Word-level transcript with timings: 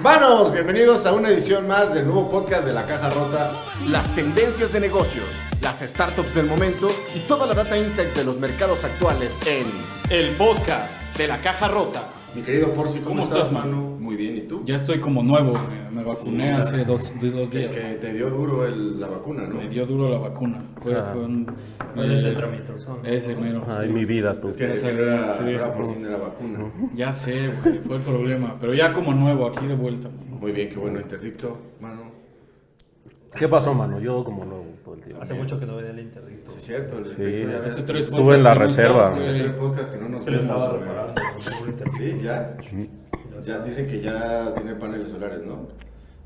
Vanos, 0.00 0.52
bienvenidos 0.52 1.06
a 1.06 1.12
una 1.12 1.28
edición 1.28 1.66
más 1.66 1.92
del 1.92 2.04
nuevo 2.04 2.30
podcast 2.30 2.64
de 2.64 2.72
La 2.72 2.86
Caja 2.86 3.10
Rota. 3.10 3.52
Las 3.88 4.06
tendencias 4.14 4.72
de 4.72 4.78
negocios, 4.78 5.26
las 5.60 5.80
startups 5.80 6.36
del 6.36 6.46
momento 6.46 6.88
y 7.16 7.20
toda 7.26 7.48
la 7.48 7.54
data 7.54 7.76
insight 7.76 8.14
de 8.14 8.22
los 8.22 8.38
mercados 8.38 8.84
actuales 8.84 9.36
en 9.44 9.66
El 10.08 10.36
podcast 10.36 10.94
de 11.16 11.26
la 11.26 11.40
caja 11.40 11.66
rota. 11.66 12.04
Mi 12.32 12.42
querido 12.42 12.72
Porci, 12.74 13.00
¿cómo, 13.00 13.06
¿Cómo 13.06 13.22
estás, 13.24 13.48
estás, 13.48 13.52
mano? 13.52 13.97
Muy 14.08 14.16
bien, 14.16 14.38
¿y 14.38 14.40
tú? 14.40 14.62
Ya 14.64 14.76
estoy 14.76 15.00
como 15.00 15.22
nuevo, 15.22 15.52
me, 15.52 16.00
me 16.00 16.02
vacuné 16.02 16.48
Sí, 16.48 16.54
hace 16.54 16.82
dos, 16.86 17.20
de- 17.20 17.30
dos 17.30 17.48
Que, 17.50 17.58
días. 17.58 17.74
que 17.76 17.82
te 18.00 18.14
dio 18.14 18.30
duro 18.30 18.64
el- 18.66 18.98
la 18.98 19.06
vacuna, 19.06 19.42
¿no? 19.46 19.56
Me 19.56 19.68
dio 19.68 19.84
duro 19.84 20.08
la 20.08 20.16
vacuna. 20.16 20.64
Fue, 20.82 20.94
fue 21.12 21.24
un. 21.26 21.46
El 21.94 22.22
de 22.24 22.30
eh, 22.30 22.34
tramitazón. 22.34 23.04
ese 23.04 23.36
mero. 23.36 23.66
Ay, 23.68 23.88
sí. 23.88 23.92
mi 23.92 24.06
vida, 24.06 24.40
tú. 24.40 24.48
Es 24.48 24.56
que, 24.56 24.66
Ya 24.66 24.70
es 24.72 24.80
que 24.80 24.86
sabía, 24.92 25.04
no 25.04 25.12
era, 25.12 25.32
sí. 25.32 25.44
era 25.50 25.74
porcina, 25.74 26.08
era 26.08 26.16
vacuna. 26.16 26.58
Ya 26.94 27.12
sé, 27.12 27.50
güey, 27.62 27.78
fue 27.80 27.96
el 27.96 28.02
problema. 28.02 28.56
Pero 28.58 28.72
ya 28.72 28.94
como 28.94 29.12
nuevo, 29.12 29.46
aquí 29.48 29.66
de 29.66 29.74
vuelta. 29.74 30.08
man. 30.08 30.40
Muy 30.40 30.52
bien, 30.52 30.70
qué 30.70 30.78
bueno, 30.78 31.00
interdicto, 31.00 31.58
mano. 31.78 32.04
¿Qué 33.38 33.46
pasó, 33.46 33.74
mano? 33.74 34.00
Yo 34.00 34.24
como 34.24 34.46
nuevo 34.46 34.64
todo 34.82 34.94
el 34.94 35.02
tiempo. 35.02 35.22
Hace 35.22 35.34
mucho 35.34 35.60
que 35.60 35.66
no 35.66 35.76
veía 35.76 35.90
el 35.90 35.98
interdicto. 35.98 36.50
Sí, 36.50 36.56
es 36.56 36.64
cierto. 36.64 36.96
El 36.96 37.04
Sí. 37.04 37.12
ya 37.18 37.58
ves- 37.60 37.72
Hace 37.72 37.82
tres 37.82 38.04
Estuve 38.06 38.36
en 38.36 38.42
la 38.42 38.54
que 38.54 38.58
reserva. 38.60 39.12
Hace 39.14 39.38
tres 39.38 39.50
podcasts 39.52 39.90
que 39.94 40.00
no 40.00 40.08
nos 40.08 40.22
que 40.22 40.30
vemos. 40.30 40.72
Sí, 41.98 42.20
ya. 42.22 42.56
Ya 43.44 43.58
dicen 43.60 43.86
que 43.88 44.00
ya 44.00 44.52
tiene 44.54 44.74
paneles 44.74 45.08
solares, 45.10 45.42
¿no? 45.44 45.66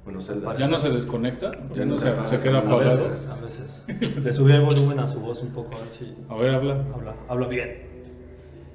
Bueno, 0.04 0.20
celdas. 0.20 0.58
¿Ya 0.58 0.66
no 0.66 0.78
se 0.78 0.90
desconecta? 0.90 1.52
Ya 1.74 1.84
no 1.84 1.94
se 1.96 2.08
apaga, 2.08 2.26
se 2.26 2.38
queda 2.38 2.52
se 2.52 2.56
A 2.56 2.60
apagado? 2.60 3.04
veces, 3.08 3.28
a 3.28 3.34
veces. 3.36 3.84
Le 4.22 4.32
subí 4.32 4.52
el 4.52 4.62
volumen 4.62 4.98
a 4.98 5.06
su 5.06 5.20
voz 5.20 5.40
un 5.42 5.50
poco, 5.50 5.76
a 5.76 5.78
ver 5.78 5.88
si 5.96 6.14
A 6.28 6.34
ver, 6.36 6.54
habla. 6.54 6.84
habla, 6.94 7.14
habla 7.28 7.46
bien. 7.48 7.92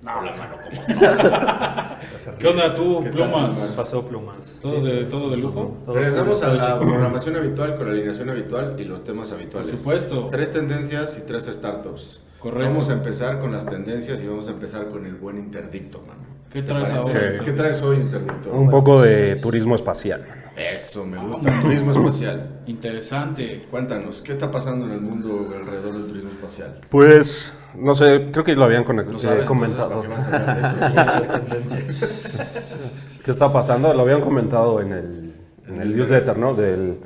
Habla, 0.05 0.31
mano, 0.37 0.55
¿cómo 0.63 0.81
estás? 0.81 1.97
¿Qué 2.39 2.47
onda 2.47 2.73
tú, 2.73 3.01
¿Qué 3.03 3.09
plumas? 3.09 3.53
Plumas? 3.55 3.73
Pasó 3.75 4.07
plumas. 4.07 4.57
¿Todo 4.61 4.81
de, 4.81 5.03
todo 5.03 5.29
de 5.31 5.37
lujo? 5.37 5.77
Todo- 5.85 5.95
Regresamos 5.95 6.41
a 6.43 6.53
la 6.53 6.65
chico. 6.65 6.79
programación 6.79 7.35
habitual 7.35 7.75
con 7.75 7.87
la 7.87 7.91
alineación 7.91 8.29
habitual 8.29 8.75
y 8.79 8.85
los 8.85 9.03
temas 9.03 9.31
Por 9.31 9.39
habituales. 9.39 9.77
supuesto. 9.79 10.27
Tres 10.31 10.51
tendencias 10.53 11.17
y 11.21 11.27
tres 11.27 11.47
startups. 11.47 12.23
Correcto. 12.39 12.69
Vamos 12.69 12.89
a 12.89 12.93
empezar 12.93 13.41
con 13.41 13.51
las 13.51 13.65
tendencias 13.65 14.21
y 14.23 14.27
vamos 14.27 14.47
a 14.47 14.51
empezar 14.51 14.87
con 14.89 15.05
el 15.05 15.15
buen 15.15 15.37
interdicto, 15.37 15.99
mano. 16.07 16.36
¿Qué 16.51 16.61
¿Te 16.61 16.67
traes 16.67 16.89
ahora? 16.89 17.43
¿Qué 17.43 17.51
traes 17.51 17.81
hoy, 17.81 17.97
interdicto? 17.97 18.51
Un 18.51 18.69
poco 18.69 19.01
de 19.01 19.35
turismo 19.35 19.75
espacial. 19.75 20.25
Eso, 20.55 21.05
me 21.05 21.17
gusta. 21.17 21.61
Turismo 21.61 21.91
espacial. 21.91 22.61
Interesante. 22.65 23.65
Cuéntanos, 23.69 24.21
¿qué 24.21 24.31
está 24.31 24.49
pasando 24.49 24.85
en 24.85 24.93
el 24.93 25.01
mundo 25.01 25.53
alrededor 25.55 25.93
del 25.93 26.07
turismo 26.07 26.31
espacial? 26.31 26.79
Pues, 26.89 27.53
no 27.75 27.93
sé, 27.93 28.29
creo 28.31 28.43
que 28.43 28.55
lo 28.55 28.65
habían 28.65 28.83
¿Lo 28.83 29.01
eh, 29.01 29.19
sabes? 29.19 29.45
comentado. 29.45 30.03
Entonces, 30.03 30.25
¿Para 30.25 30.55
qué 30.55 30.61
vas 30.61 30.81
a 30.81 30.87
hablar 30.87 31.45
de 31.45 31.87
eso? 31.87 33.21
¿Qué 33.23 33.31
está 33.31 33.53
pasando? 33.53 33.93
Lo 33.93 34.01
habían 34.01 34.21
comentado 34.21 34.81
en 34.81 34.93
el, 34.93 35.33
en 35.67 35.81
el 35.81 35.95
newsletter, 35.95 36.37
¿no? 36.37 36.55
De 36.55 36.97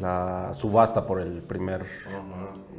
la 0.00 0.50
subasta 0.52 1.06
por 1.06 1.20
el 1.20 1.42
primer 1.42 1.84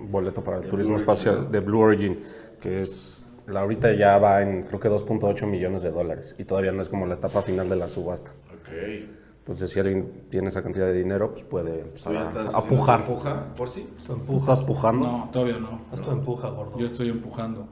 boleto 0.09 0.43
para 0.43 0.57
el 0.57 0.63
De 0.63 0.69
turismo 0.69 0.95
Blue 0.95 1.01
espacial 1.01 1.35
Origin, 1.35 1.51
de 1.51 1.59
Blue 1.59 1.79
Origin, 1.79 2.19
que 2.59 2.81
es, 2.81 3.23
la 3.47 3.61
ahorita 3.61 3.93
ya 3.93 4.17
va 4.17 4.41
en 4.41 4.63
creo 4.63 4.79
que 4.79 4.89
2.8 4.89 5.45
millones 5.47 5.81
de 5.81 5.91
dólares 5.91 6.35
y 6.37 6.43
todavía 6.43 6.71
no 6.71 6.81
es 6.81 6.89
como 6.89 7.05
la 7.05 7.15
etapa 7.15 7.41
final 7.41 7.69
de 7.69 7.75
la 7.75 7.87
subasta. 7.87 8.31
ok. 8.51 9.17
Entonces, 9.39 9.69
si 9.71 9.79
alguien 9.79 10.11
tiene 10.29 10.49
esa 10.49 10.61
cantidad 10.61 10.87
de 10.87 10.93
dinero, 10.93 11.31
pues 11.31 11.43
puede 11.45 11.79
empezar 11.79 12.11
¿Tú 12.11 12.19
ya 12.19 12.41
a, 12.53 12.57
a 12.57 12.61
pujar. 12.63 13.05
¿Por 13.55 13.69
sí? 13.69 13.87
¿Tú 14.05 14.11
empuja. 14.11 14.35
estás 14.37 14.61
pujando? 14.61 15.05
No, 15.07 15.29
todavía 15.31 15.57
no. 15.57 15.83
Haz 15.89 16.01
tu 16.01 16.11
empuja, 16.11 16.49
gordo. 16.49 16.77
Yo 16.77 16.85
estoy 16.85 17.07
empujando. 17.07 17.65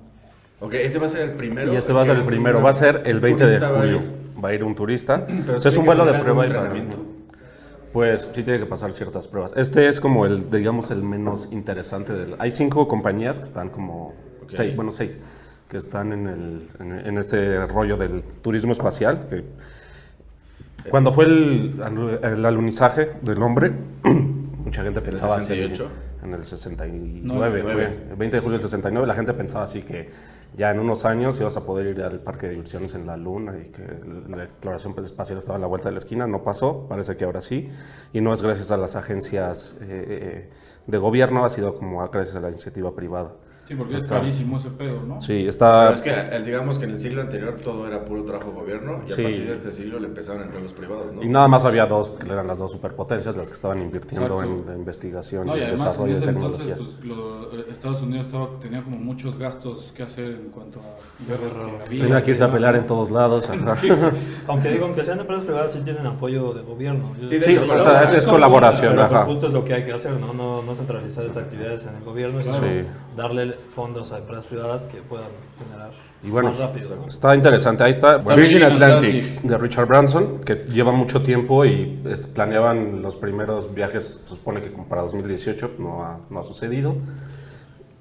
Ok, 0.62 0.73
ese 0.76 1.00
va 1.00 1.06
a 1.08 1.09
ser 1.09 1.31
el 1.31 1.36
primero. 1.36 1.73
Y 1.73 1.76
este 1.76 1.92
va 1.92 2.03
a 2.03 2.06
ser 2.06 2.16
el 2.16 2.23
primero, 2.23 2.62
va 2.62 2.70
a 2.70 2.73
ser 2.73 3.02
el 3.06 3.20
20 3.20 3.46
de 3.46 3.59
julio. 3.59 4.02
Va 4.42 4.50
a 4.50 4.53
ir 4.53 4.64
un 4.64 4.73
turista. 4.73 5.26
Pero 5.46 5.58
O 5.58 5.59
sea, 5.59 5.70
es 5.70 5.78
un 5.78 5.86
vuelo 5.86 6.06
de 6.06 6.18
prueba 6.18 6.44
y 6.44 6.48
entrenamiento. 6.48 6.98
Pues 7.92 8.30
sí 8.31 8.44
tiene 8.44 8.59
que 8.59 8.66
pasar 8.68 8.94
ciertas 8.94 9.28
pruebas. 9.28 9.52
Este 9.58 9.90
es 9.90 10.00
como 10.00 10.26
el, 10.26 10.50
digamos, 10.50 10.92
el 10.92 11.03
menos 11.03 11.50
interesante 11.52 12.14
del... 12.14 12.36
Hay 12.40 12.52
cinco 12.52 12.88
compañías 12.88 13.38
que 13.40 13.46
están 13.46 13.68
como... 13.70 14.14
Seis, 14.53 14.75
bueno, 14.78 14.91
seis. 14.94 15.19
Que 15.70 15.78
están 15.78 16.14
en, 16.14 16.28
el, 16.28 16.70
en, 16.80 17.08
en 17.08 17.18
este 17.18 17.66
rollo 17.66 17.98
del 17.98 18.22
turismo 18.42 18.72
espacial. 18.72 19.26
Que 19.30 19.44
cuando 20.90 21.12
fue 21.12 21.26
el, 21.26 21.81
el 22.22 22.46
alunizaje 22.46 23.12
del 23.22 23.42
hombre, 23.42 23.72
mucha 24.64 24.84
gente 24.84 25.00
el 25.00 25.06
pensaba 25.06 25.36
así, 25.36 25.48
68? 25.48 25.90
En 26.24 26.34
el 26.34 26.44
69 26.44 27.22
Nueve. 27.24 27.64
fue. 27.64 27.86
El 28.12 28.16
20 28.16 28.38
de 28.38 28.42
julio 28.42 28.58
del 28.58 28.66
69 28.66 29.08
la 29.08 29.14
gente 29.14 29.34
pensaba 29.34 29.64
así 29.64 29.81
que 29.81 30.09
ya 30.56 30.72
en 30.72 30.80
unos 30.80 31.06
años 31.06 31.40
ibas 31.40 31.58
a 31.58 31.66
poder 31.66 31.88
ir 31.88 32.02
al 32.02 32.20
parque 32.20 32.47
de 32.47 32.53
diversiones 32.53 32.96
en 32.96 33.06
la 33.06 33.18
luna 33.18 33.56
y 33.58 33.70
que 33.70 33.84
la 34.30 34.44
exploración 34.44 34.96
espacial 35.03 35.38
estaba 35.38 35.58
a 35.58 35.62
la 35.62 35.68
vuelta 35.68 35.90
de 35.90 35.94
la 35.94 36.00
esquina. 36.00 36.28
No 36.28 36.44
pasó, 36.44 36.88
parece 36.88 37.16
que 37.16 37.26
ahora 37.26 37.42
sí. 37.42 37.68
Y 38.14 38.22
no 38.22 38.32
es 38.34 38.42
gracias 38.42 38.72
a 38.72 38.78
las 38.78 38.96
agencias 38.96 39.76
eh, 39.82 40.50
de 40.88 40.97
gobierno, 40.97 41.46
ha 41.46 41.50
sido 41.50 41.74
como 41.74 42.08
gracias 42.09 42.36
a 42.36 42.40
la 42.40 42.50
iniciativa 42.50 42.96
privada. 42.96 43.34
Sí, 43.68 43.74
porque 43.76 43.96
es 43.98 44.03
carísimo 44.03 44.58
ese 44.58 44.70
pedo, 44.70 45.02
¿no? 45.08 45.20
Sí, 45.20 45.34
Pero 45.38 45.50
está... 45.50 45.92
es 45.92 46.02
que 46.03 46.12
el- 46.12 46.46
digamos 46.46 46.78
que 46.78 46.86
en 46.86 46.92
el 46.92 47.00
siglo 47.00 47.22
anterior 47.22 47.56
todo 47.64 47.88
era 47.88 48.06
puro 48.06 48.24
trabajo 48.24 48.52
gobierno 48.52 49.02
y 49.08 49.12
a 49.12 49.16
partir 49.16 49.48
de 49.48 49.53
este 49.53 49.74
siglo 49.74 50.00
le 50.00 50.08
empezaron 50.08 50.42
a 50.44 50.46
entrar 50.46 50.62
los 50.62 50.74
privados, 50.74 51.12
¿no? 51.14 51.24
Y 51.24 51.28
nada 51.30 51.48
más 51.48 51.66
había 51.66 51.88
dos, 51.88 52.12
que 52.12 52.28
eran 52.31 52.46
las 52.46 52.59
dos 52.59 52.72
superpotencias, 52.72 53.36
las 53.36 53.48
que 53.48 53.56
estaban 53.56 53.81
invirtiendo 53.81 54.28
Exacto. 54.40 54.62
en 54.64 54.68
la 54.68 54.76
investigación 54.76 55.48
No, 55.48 55.56
y 55.56 55.59
y 55.59 55.64
el 55.64 55.68
además 55.70 55.80
en 55.80 55.86
desarrollo 55.88 56.14
de 56.14 56.20
ese 56.20 56.30
entonces 56.30 56.68
tecnología. 56.68 56.94
pues, 56.96 57.06
lo- 57.06 57.36
Estados 57.72 58.02
Unidos 58.03 58.26
estaba, 58.28 58.50
tenía 58.59 58.84
como 58.84 58.98
muchos 58.98 59.38
gastos 59.40 59.92
que 59.96 60.03
hacer 60.03 60.26
en 60.32 60.50
cuanto 60.52 60.80
a 60.80 61.28
guerras 61.28 61.58
que 61.58 61.88
había. 61.88 62.02
Tenía 62.03 62.22
que 62.24 62.32
irse 62.32 62.44
a 62.44 62.52
pelear 62.52 62.76
en 62.76 62.86
todos 62.86 63.09
lados. 63.12 63.50
Aunque 64.47 64.70
digo, 64.72 64.86
aunque 64.86 65.03
sean 65.03 65.20
empresas 65.20 65.44
privadas, 65.46 65.72
sí 65.74 65.80
tienen 65.84 66.06
apoyo 66.06 66.53
de 66.53 66.62
gobierno. 66.62 67.16
Yo- 67.20 67.28
Sí, 67.28 67.36
de 67.36 67.42
Sí, 67.42 67.52
hecho, 67.53 67.64
o 67.64 67.80
sea, 67.80 68.03
es, 68.03 68.14
es 68.14 68.26
colaboración, 68.28 68.92
Pero 68.96 69.08
pues 69.08 69.14
ajá. 69.16 69.26
justo 69.26 69.47
es 69.47 69.53
lo 69.53 69.64
que 69.66 69.74
hay 69.74 69.84
que 69.86 69.94
hacer, 69.94 70.12
¿no? 70.20 70.34
No, 70.34 70.62
no 70.62 70.76
centralizar 70.76 71.26
estas 71.26 71.44
actividades 71.44 71.84
en 71.86 71.96
el 71.96 72.03
gobierno, 72.03 72.42
sino 72.42 72.53
Sí. 72.53 72.86
darle 73.16 73.54
fondos 73.69 74.11
a 74.11 74.17
empresas 74.19 74.45
privadas 74.45 74.83
que 74.83 74.97
puedan 75.01 75.27
generar 75.57 75.91
Y 76.23 76.29
bueno, 76.29 76.51
más 76.51 76.59
rápido. 76.59 76.95
¿no? 76.95 77.07
Está 77.07 77.35
interesante, 77.35 77.83
ahí 77.83 77.91
está. 77.91 78.17
Está 78.17 78.35
Virgin 78.35 78.59
Virgin 78.59 78.83
Atlantic. 78.83 79.41
de 79.41 79.57
Richard 79.57 79.88
Branson, 79.88 80.39
que 80.45 80.53
lleva 80.69 80.91
mucho 80.91 81.21
tiempo 81.21 81.66
y 81.66 82.01
es- 82.05 82.27
planeaban 82.27 83.01
los 83.01 83.17
primeros 83.17 83.73
viajes, 83.73 84.19
se 84.25 84.35
supone 84.35 84.61
que 84.61 84.71
como 84.71 84.85
para 84.88 85.01
2018, 85.03 85.71
no 85.79 86.03
ha, 86.03 86.19
no 86.29 86.39
ha 86.39 86.43
sucedido. 86.43 86.95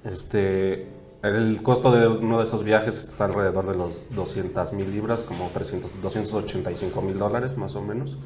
Este, 0.03 0.87
el 1.23 1.61
costo 1.63 1.91
de 1.91 2.07
uno 2.07 2.37
de 2.37 2.43
esos 2.45 2.63
viajes 2.63 3.03
está 3.09 3.25
alrededor 3.25 3.67
de 3.67 3.75
los 3.75 4.05
200 4.13 4.73
mil 4.73 4.91
libras, 4.91 5.23
como 5.23 5.49
300, 5.53 6.01
285 6.01 7.01
mil 7.01 7.17
dólares 7.17 7.57
más 7.57 7.75
o 7.75 7.81
menos. 7.81 8.17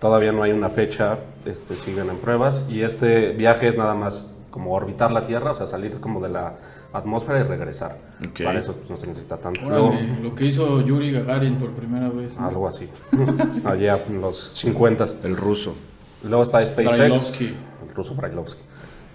Todavía 0.00 0.32
no 0.32 0.42
hay 0.42 0.52
una 0.52 0.68
fecha, 0.68 1.18
este, 1.46 1.74
siguen 1.76 2.10
en 2.10 2.18
pruebas 2.18 2.62
y 2.68 2.82
este 2.82 3.32
viaje 3.32 3.68
es 3.68 3.76
nada 3.78 3.94
más 3.94 4.30
como 4.54 4.72
orbitar 4.72 5.10
la 5.10 5.24
Tierra, 5.24 5.50
o 5.50 5.54
sea, 5.54 5.66
salir 5.66 5.98
como 5.98 6.20
de 6.20 6.28
la 6.28 6.54
atmósfera 6.92 7.40
y 7.40 7.42
regresar. 7.42 7.98
Ok. 8.24 8.44
Para 8.44 8.60
eso 8.60 8.72
pues, 8.74 8.88
no 8.88 8.96
se 8.96 9.08
necesita 9.08 9.36
tanto. 9.36 9.68
Luego- 9.68 9.88
Órale, 9.88 10.20
lo 10.22 10.32
que 10.32 10.44
hizo 10.44 10.80
Yuri 10.80 11.10
Gagarin 11.10 11.56
por 11.58 11.70
primera 11.72 12.08
vez. 12.08 12.36
¿no? 12.36 12.46
algo 12.46 12.68
así. 12.68 12.88
Allá 13.64 13.98
en 14.08 14.20
los 14.20 14.38
50. 14.38 15.06
El 15.24 15.36
ruso. 15.36 15.74
Luego 16.22 16.44
está 16.44 16.64
SpaceX. 16.64 16.96
Brailovsky. 16.96 17.46
El 17.88 17.94
ruso 17.96 18.14
Brailovsky. 18.14 18.60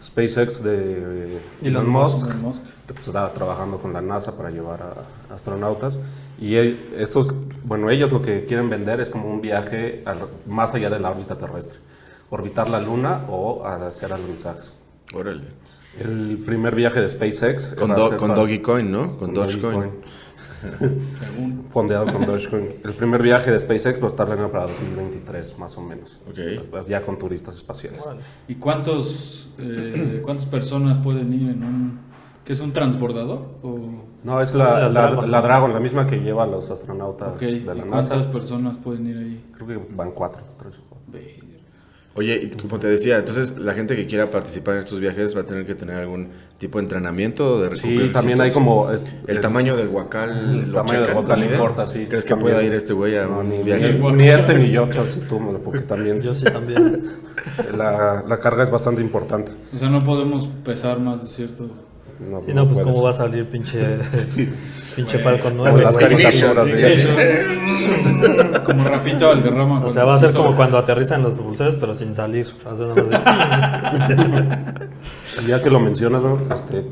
SpaceX 0.04 0.62
de 0.62 1.40
Elon 1.62 1.84
Elon 1.84 1.90
Musk, 1.90 2.28
Elon 2.32 2.42
Musk. 2.42 2.62
que 2.88 2.94
pues, 2.94 3.08
está 3.08 3.34
trabajando 3.34 3.78
con 3.78 3.94
la 3.94 4.02
NASA 4.02 4.36
para 4.36 4.50
llevar 4.50 4.82
a 5.30 5.34
astronautas. 5.34 6.00
Y 6.38 6.56
estos, 6.98 7.34
bueno, 7.64 7.90
ellos 7.90 8.12
lo 8.12 8.22
que 8.22 8.44
quieren 8.46 8.70
vender 8.70 9.00
es 9.00 9.10
como 9.10 9.30
un 9.30 9.40
viaje 9.40 10.04
al- 10.06 10.28
más 10.48 10.76
allá 10.76 10.90
de 10.90 11.00
la 11.00 11.12
órbita 11.12 11.38
terrestre. 11.38 11.80
Orbitar 12.30 12.70
la 12.70 12.82
Luna 12.82 13.24
o 13.30 13.66
hacer 13.66 14.12
alunizajes. 14.12 14.74
Órale. 15.14 15.44
El 16.00 16.38
primer 16.46 16.76
viaje 16.76 17.02
de 17.02 17.08
SpaceX 17.10 17.74
Con, 17.74 17.90
Do- 17.94 18.16
con 18.18 18.30
para- 18.30 18.36
Dogecoin, 18.42 18.92
¿no? 18.92 19.18
Con, 19.18 19.34
Dogecoin. 19.34 19.74
Dogecoin. 19.74 19.92
Según. 21.20 21.66
fondeado 21.72 22.06
con 22.12 22.26
Dogecoin. 22.26 22.74
El 22.84 22.94
primer 22.94 23.22
viaje 23.24 23.52
de 23.52 23.60
SpaceX 23.60 24.02
va 24.02 24.06
a 24.06 24.10
estar 24.10 24.26
planeado 24.28 24.52
para 24.52 24.68
2023, 24.68 25.58
más 25.58 25.78
o 25.78 25.82
menos. 25.82 26.20
Ok. 26.30 26.86
Ya 26.88 27.02
con 27.02 27.18
turistas 27.18 27.56
espaciales. 27.56 28.08
¿Y 28.48 28.56
cuántos, 28.56 29.50
eh, 29.58 30.22
cuántas 30.24 30.46
personas 30.46 30.98
pueden 31.00 31.34
ir 31.34 31.50
en 31.50 31.64
un... 31.64 32.00
¿Qué 32.46 32.54
es 32.54 32.60
un 32.62 32.74
transbordador? 32.74 33.58
O, 33.62 33.80
No, 34.24 34.42
es 34.42 34.54
la, 34.56 34.80
la, 34.80 34.90
Dragon. 34.90 35.32
la 35.32 35.42
Dragon, 35.42 35.74
la 35.74 35.80
misma 35.80 36.08
que 36.08 36.18
lleva 36.18 36.44
a 36.44 36.48
los 36.48 36.70
astronautas 36.72 37.40
de 37.40 37.50
¿y 37.52 37.60
la 37.62 37.74
cuántas 37.86 38.10
NASA. 38.10 38.32
personas 38.32 38.78
pueden 38.78 39.08
ir 39.08 39.18
ahí? 39.18 39.46
Creo 39.56 39.68
que 39.68 39.94
van 39.96 40.12
cuatro, 40.12 40.42
tres 40.58 40.76
o 40.78 40.82
cuatro. 40.90 41.06
Ve- 41.08 41.40
Oye, 42.16 42.42
y 42.44 42.50
como 42.58 42.80
te 42.80 42.88
decía, 42.88 43.18
entonces 43.20 43.56
la 43.58 43.74
gente 43.74 43.96
que 43.96 44.06
quiera 44.08 44.26
participar 44.26 44.76
en 44.76 44.82
estos 44.82 45.00
viajes 45.00 45.38
va 45.38 45.42
a 45.42 45.46
tener 45.46 45.66
que 45.66 45.76
tener 45.76 45.96
algún 45.96 46.30
tipo 46.58 46.78
de 46.80 46.84
entrenamiento 46.84 47.62
de 47.62 47.74
Sí, 47.76 48.10
también 48.12 48.42
hay 48.42 48.52
como... 48.52 48.92
eh, 48.92 49.00
El 49.28 49.38
eh, 49.38 49.40
tamaño 49.40 49.78
del 49.78 49.88
huacal 49.88 50.30
el 50.32 50.72
lo 50.72 50.84
tamaño 50.84 51.02
del 51.06 51.16
huacal 51.16 51.44
importa, 51.44 51.88
sí. 51.88 52.08
¿Crees 52.10 52.26
que 52.26 52.32
también. 52.32 52.52
pueda 52.52 52.64
ir 52.64 52.74
este 52.74 52.94
güey 52.94 53.16
a 53.16 53.26
No, 53.28 53.40
un 53.40 53.50
ni, 53.50 53.64
viaje? 53.64 53.94
ni- 53.94 54.12
ni 54.14 54.28
este 54.28 54.58
ni 54.58 54.72
yo, 54.72 54.88
tú, 55.30 55.62
porque 55.64 55.80
también 55.82 56.22
Yo 56.22 56.34
sí 56.34 56.46
también. 56.46 57.04
la, 57.78 58.24
la 58.28 58.40
carga 58.40 58.64
es 58.64 58.70
bastante 58.72 59.02
importante. 59.02 59.52
O 59.74 59.78
sea, 59.78 59.90
no 59.90 60.04
podemos 60.04 60.48
pesar 60.66 61.00
más 61.00 61.24
de 61.24 61.30
cierto... 61.30 61.70
no, 62.20 62.44
Y 62.46 62.54
no, 62.54 62.68
pues 62.68 62.80
cómo 62.80 63.02
va 63.02 63.12
a 63.12 63.14
salir 63.14 63.46
pinche, 63.46 63.80
pinche 64.96 65.20
Falcon 65.20 65.54
Como 65.54 65.64
9. 65.64 65.84
las 65.84 65.98
caricaturas, 65.98 66.70
sí. 66.70 66.76
sí. 67.98 68.22
Como 68.66 68.84
Rafito 68.84 69.28
Valderrama. 69.28 69.86
O 69.86 69.94
sea, 69.94 70.04
va 70.04 70.16
a 70.16 70.20
ser 70.20 70.34
como 70.34 70.56
cuando 70.56 70.78
aterrizan 70.78 71.24
los 71.24 71.34
propulsores, 71.34 71.76
pero 71.76 71.96
sin 71.96 72.14
salir. 72.14 72.48
Ya 75.48 75.62
que 75.64 75.70
lo 75.70 75.80
mencionas, 75.80 76.22
¿no? 76.22 76.38
este, 76.54 76.84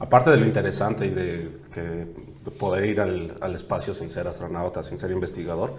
aparte 0.00 0.30
de 0.30 0.38
lo 0.38 0.44
interesante 0.44 1.06
y 1.06 1.10
de 1.10 1.50
que 1.72 1.80
de 1.80 2.50
poder 2.50 2.84
ir 2.86 3.00
al, 3.00 3.36
al 3.40 3.54
espacio 3.54 3.94
sin 3.94 4.08
ser 4.08 4.26
astronauta, 4.26 4.82
sin 4.82 4.98
ser 4.98 5.10
investigador, 5.12 5.74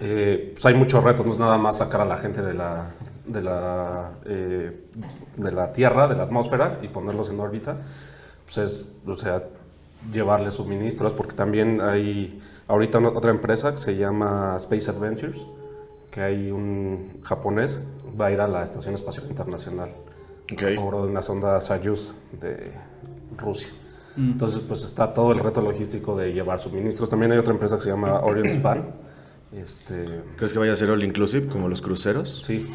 eh, 0.00 0.52
pues 0.54 0.64
hay 0.66 0.74
muchos 0.74 1.02
retos, 1.04 1.26
no 1.26 1.32
es 1.32 1.38
nada 1.38 1.58
más 1.58 1.78
sacar 1.78 2.00
a 2.02 2.04
la 2.04 2.16
gente 2.16 2.42
de 2.42 2.54
la, 2.54 2.90
de 3.26 3.42
la, 3.42 4.12
eh, 4.24 4.84
de 5.36 5.50
la 5.52 5.72
Tierra, 5.72 6.08
de 6.08 6.14
la 6.16 6.24
atmósfera 6.24 6.78
y 6.82 6.88
ponerlos 6.88 7.28
en 7.30 7.40
órbita, 7.40 7.76
pues 8.44 8.58
es, 8.58 8.88
o 9.06 9.16
sea, 9.16 9.42
llevarles 10.12 10.54
suministros, 10.54 11.12
porque 11.12 11.34
también 11.34 11.80
hay 11.80 12.40
ahorita 12.68 12.98
una- 12.98 13.08
otra 13.08 13.30
empresa 13.30 13.72
que 13.72 13.78
se 13.78 13.96
llama 13.96 14.54
Space 14.56 14.90
Adventures, 14.90 15.46
que 16.12 16.20
hay 16.20 16.50
un 16.50 17.20
japonés, 17.22 17.80
va 18.18 18.26
a 18.26 18.30
ir 18.32 18.40
a 18.40 18.46
la 18.48 18.62
Estación 18.62 18.94
Espacial 18.94 19.26
Internacional 19.28 19.90
Ok. 20.52 20.62
a 20.62 20.80
bordo 20.80 21.04
de 21.04 21.10
una 21.10 21.22
sonda 21.22 21.60
Soyuz 21.60 22.14
de 22.40 22.70
Rusia. 23.36 23.68
Entonces, 24.16 24.60
pues 24.66 24.82
está 24.82 25.12
todo 25.12 25.32
el 25.32 25.40
reto 25.40 25.60
logístico 25.60 26.16
de 26.16 26.32
llevar 26.32 26.58
suministros. 26.58 27.10
También 27.10 27.32
hay 27.32 27.38
otra 27.38 27.52
empresa 27.52 27.76
que 27.76 27.82
se 27.82 27.90
llama 27.90 28.20
Orient 28.20 28.46
Span. 28.54 28.84
Este, 29.56 30.20
¿Crees 30.36 30.52
que 30.52 30.58
vaya 30.58 30.72
a 30.72 30.76
ser 30.76 30.90
all 30.90 31.02
inclusive 31.02 31.46
como 31.48 31.68
los 31.68 31.80
cruceros? 31.80 32.42
sí, 32.44 32.70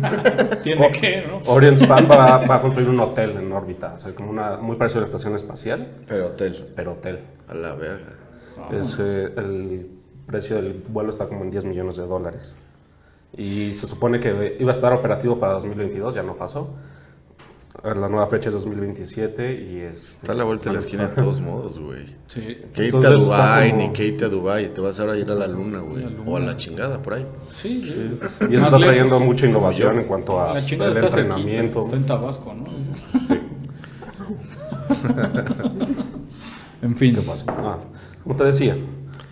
Tiene 0.62 0.90
que, 0.92 1.26
¿no? 1.26 1.40
Orient 1.50 1.78
Span 1.78 2.08
va, 2.08 2.38
va 2.46 2.54
a 2.56 2.60
construir 2.60 2.88
un 2.88 3.00
hotel 3.00 3.30
en 3.36 3.50
órbita, 3.50 3.94
o 3.96 3.98
sea, 3.98 4.14
como 4.14 4.30
una 4.30 4.56
muy 4.56 4.76
parecido 4.76 4.98
a 4.98 5.02
la 5.02 5.06
estación 5.06 5.34
espacial, 5.34 5.88
Pero 6.06 6.28
hotel. 6.28 6.72
pero 6.76 6.92
hotel. 6.92 7.18
A 7.48 7.54
la 7.54 7.74
verga. 7.74 8.12
Es, 8.70 8.96
eh, 9.00 9.32
el 9.36 9.88
precio 10.26 10.56
del 10.56 10.84
vuelo 10.88 11.10
está 11.10 11.26
como 11.26 11.42
en 11.42 11.50
10 11.50 11.64
millones 11.64 11.96
de 11.96 12.06
dólares. 12.06 12.54
Y 13.36 13.70
se 13.70 13.86
supone 13.88 14.20
que 14.20 14.56
iba 14.60 14.70
a 14.70 14.74
estar 14.74 14.92
operativo 14.92 15.40
para 15.40 15.54
2022, 15.54 16.14
ya 16.14 16.22
no 16.22 16.36
pasó. 16.36 16.70
La 17.84 18.08
nueva 18.08 18.26
fecha 18.26 18.48
es 18.48 18.54
2027 18.54 19.54
y 19.54 19.78
es... 19.78 20.14
Está 20.14 20.32
a 20.32 20.34
la 20.34 20.44
vuelta 20.44 20.68
de 20.68 20.74
la 20.74 20.80
esquina 20.80 21.06
de 21.06 21.14
todos 21.22 21.40
modos, 21.40 21.78
güey. 21.78 22.04
Sí. 22.26 22.58
Que 22.74 22.86
irte 22.86 23.06
a 23.06 23.10
Dubai, 23.10 23.70
como- 23.70 23.82
ni 23.82 23.92
que 23.92 24.06
irte 24.06 24.24
a 24.24 24.28
Dubai. 24.28 24.74
Te 24.74 24.80
vas 24.80 24.98
ahora 25.00 25.12
a 25.14 25.16
ir 25.16 25.30
a 25.30 25.34
la 25.34 25.46
luna, 25.46 25.78
güey. 25.78 26.04
O 26.26 26.36
a 26.36 26.40
la 26.40 26.56
chingada, 26.56 27.00
por 27.00 27.14
ahí. 27.14 27.26
Sí, 27.48 27.80
sí. 27.82 28.18
Y 28.50 28.54
eso 28.56 28.64
está 28.66 28.76
trayendo 28.76 29.14
lejos. 29.14 29.22
mucha 29.24 29.46
innovación 29.46 29.98
en 30.00 30.04
cuanto 30.04 30.40
a 30.40 30.54
La 30.54 30.64
chingada 30.64 30.90
el 30.90 30.96
está 30.96 31.10
cerquita. 31.10 31.36
entrenamiento. 31.38 31.80
Está 31.80 31.96
en 31.96 32.06
Tabasco, 32.06 32.54
¿no? 32.54 32.66
en 36.82 36.96
fin. 36.96 37.16
Ah, 37.46 37.78
como 38.22 38.36
te 38.36 38.44
decía, 38.44 38.76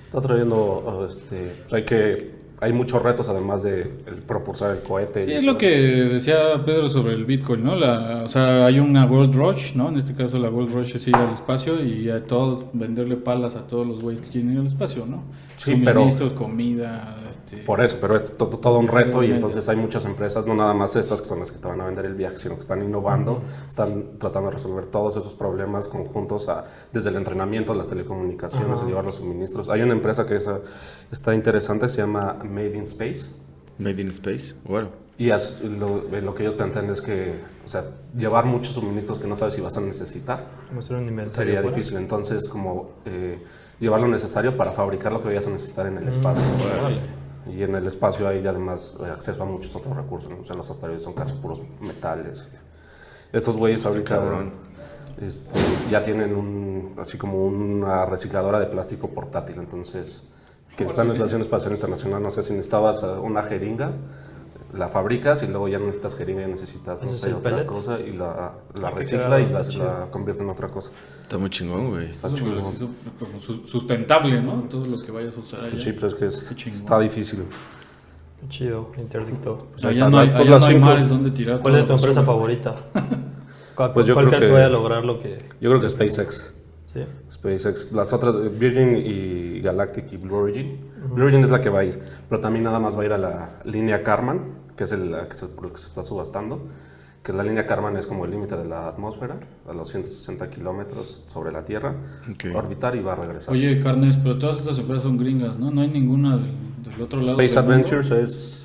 está 0.06 0.20
trayendo, 0.20 1.06
este, 1.10 1.54
pues 1.62 1.72
hay 1.74 1.84
que, 1.84 2.37
hay 2.60 2.72
muchos 2.72 3.02
retos 3.02 3.28
además 3.28 3.62
de 3.62 3.82
el 4.06 4.16
propulsar 4.26 4.72
el 4.72 4.82
cohete. 4.82 5.22
Sí, 5.24 5.30
y 5.30 5.32
es 5.32 5.38
eso. 5.38 5.46
lo 5.46 5.58
que 5.58 5.68
decía 5.68 6.36
Pedro 6.64 6.88
sobre 6.88 7.14
el 7.14 7.24
Bitcoin, 7.24 7.64
¿no? 7.64 7.76
La, 7.76 8.22
o 8.24 8.28
sea, 8.28 8.66
hay 8.66 8.80
una 8.80 9.04
Gold 9.06 9.34
Rush, 9.34 9.74
¿no? 9.74 9.88
En 9.88 9.96
este 9.96 10.14
caso 10.14 10.38
la 10.38 10.48
Gold 10.48 10.74
Rush 10.74 10.96
es 10.96 11.06
ir 11.06 11.16
al 11.16 11.30
espacio 11.30 11.82
y 11.84 12.10
a 12.10 12.24
todos 12.24 12.66
venderle 12.72 13.16
palas 13.16 13.54
a 13.56 13.66
todos 13.66 13.86
los 13.86 14.00
güeyes 14.00 14.20
que 14.20 14.28
quieren 14.28 14.52
ir 14.52 14.58
al 14.58 14.66
espacio, 14.66 15.06
¿no? 15.06 15.22
Sí, 15.58 15.82
pero- 15.84 16.00
Suministros, 16.00 16.32
comida, 16.32 17.16
este... 17.28 17.58
Por 17.58 17.80
eso, 17.82 17.98
pero 18.00 18.16
es 18.16 18.36
to- 18.36 18.46
to- 18.46 18.58
todo 18.58 18.78
un 18.78 18.88
reto 18.88 19.22
y 19.22 19.32
entonces 19.32 19.68
hay 19.68 19.76
muchas 19.76 20.04
empresas, 20.06 20.46
no 20.46 20.54
nada 20.54 20.72
más 20.72 20.96
estas 20.96 21.20
que 21.20 21.26
son 21.26 21.40
las 21.40 21.50
que 21.52 21.58
te 21.58 21.66
van 21.68 21.80
a 21.80 21.84
vender 21.86 22.06
el 22.06 22.14
viaje, 22.14 22.38
sino 22.38 22.54
que 22.54 22.60
están 22.60 22.82
innovando, 22.82 23.42
están 23.68 24.18
tratando 24.18 24.48
de 24.50 24.54
resolver 24.54 24.86
todos 24.86 25.16
esos 25.16 25.34
problemas 25.34 25.88
conjuntos 25.88 26.48
a- 26.48 26.64
desde 26.92 27.10
el 27.10 27.16
entrenamiento, 27.16 27.74
las 27.74 27.88
telecomunicaciones, 27.88 28.80
a 28.80 28.84
llevar 28.86 29.04
los 29.04 29.16
suministros. 29.16 29.68
Hay 29.68 29.82
una 29.82 29.92
empresa 29.92 30.24
que 30.24 30.36
es, 30.36 30.48
está 31.10 31.34
interesante, 31.34 31.88
se 31.88 31.98
llama 31.98 32.38
Made 32.44 32.76
in 32.76 32.82
Space. 32.84 33.32
Made 33.78 34.00
in 34.00 34.08
Space. 34.08 34.54
Bueno. 34.64 34.88
Y 35.18 35.30
as- 35.30 35.60
lo, 35.62 36.14
eh, 36.16 36.22
lo 36.22 36.32
que 36.34 36.44
ellos 36.44 36.54
plantean 36.54 36.88
es 36.90 37.00
que, 37.00 37.40
o 37.66 37.68
sea, 37.68 37.84
llevar 38.14 38.44
muchos 38.44 38.74
suministros 38.74 39.18
que 39.18 39.26
no 39.26 39.34
sabes 39.34 39.54
si 39.54 39.60
vas 39.60 39.76
a 39.76 39.80
necesitar 39.80 40.46
sería 41.32 41.60
difícil. 41.62 41.96
Entonces, 41.96 42.48
como 42.48 42.90
eh, 43.04 43.42
llevar 43.80 44.00
lo 44.00 44.08
necesario 44.08 44.56
para 44.56 44.72
fabricar 44.72 45.12
lo 45.12 45.20
que 45.20 45.28
vayas 45.28 45.46
a 45.46 45.50
necesitar 45.50 45.86
en 45.86 45.98
el 45.98 46.08
espacio. 46.08 46.44
Y 47.46 47.62
en 47.62 47.74
el 47.74 47.86
espacio 47.86 48.28
hay 48.28 48.46
además 48.46 48.94
eh, 49.00 49.10
acceso 49.10 49.42
a 49.42 49.46
muchos 49.46 49.74
otros 49.74 49.96
recursos. 49.96 50.30
¿no? 50.30 50.40
O 50.40 50.44
sea, 50.44 50.54
los 50.54 50.68
asteroides 50.70 51.02
son 51.02 51.14
casi 51.14 51.32
puros 51.34 51.62
metales. 51.80 52.48
Estos 53.32 53.56
güeyes 53.56 53.84
ahorita 53.86 54.16
cabrón. 54.16 54.52
este, 55.20 55.58
ya 55.90 56.02
tienen 56.02 56.34
un, 56.34 56.94
así 56.98 57.16
como 57.16 57.44
una 57.44 58.04
recicladora 58.04 58.60
de 58.60 58.66
plástico 58.66 59.08
portátil. 59.08 59.56
Entonces, 59.58 60.22
que 60.76 60.84
están 60.84 61.06
en 61.06 61.08
la 61.08 61.14
Estación 61.14 61.40
Espacial 61.40 61.72
Internacional, 61.72 62.22
no 62.22 62.30
sé 62.30 62.42
si 62.42 62.52
necesitabas 62.52 63.02
eh, 63.02 63.06
una 63.06 63.42
jeringa, 63.42 63.92
la 64.74 64.88
fabricas 64.88 65.42
y 65.42 65.46
luego 65.46 65.66
ya 65.68 65.78
no 65.78 65.86
necesitas 65.86 66.14
jeringa, 66.16 66.42
ya 66.42 66.48
necesitas 66.48 67.00
no 67.02 67.06
¿Ese 67.08 67.14
es 67.16 67.20
sé, 67.22 67.32
otra 67.34 67.52
pellet? 67.52 67.66
cosa 67.66 67.98
y 68.00 68.12
la, 68.12 68.52
la 68.74 68.88
Ah, 68.88 68.90
recicla 68.90 69.40
y 69.40 69.46
la, 69.48 69.60
la 69.62 70.10
convierte 70.10 70.42
en 70.42 70.50
otra 70.50 70.68
cosa. 70.68 70.90
Está 71.22 71.38
muy 71.38 71.48
chingón, 71.50 71.88
güey. 71.90 72.12
Sí, 72.12 72.20
su- 72.36 72.88
como 73.18 73.38
su- 73.40 73.66
sustentable, 73.66 74.40
¿no? 74.42 74.64
Todo 74.68 74.86
lo 74.86 75.00
que 75.02 75.10
vayas 75.10 75.36
a 75.36 75.40
usar 75.40 75.60
allá. 75.60 75.70
Pues 75.70 75.82
sí, 75.82 75.92
pero 75.92 76.06
es 76.08 76.14
que 76.14 76.26
es- 76.26 76.54
chingón. 76.56 76.78
está 76.78 76.98
difícil. 77.00 77.44
Qué 78.40 78.48
Chido, 78.48 78.92
interdicto. 78.98 79.68
Ahí 79.82 79.88
allá 79.90 80.08
no 80.10 80.18
hay, 80.18 80.26
las- 80.28 80.36
allá 80.40 80.50
las 80.50 80.62
no 80.62 80.68
hay 80.68 80.74
cinco- 80.74 80.86
mares 80.86 81.08
donde 81.08 81.30
tirar. 81.30 81.60
¿Cuál 81.60 81.76
es 81.78 81.86
tu 81.86 81.92
empresa 81.94 82.22
favorita? 82.22 82.74
¿Cuál, 83.74 83.92
Pues 83.92 84.06
yo 84.06 84.14
cuál 84.14 84.26
creo 84.26 84.38
crees 84.38 84.42
que 84.42 84.46
que- 84.48 84.52
vaya 84.54 84.66
a 84.66 84.70
lograr 84.70 85.04
lo 85.04 85.18
que...? 85.20 85.38
Yo 85.60 85.70
creo 85.70 85.80
que 85.80 85.88
SpaceX. 85.88 86.52
¿Sí? 86.92 87.00
SpaceX, 87.30 87.92
las 87.92 88.12
otras, 88.12 88.36
Virgin 88.58 88.94
y 88.96 89.60
Galactic 89.60 90.12
y 90.12 90.16
Blue 90.16 90.36
Origin. 90.36 90.78
Blue 91.14 91.24
Origin 91.24 91.42
es 91.44 91.50
la 91.50 91.60
que 91.60 91.70
va 91.70 91.80
a 91.80 91.84
ir, 91.84 91.98
pero 92.28 92.40
también 92.40 92.64
nada 92.64 92.78
más 92.78 92.96
va 92.96 93.02
a 93.02 93.06
ir 93.06 93.12
a 93.12 93.18
la 93.18 93.50
línea 93.64 94.02
Karman, 94.02 94.40
que 94.76 94.84
es 94.84 94.92
el 94.92 95.10
la 95.10 95.24
que 95.26 95.34
se, 95.34 95.46
por 95.46 95.66
el 95.66 95.72
que 95.72 95.78
se 95.78 95.86
está 95.86 96.02
subastando. 96.02 96.66
Que 97.22 97.32
la 97.32 97.42
línea 97.42 97.66
Karman 97.66 97.96
es 97.96 98.06
como 98.06 98.24
el 98.24 98.30
límite 98.30 98.56
de 98.56 98.64
la 98.64 98.88
atmósfera, 98.88 99.38
a 99.68 99.72
los 99.74 99.90
160 99.90 100.48
kilómetros 100.50 101.24
sobre 101.28 101.52
la 101.52 101.64
Tierra, 101.64 101.94
Ok. 102.32 102.54
orbitar 102.54 102.94
y 102.96 103.00
va 103.00 103.12
a 103.12 103.16
regresar. 103.16 103.52
Oye, 103.52 103.78
Carnes, 103.80 104.16
pero 104.16 104.38
todas 104.38 104.58
estas 104.60 104.78
empresas 104.78 105.02
son 105.02 105.18
gringas, 105.18 105.58
¿no? 105.58 105.70
No 105.70 105.80
hay 105.82 105.88
ninguna 105.88 106.36
del, 106.36 106.52
del 106.90 107.02
otro 107.02 107.20
lado. 107.20 107.32
Space 107.32 107.54
del 107.54 107.64
mundo. 107.64 107.74
Adventures 107.88 108.10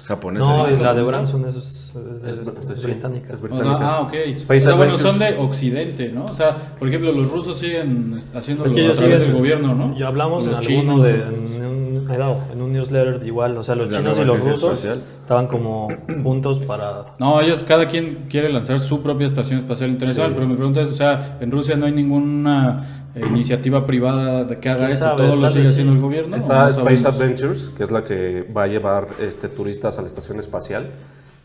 es, 0.03 0.07
Japonesa. 0.07 0.45
No, 0.45 0.65
y 0.69 0.81
la 0.83 0.93
de 0.93 1.01
Branson 1.03 1.45
es, 1.47 1.55
es, 1.55 1.65
es- 1.65 2.47
es- 2.47 2.69
es 2.71 2.79
sí, 2.79 2.85
británica. 2.85 3.33
es 3.33 3.39
Ah, 3.39 3.43
británica. 3.43 3.79
Ah, 3.81 4.01
ok. 4.01 4.13
Space 4.35 4.57
o 4.59 4.69
sea, 4.69 4.75
bueno, 4.75 4.97
son 4.97 5.19
de 5.19 5.37
Occidente, 5.37 6.09
¿no? 6.11 6.25
O 6.25 6.33
sea, 6.35 6.55
por 6.77 6.87
ejemplo, 6.87 7.11
los 7.11 7.31
rusos 7.31 7.57
siguen 7.57 8.17
haciéndolo 8.35 8.67
Es 8.67 8.73
que 8.75 8.81
a 8.81 8.83
ellos 8.85 8.97
través 8.97 9.19
siguen- 9.19 9.27
del 9.31 9.37
gobierno, 9.37 9.75
¿no? 9.75 9.97
Ya 9.97 10.07
hablamos 10.07 10.43
en 10.43 10.49
los 10.51 10.57
alguno 10.59 10.81
chinos, 10.81 11.03
de, 11.03 11.11
en, 11.13 11.65
un, 11.65 12.07
en 12.51 12.61
un 12.61 12.73
newsletter 12.73 13.21
igual, 13.25 13.57
o 13.57 13.63
sea, 13.63 13.75
los 13.75 13.89
La 13.89 13.97
chinos 13.99 14.19
y 14.19 14.23
los 14.25 14.39
rusos 14.39 14.63
espacial. 14.63 15.01
estaban 15.21 15.47
como 15.47 15.87
juntos 16.23 16.59
para... 16.59 17.15
No, 17.19 17.39
ellos, 17.41 17.63
cada 17.63 17.87
quien 17.87 18.25
quiere 18.29 18.49
lanzar 18.51 18.79
su 18.79 19.01
propia 19.01 19.25
estación 19.27 19.59
espacial 19.59 19.89
internacional, 19.91 20.33
pero 20.35 20.47
mi 20.47 20.55
pregunta 20.55 20.81
es, 20.81 20.91
o 20.91 20.95
sea, 20.95 21.37
en 21.39 21.49
Rusia 21.51 21.75
no 21.77 21.85
hay 21.85 21.91
ninguna 21.93 23.02
iniciativa 23.15 23.85
privada 23.85 24.43
de 24.45 24.57
que 24.57 24.69
haga 24.69 24.81
¿Quién 24.85 24.91
esto, 24.93 25.05
sabe? 25.05 25.17
todo 25.17 25.35
lo 25.35 25.47
sigue 25.49 25.67
haciendo 25.69 25.93
sí. 25.93 25.97
el 25.97 26.01
gobierno. 26.01 26.35
¿o 26.35 26.39
Está 26.39 26.63
no 26.63 26.69
Space 26.69 26.97
sabemos? 26.97 27.21
Adventures, 27.21 27.71
que 27.77 27.83
es 27.83 27.91
la 27.91 28.03
que 28.03 28.41
va 28.55 28.63
a 28.63 28.67
llevar 28.67 29.07
este, 29.19 29.49
turistas 29.49 29.97
a 29.97 30.01
la 30.01 30.07
estación 30.07 30.39
espacial. 30.39 30.91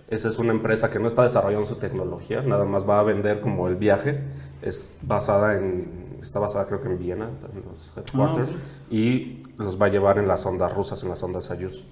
Esa 0.08 0.28
es 0.28 0.38
una 0.38 0.52
empresa 0.52 0.90
que 0.90 0.98
no 0.98 1.06
está 1.06 1.22
desarrollando 1.22 1.66
su 1.66 1.74
tecnología, 1.76 2.40
nada 2.40 2.64
más 2.64 2.88
va 2.88 2.98
a 3.00 3.02
vender 3.02 3.40
como 3.40 3.68
el 3.68 3.76
viaje. 3.76 4.20
Es 4.62 4.90
basada 5.02 5.58
en, 5.58 6.16
está 6.22 6.38
basada 6.38 6.66
creo 6.66 6.80
que 6.80 6.88
en 6.88 6.98
Viena, 6.98 7.26
en 7.26 7.62
los 7.68 7.92
headquarters, 7.94 8.50
Ah, 8.50 8.90
y 8.90 9.42
los 9.58 9.80
va 9.80 9.86
a 9.86 9.88
llevar 9.90 10.16
en 10.18 10.26
las 10.26 10.46
ondas 10.46 10.72
rusas, 10.72 11.02
en 11.02 11.10
las 11.10 11.22
ondas 11.22 11.44
Soyuz, 11.44 11.84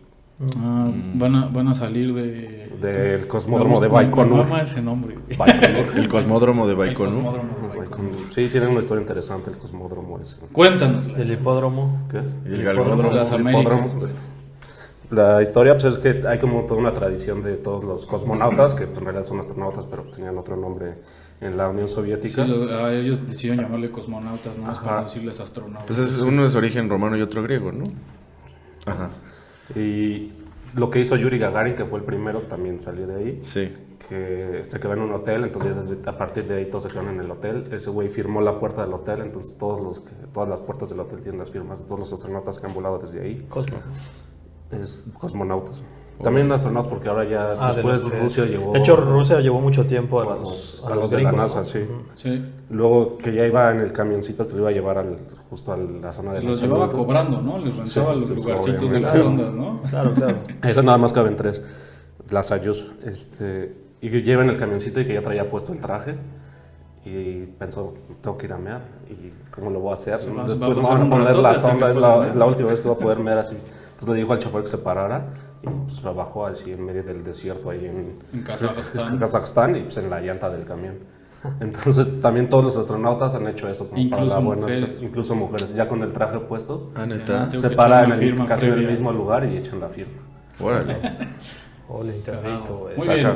Ah, 0.59 0.91
van, 1.15 1.35
a, 1.35 1.47
van 1.49 1.69
a 1.69 1.75
salir 1.75 2.13
de... 2.15 2.71
del 2.81 3.27
cosmódromo 3.27 3.81
de 3.81 3.89
Vamos, 3.89 4.03
me- 4.03 4.11
Baikonur. 4.11 4.37
Me 4.39 4.43
mama 4.51 4.63
ese 4.63 4.81
nombre. 4.83 5.17
Baikonur. 5.37 5.99
El 5.99 6.09
cosmódromo 6.09 6.67
de 6.67 6.73
El 6.73 6.79
Baikonur. 6.79 7.13
cosmódromo 7.15 7.49
de 7.55 7.69
Baikonur. 7.69 7.76
Sí, 8.31 8.49
tienen 8.49 8.71
una 8.71 8.81
historia 8.81 9.01
interesante 9.01 9.51
el 9.51 9.59
cosmódromo 9.59 10.19
ese. 10.21 10.37
Cuéntanos. 10.53 11.07
El 11.17 11.31
hipódromo. 11.33 12.07
¿Qué? 12.11 12.23
Y 12.51 12.55
el 12.55 12.65
galgódromo. 12.65 13.11
Las 13.13 13.33
Américas. 13.33 13.63
hipódromo. 13.63 14.07
La 15.11 15.41
historia 15.41 15.75
pues, 15.79 15.85
es 15.85 15.99
que 15.99 16.27
hay 16.27 16.41
como 16.41 16.63
toda 16.63 16.81
una 16.81 16.93
tradición 16.93 17.41
de 17.41 17.57
todos 17.57 17.85
los 17.85 18.07
cosmonautas, 18.07 18.75
que 18.75 18.87
pues, 18.87 18.99
en 18.99 19.05
realidad 19.05 19.25
son 19.25 19.39
astronautas, 19.39 19.85
pero 19.87 20.03
pues, 20.03 20.17
tenían 20.17 20.37
otro 20.37 20.57
nombre 20.57 20.95
en 21.41 21.57
la 21.57 21.69
Unión 21.69 21.87
Sí, 21.87 21.95
Soviética. 21.95 22.45
lo- 22.45 22.75
a 22.85 22.93
ellos 22.93 23.25
decidieron 23.25 23.65
llamarle 23.65 23.89
cosmonautas, 23.91 24.59
¿no? 24.59 24.73
Para 24.83 25.05
decirles 25.05 25.39
astronautas. 25.39 25.87
Pues 25.87 25.99
es, 25.99 26.21
uno 26.23 26.45
es 26.45 26.57
origen 26.57 26.89
romano 26.89 27.17
y 27.17 27.23
otro 27.23 27.41
griego, 27.45 27.71
¿no? 27.71 27.85
Ajá. 28.85 29.11
Y 29.77 30.33
lo 30.75 30.91
que 30.91 30.99
hizo 31.01 31.15
Yuri 31.17 31.39
Gagarin, 31.39 31.77
que 31.77 31.85
fue 31.85 32.01
el 32.01 32.05
primero, 32.05 32.41
también 32.41 32.81
salió 32.83 33.07
de 33.07 33.15
ahí, 33.15 33.41
Sí. 33.43 33.73
Que 34.09 34.61
se 34.63 34.79
quedó 34.81 34.93
en 34.93 35.01
un 35.01 35.13
hotel, 35.13 35.45
entonces 35.45 35.75
ya 35.75 35.81
desde- 35.81 36.09
a 36.11 36.17
partir 36.19 36.47
de 36.47 36.57
ahí 36.57 36.67
todos 36.67 36.85
se 36.85 36.89
quedaron 36.91 37.15
en 37.15 37.21
el 37.21 37.31
hotel. 37.31 37.69
Ese 37.73 37.91
güey 37.91 38.09
firmó 38.09 38.41
la 38.41 38.59
puerta 38.59 38.83
del 38.85 38.93
hotel, 38.95 39.21
entonces 39.23 39.57
todos 39.59 39.81
los 39.81 40.01
que- 40.01 40.13
todas 40.33 40.49
las 40.49 40.61
puertas 40.61 40.89
del 40.91 41.01
hotel 41.01 41.21
tienen 41.21 41.39
las 41.39 41.51
firmas 41.51 41.81
de 41.81 41.85
todos 41.87 42.01
los 42.01 42.13
astronautas 42.13 42.59
que 42.59 42.67
han 42.67 42.75
volado 42.75 42.99
desde 42.99 43.21
ahí. 43.23 43.47
Cosmo. 43.49 43.79
Es 44.71 45.03
cosmonautas. 45.19 45.81
También 46.23 46.51
astronautas, 46.51 46.89
porque 46.89 47.09
ahora 47.11 47.25
ya 47.29 47.53
Ah, 47.59 47.69
de 47.71 47.75
después 47.77 48.03
los 48.03 48.11
que- 48.11 48.19
Rusia 48.21 48.45
llevó. 48.47 48.73
De 48.73 48.79
hecho, 48.79 48.97
Rusia 48.97 49.39
llevó 49.41 49.61
mucho 49.61 49.87
tiempo 49.87 50.21
a 50.21 50.23
a 50.23 50.37
los, 50.37 50.41
los, 50.49 50.85
a 50.87 50.95
los 50.95 51.11
de 51.11 51.21
la 51.23 51.33
NASA, 51.33 51.59
¿no? 51.61 51.65
sí. 51.67 51.81
Sí. 52.15 52.45
Luego 52.71 53.19
que 53.19 53.35
ya 53.35 53.47
iba 53.47 53.71
en 53.71 53.81
el 53.81 53.93
camioncito 53.93 54.49
que 54.49 54.55
lo 54.55 54.61
iba 54.61 54.71
a 54.71 54.73
llevar 54.73 54.97
al, 54.99 55.19
justo 55.51 55.73
a 55.73 55.77
la 55.77 56.13
zona 56.15 56.33
de 56.33 56.43
Los 56.43 56.61
llevaba 56.63 56.89
cobrando, 56.89 57.43
¿no? 57.43 57.59
Les 57.59 57.77
rentaba 57.77 58.15
Sí, 58.15 58.21
los 58.21 58.31
pues, 58.31 58.45
lugarcitos 58.45 58.91
de 58.91 59.01
las 59.01 59.21
ondas, 59.21 59.55
¿no? 59.55 59.81
Claro, 59.91 60.15
claro. 60.15 60.39
Esas 60.65 60.85
nada 60.85 60.97
más 60.99 61.13
caben 61.13 61.37
tres. 61.37 61.63
Las 62.31 62.51
Ayus. 62.51 62.93
Este, 63.05 63.77
y 64.07 64.11
que 64.11 64.23
lleva 64.23 64.43
en 64.45 64.51
el 64.51 64.57
camioncito 64.57 65.01
y 65.01 65.07
que 65.07 65.15
ya 65.15 65.23
traía 65.23 65.49
puesto 65.49 65.73
el 65.73 65.81
traje. 65.81 66.15
Y 67.05 67.47
pensó, 67.59 67.95
tengo 68.21 68.37
que 68.37 68.47
ir 68.47 68.53
a 68.53 68.59
mear. 68.59 68.83
¿Y 69.09 69.31
cómo 69.53 69.71
lo 69.71 69.79
voy 69.81 69.91
a 69.91 69.95
hacer? 69.95 70.15
Va- 70.29 70.35
va 70.39 70.45
a 70.45 70.47
Después 70.49 70.77
me 70.77 70.83
van 70.83 71.03
a 71.07 71.11
poner 71.11 71.37
la 71.37 71.55
sonda. 71.55 71.89
Es 71.89 71.97
la, 71.97 72.27
es 72.27 72.35
la 72.35 72.47
última 72.47 72.69
vez 72.71 72.81
que 72.81 72.89
voy 72.89 72.97
a 72.97 73.01
poder 73.01 73.19
mear 73.21 73.39
así. 73.39 73.57
Entonces 73.57 74.09
le 74.09 74.15
dijo 74.17 74.33
al 74.33 74.39
chofer 74.41 74.61
que 74.63 74.67
se 74.67 74.79
parara. 74.79 75.29
Y 75.63 75.69
pues 75.69 76.03
me 76.03 76.13
bajó 76.13 76.47
así 76.47 76.73
en 76.73 76.85
medio 76.85 77.03
del 77.05 77.23
desierto 77.23 77.71
ahí 77.71 77.87
en, 77.87 78.19
En 78.33 78.43
Kazajstán. 78.43 79.13
en 79.15 79.19
Kazajstán 79.19 79.77
y 79.77 79.83
pues 79.85 79.97
en 79.99 80.11
la 80.11 80.21
llanta 80.21 80.51
del 80.51 80.65
camión. 80.65 80.97
Entonces 81.61 82.21
también 82.21 82.49
todos 82.49 82.65
los 82.65 82.77
astronautas 82.77 83.37
han 83.37 83.47
hecho 83.47 83.69
eso. 83.69 83.89
Como 83.89 84.01
Incluso 84.01 84.27
para 84.29 84.41
la 84.41 84.45
buena 84.45 84.63
mujeres. 84.63 85.03
Incluso 85.03 85.35
mujeres. 85.37 85.75
Ya 85.77 85.87
con 85.87 86.03
el 86.03 86.13
traje 86.13 86.41
puesto. 86.41 86.91
Ah, 86.97 87.07
Se 87.51 87.69
que 87.69 87.77
para 87.77 88.01
echar 88.01 88.05
en 88.05 88.07
una 88.07 88.15
el, 88.17 88.21
firma 88.21 88.47
casi 88.47 88.67
en 88.67 88.73
el 88.73 88.87
mismo 88.89 89.13
lugar 89.13 89.45
y 89.45 89.57
echan 89.59 89.79
la 89.79 89.89
firma. 89.89 90.23
Órale. 90.61 90.97
Ole, 91.89 92.17
interdicto, 92.17 92.79
güey. 92.79 92.97
Muy 92.97 93.09
bien. 93.09 93.29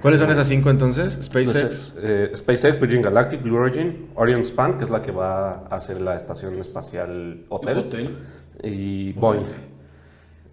¿Cuáles 0.00 0.18
son 0.20 0.30
esas 0.30 0.46
cinco 0.48 0.70
entonces? 0.70 1.18
SpaceX. 1.22 1.54
Entonces, 1.56 1.96
eh, 2.00 2.30
SpaceX, 2.34 2.80
Virgin 2.80 3.02
Galactic, 3.02 3.42
Blue 3.42 3.56
Origin, 3.58 4.08
Orion 4.14 4.42
Span, 4.44 4.78
que 4.78 4.84
es 4.84 4.90
la 4.90 5.02
que 5.02 5.12
va 5.12 5.66
a 5.70 5.74
hacer 5.76 6.00
la 6.00 6.16
estación 6.16 6.54
espacial 6.58 7.44
Hotel, 7.50 7.78
Hotel. 7.78 8.16
y 8.64 9.12
Boeing. 9.12 9.42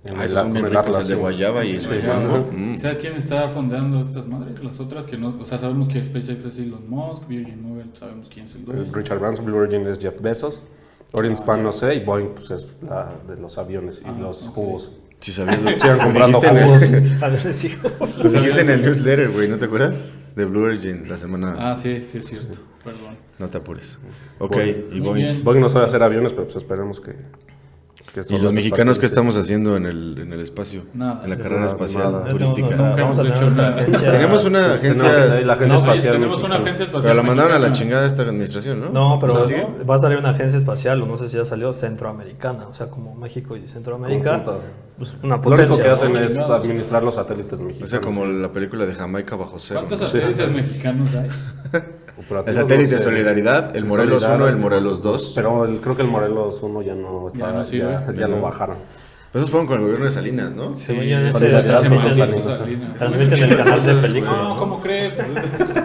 En 0.04 0.12
Ah, 0.12 0.20
el- 0.20 0.26
esos 0.26 0.38
son 0.40 0.52
bien 0.54 0.66
con 0.66 0.66
el 0.66 0.72
ricos, 0.72 0.88
el 0.90 0.94
Atlas, 0.96 1.08
de 1.08 1.16
guayaba 1.16 1.66
y 1.66 1.72
el 1.72 1.82
de 1.82 1.88
Guayaba. 1.88 2.38
Mm. 2.52 2.78
¿Sabes 2.78 2.98
quién 3.00 3.14
está 3.14 3.50
fondeando 3.50 4.02
estas 4.02 4.28
madres? 4.28 4.64
Las 4.64 4.80
otras 4.80 5.06
que 5.06 5.18
no. 5.18 5.36
O 5.42 5.46
sea, 5.46 5.58
sabemos 5.58 5.88
que 5.88 6.00
SpaceX 6.00 6.46
es 6.46 6.58
Elon 6.60 6.88
Musk, 6.90 7.28
Virgin 7.28 7.60
Mobile, 7.64 7.90
sabemos 7.94 8.30
quién 8.32 8.46
es 8.46 8.54
el 8.54 8.62
Eh, 8.62 8.66
dueño. 8.66 8.92
Richard 8.94 9.18
Branson, 9.20 9.46
Blue 9.46 9.58
Origin 9.58 9.88
es 9.88 9.98
Jeff 9.98 10.22
Bezos, 10.22 10.62
Orion 11.14 11.36
Span 11.36 11.64
no 11.64 11.72
sé, 11.72 11.96
y 11.96 12.00
Boeing 12.04 12.34
pues, 12.36 12.52
es 12.52 12.68
la 12.88 13.14
de 13.28 13.38
los 13.38 13.58
aviones 13.58 14.02
y 14.02 14.08
Ah, 14.10 14.16
los 14.20 14.48
ok. 14.50 14.54
jugos. 14.54 14.92
Sí, 15.20 15.32
sabiendo. 15.32 15.70
Sigan 15.72 16.00
comprando 16.00 16.40
dijiste 16.40 16.48
en 16.48 16.58
el- 16.58 16.64
jugos. 16.66 18.18
Lo 18.24 18.30
dijiste 18.30 18.62
en 18.62 18.70
el 18.70 18.82
newsletter, 18.82 19.30
güey, 19.30 19.48
¿no 19.48 19.58
te 19.58 19.66
acuerdas? 19.66 20.04
De 20.36 20.46
Blue 20.46 20.64
Origin, 20.64 21.08
la 21.08 21.18
semana. 21.18 21.56
Ah, 21.58 21.76
sí, 21.76 22.04
sí 22.06 22.18
es 22.18 22.26
cierto. 22.26 22.60
Perdón. 22.84 23.18
No 23.40 23.48
te 23.50 23.58
apures. 23.58 24.00
Ok, 24.40 24.58
y 24.92 25.00
Boeing. 25.00 25.44
Boeing 25.44 25.62
no 25.62 25.70
sabe 25.70 25.86
hacer 25.86 26.04
aviones, 26.04 26.34
pero 26.34 26.44
pues 26.46 26.58
esperemos 26.58 27.02
que... 27.02 27.16
que 28.22 28.34
¿Y 28.34 28.38
los 28.40 28.54
mexicanos 28.54 28.98
qué 28.98 29.02
facilite. 29.02 29.06
estamos 29.08 29.38
haciendo 29.38 29.76
en 29.78 29.86
el, 29.86 30.18
en 30.20 30.34
el 30.34 30.40
espacio? 30.42 30.84
Nada. 30.94 31.22
En 31.24 31.30
la 31.30 31.38
carrera 31.38 31.66
espacial 31.68 32.12
nada. 32.14 32.30
turística. 32.30 32.70
Nunca 32.76 33.02
Vamos 33.04 33.18
a 33.20 33.22
hemos 33.22 33.38
hecho 33.38 33.50
nada. 33.52 33.70
agencia- 33.76 34.12
Tenemos 34.12 34.46
una 34.46 34.74
agencia. 34.74 35.12
Tenemos 35.12 35.34
ahí 35.34 35.44
la 35.44 35.54
agencia 35.54 35.68
No, 35.68 35.76
espacial. 35.84 36.14
tenemos 36.14 36.44
una 36.44 36.56
agencia 36.56 36.84
espacial. 36.86 37.12
Pero 37.12 37.16
la 37.16 37.28
mandaron 37.28 37.52
a 37.54 37.60
la 37.60 37.72
chingada 37.72 38.06
esta 38.08 38.22
administración, 38.24 38.80
¿no? 38.82 38.90
No, 38.90 39.20
pero 39.20 39.34
va 39.90 39.96
a 39.96 39.98
salir 40.00 40.18
una 40.18 40.30
agencia 40.30 40.58
espacial, 40.58 41.02
o 41.02 41.06
no 41.06 41.18
sé 41.18 41.28
si 41.30 41.38
ya 41.38 41.46
salió, 41.46 41.74
centroamericana, 41.74 42.68
o 42.68 42.74
sea, 42.74 42.88
como 42.88 43.16
México 43.16 43.56
y 43.58 43.68
Centroamérica. 43.68 44.44
Pues 44.98 45.14
una 45.24 45.36
Lo 45.36 45.42
potencia. 45.42 45.66
único 45.74 45.82
que 45.82 45.88
¿no? 45.90 45.94
hacen 45.94 46.16
es 46.16 46.38
administrar 46.38 47.04
los 47.04 47.16
satélites 47.16 47.60
O 47.60 47.64
mexicanos. 47.64 47.90
sea, 47.90 48.00
como 48.00 48.26
la 48.26 48.50
película 48.52 48.86
de 48.86 48.96
Jamaica 48.96 49.36
bajo 49.36 49.60
cero. 49.60 49.82
¿Cuántos 49.82 50.00
¿no? 50.00 50.08
satélites 50.08 50.52
mexicanos 50.52 51.10
hay? 51.16 51.28
El 52.18 52.54
satélite 52.54 52.92
no 52.94 52.98
sé. 52.98 53.04
Solidaridad, 53.04 53.76
el 53.76 53.86
Morelos 53.86 54.24
Solidaridad, 54.24 54.48
1, 54.48 54.56
el 54.56 54.62
Morelos 54.62 55.04
2. 55.04 55.34
Pero 55.36 55.66
el- 55.66 55.82
creo 55.82 55.96
que 55.96 56.02
el 56.04 56.08
Morelos 56.08 56.60
1 56.64 56.82
ya 56.82 56.96
no 56.96 57.28
está. 57.28 57.40
Ya 57.40 57.46
Ya, 57.48 57.52
no 57.54 57.66
sirve. 57.66 58.00
ya 58.18 58.28
lo 58.28 58.42
bajaron. 58.42 58.78
Esos 59.34 59.52
fueron 59.52 59.68
con 59.68 59.76
el 59.78 59.82
gobierno 59.84 60.06
de 60.06 60.12
Salinas, 60.12 60.54
¿no? 60.54 60.72
Ese 60.72 60.96
Solidaridad 61.30 61.82
transmiten- 61.82 62.02
con 62.02 62.14
Salinas. 62.16 62.56
Salinas. 62.58 62.96
transmiten 62.96 63.50
el 63.52 63.58
canal 63.58 63.86
de 63.86 63.94
películas. 63.96 64.38
No. 64.38 64.56
¿cómo 64.56 64.80
crees? 64.80 65.14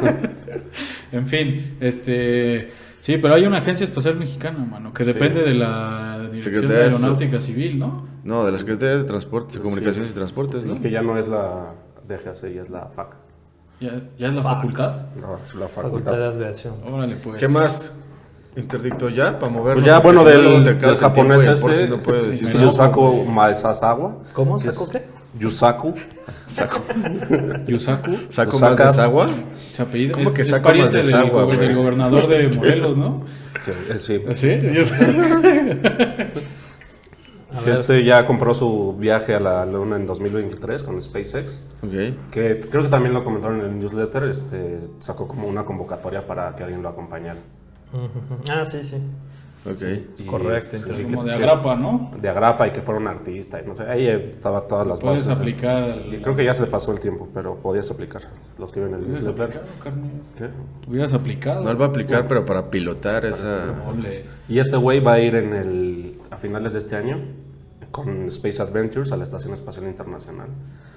en 1.12 1.26
fin, 1.26 1.76
este. 1.80 2.68
Sí, 3.00 3.16
pero 3.16 3.34
hay 3.34 3.46
una 3.46 3.58
agencia 3.58 3.82
espacial 3.84 4.16
mexicana, 4.16 4.58
mano, 4.58 4.92
que 4.92 5.04
depende 5.04 5.42
de 5.42 5.54
la 5.54 6.18
Dirección 6.30 6.34
de 6.34 6.42
Secretaría 6.42 6.78
de 6.78 6.84
Aeronáutica 6.94 7.40
Civil, 7.40 7.78
¿no? 7.78 8.06
No, 8.24 8.44
de 8.44 8.52
la 8.52 8.58
Secretaría 8.58 8.98
de 8.98 9.04
Transportes, 9.04 9.58
Comunicaciones 9.58 10.10
y 10.10 10.14
Transportes, 10.14 10.66
¿no? 10.66 10.80
Que 10.80 10.90
ya 10.90 11.00
no 11.02 11.18
es 11.18 11.26
la 11.26 11.72
DGAC, 12.06 12.54
ya 12.54 12.60
es 12.62 12.68
la 12.70 12.86
FAC. 12.86 13.16
Ya, 13.80 13.92
ya 14.18 14.28
es 14.28 14.34
la 14.34 14.42
facultad. 14.42 14.92
No, 15.20 15.38
es 15.42 15.54
la 15.54 15.68
Facultad 15.68 16.12
de 16.12 16.18
facultad. 16.18 16.42
Aviación. 16.44 16.74
Órale, 16.86 17.16
pues. 17.16 17.38
¿Qué 17.38 17.48
más? 17.48 17.94
Interdicto 18.56 19.08
ya 19.08 19.38
para 19.38 19.50
movernos. 19.52 19.84
Pues 19.84 19.86
ya, 19.86 20.02
porque 20.02 20.18
bueno, 20.18 20.30
si 20.30 20.36
no, 20.42 20.64
del, 20.64 20.80
del 20.80 20.96
japonés 20.96 21.42
tiempo 21.42 21.70
este, 21.70 21.88
no 21.88 21.98
puede 22.00 22.26
decir. 22.28 22.52
Yusaku 22.58 23.24
Maezasawa. 23.24 24.16
¿Cómo? 24.34 24.58
¿Saco 24.58 24.88
qué? 24.90 25.02
Yusaku. 25.38 25.94
Saco, 26.46 26.82
Yusaku. 27.66 28.10
saco 28.28 28.58
más 28.58 28.76
de. 28.76 28.90
Se 29.70 29.82
apellida. 29.82 30.12
¿Cómo 30.14 30.30
es- 30.30 30.34
que 30.36 30.42
es 30.42 30.48
saco 30.48 30.64
pariente 30.64 30.96
más 30.98 31.06
de 31.06 31.12
del 31.12 31.20
desagua, 31.22 31.44
güey? 31.44 31.58
del 31.58 31.76
gobernador 31.76 32.26
de 32.26 32.48
Morelos, 32.48 32.96
¿no? 32.96 33.22
Que, 33.64 33.94
eh, 33.94 33.98
sí. 33.98 34.20
Sí, 34.34 34.48
A 37.54 37.58
Que 37.60 37.70
ver, 37.70 37.78
este 37.80 38.04
ya 38.04 38.24
compró 38.26 38.54
su 38.54 38.94
viaje 38.96 39.34
a 39.34 39.40
la 39.40 39.66
luna 39.66 39.96
en 39.96 40.06
2023 40.06 40.82
con 40.84 41.00
SpaceX. 41.02 41.60
Ok. 41.82 42.30
Que 42.30 42.60
creo 42.60 42.82
que 42.84 42.88
también 42.88 43.12
lo 43.12 43.24
comentaron 43.24 43.60
en 43.60 43.66
el 43.66 43.78
newsletter. 43.78 44.24
Este, 44.24 44.76
sacó 45.00 45.26
como 45.26 45.48
una 45.48 45.64
convocatoria 45.64 46.26
para 46.26 46.54
que 46.54 46.62
alguien 46.62 46.82
lo 46.82 46.88
acompañara. 46.90 47.38
ujú, 47.92 48.04
ujú. 48.04 48.42
Ah, 48.50 48.64
sí, 48.64 48.84
sí. 48.84 48.96
Ok. 49.66 49.82
Y, 50.18 50.24
correcto, 50.24 50.70
sí, 50.70 50.76
entonces, 50.76 51.04
que- 51.06 51.12
como 51.12 51.22
de 51.24 51.34
agrapa, 51.34 51.74
¿no? 51.76 52.12
de 52.18 52.28
agrapa 52.30 52.66
y 52.68 52.70
que 52.70 52.80
fuera 52.80 52.98
un 52.98 53.08
artista 53.08 53.60
y 53.60 53.66
no 53.66 53.74
sé, 53.74 53.82
ahí 53.82 54.06
estaba 54.06 54.62
todas 54.62 54.86
las 54.86 55.00
Puedes 55.00 55.26
bases. 55.26 55.36
aplicar. 55.38 55.82
al- 55.82 56.14
Y 56.14 56.22
creo 56.22 56.34
que 56.34 56.46
ya 56.46 56.54
se 56.54 56.64
pasó 56.66 56.92
el 56.92 57.00
tiempo, 57.00 57.28
pero 57.34 57.56
podías 57.56 57.90
aplicar. 57.90 58.22
Los 58.58 58.72
que 58.72 58.80
ven 58.80 58.94
el 58.94 59.00
Hubieras 59.02 59.26
newsletter. 59.26 59.44
aplicado, 59.58 59.66
Carnes. 59.82 60.32
¿Qué? 60.38 60.48
Hubieras 60.88 61.12
aplicado. 61.12 61.62
No 61.64 61.70
él 61.72 61.78
va 61.78 61.84
a 61.84 61.88
aplicar, 61.88 62.26
pero 62.26 62.46
para 62.46 62.70
pilotar 62.70 63.26
esa. 63.26 63.82
Ole. 63.86 64.24
Y 64.48 64.60
este 64.60 64.78
güey 64.78 65.00
va 65.00 65.14
a 65.14 65.18
ir 65.20 65.34
en 65.34 65.52
el, 65.52 66.14
a 66.30 66.36
finales 66.36 66.72
de 66.72 66.78
este 66.78 66.96
año 66.96 67.18
con 67.90 68.26
Space 68.26 68.62
Adventures 68.62 69.12
a 69.12 69.16
la 69.16 69.24
Estación 69.24 69.52
Espacial 69.52 69.86
Internacional. 69.86 70.48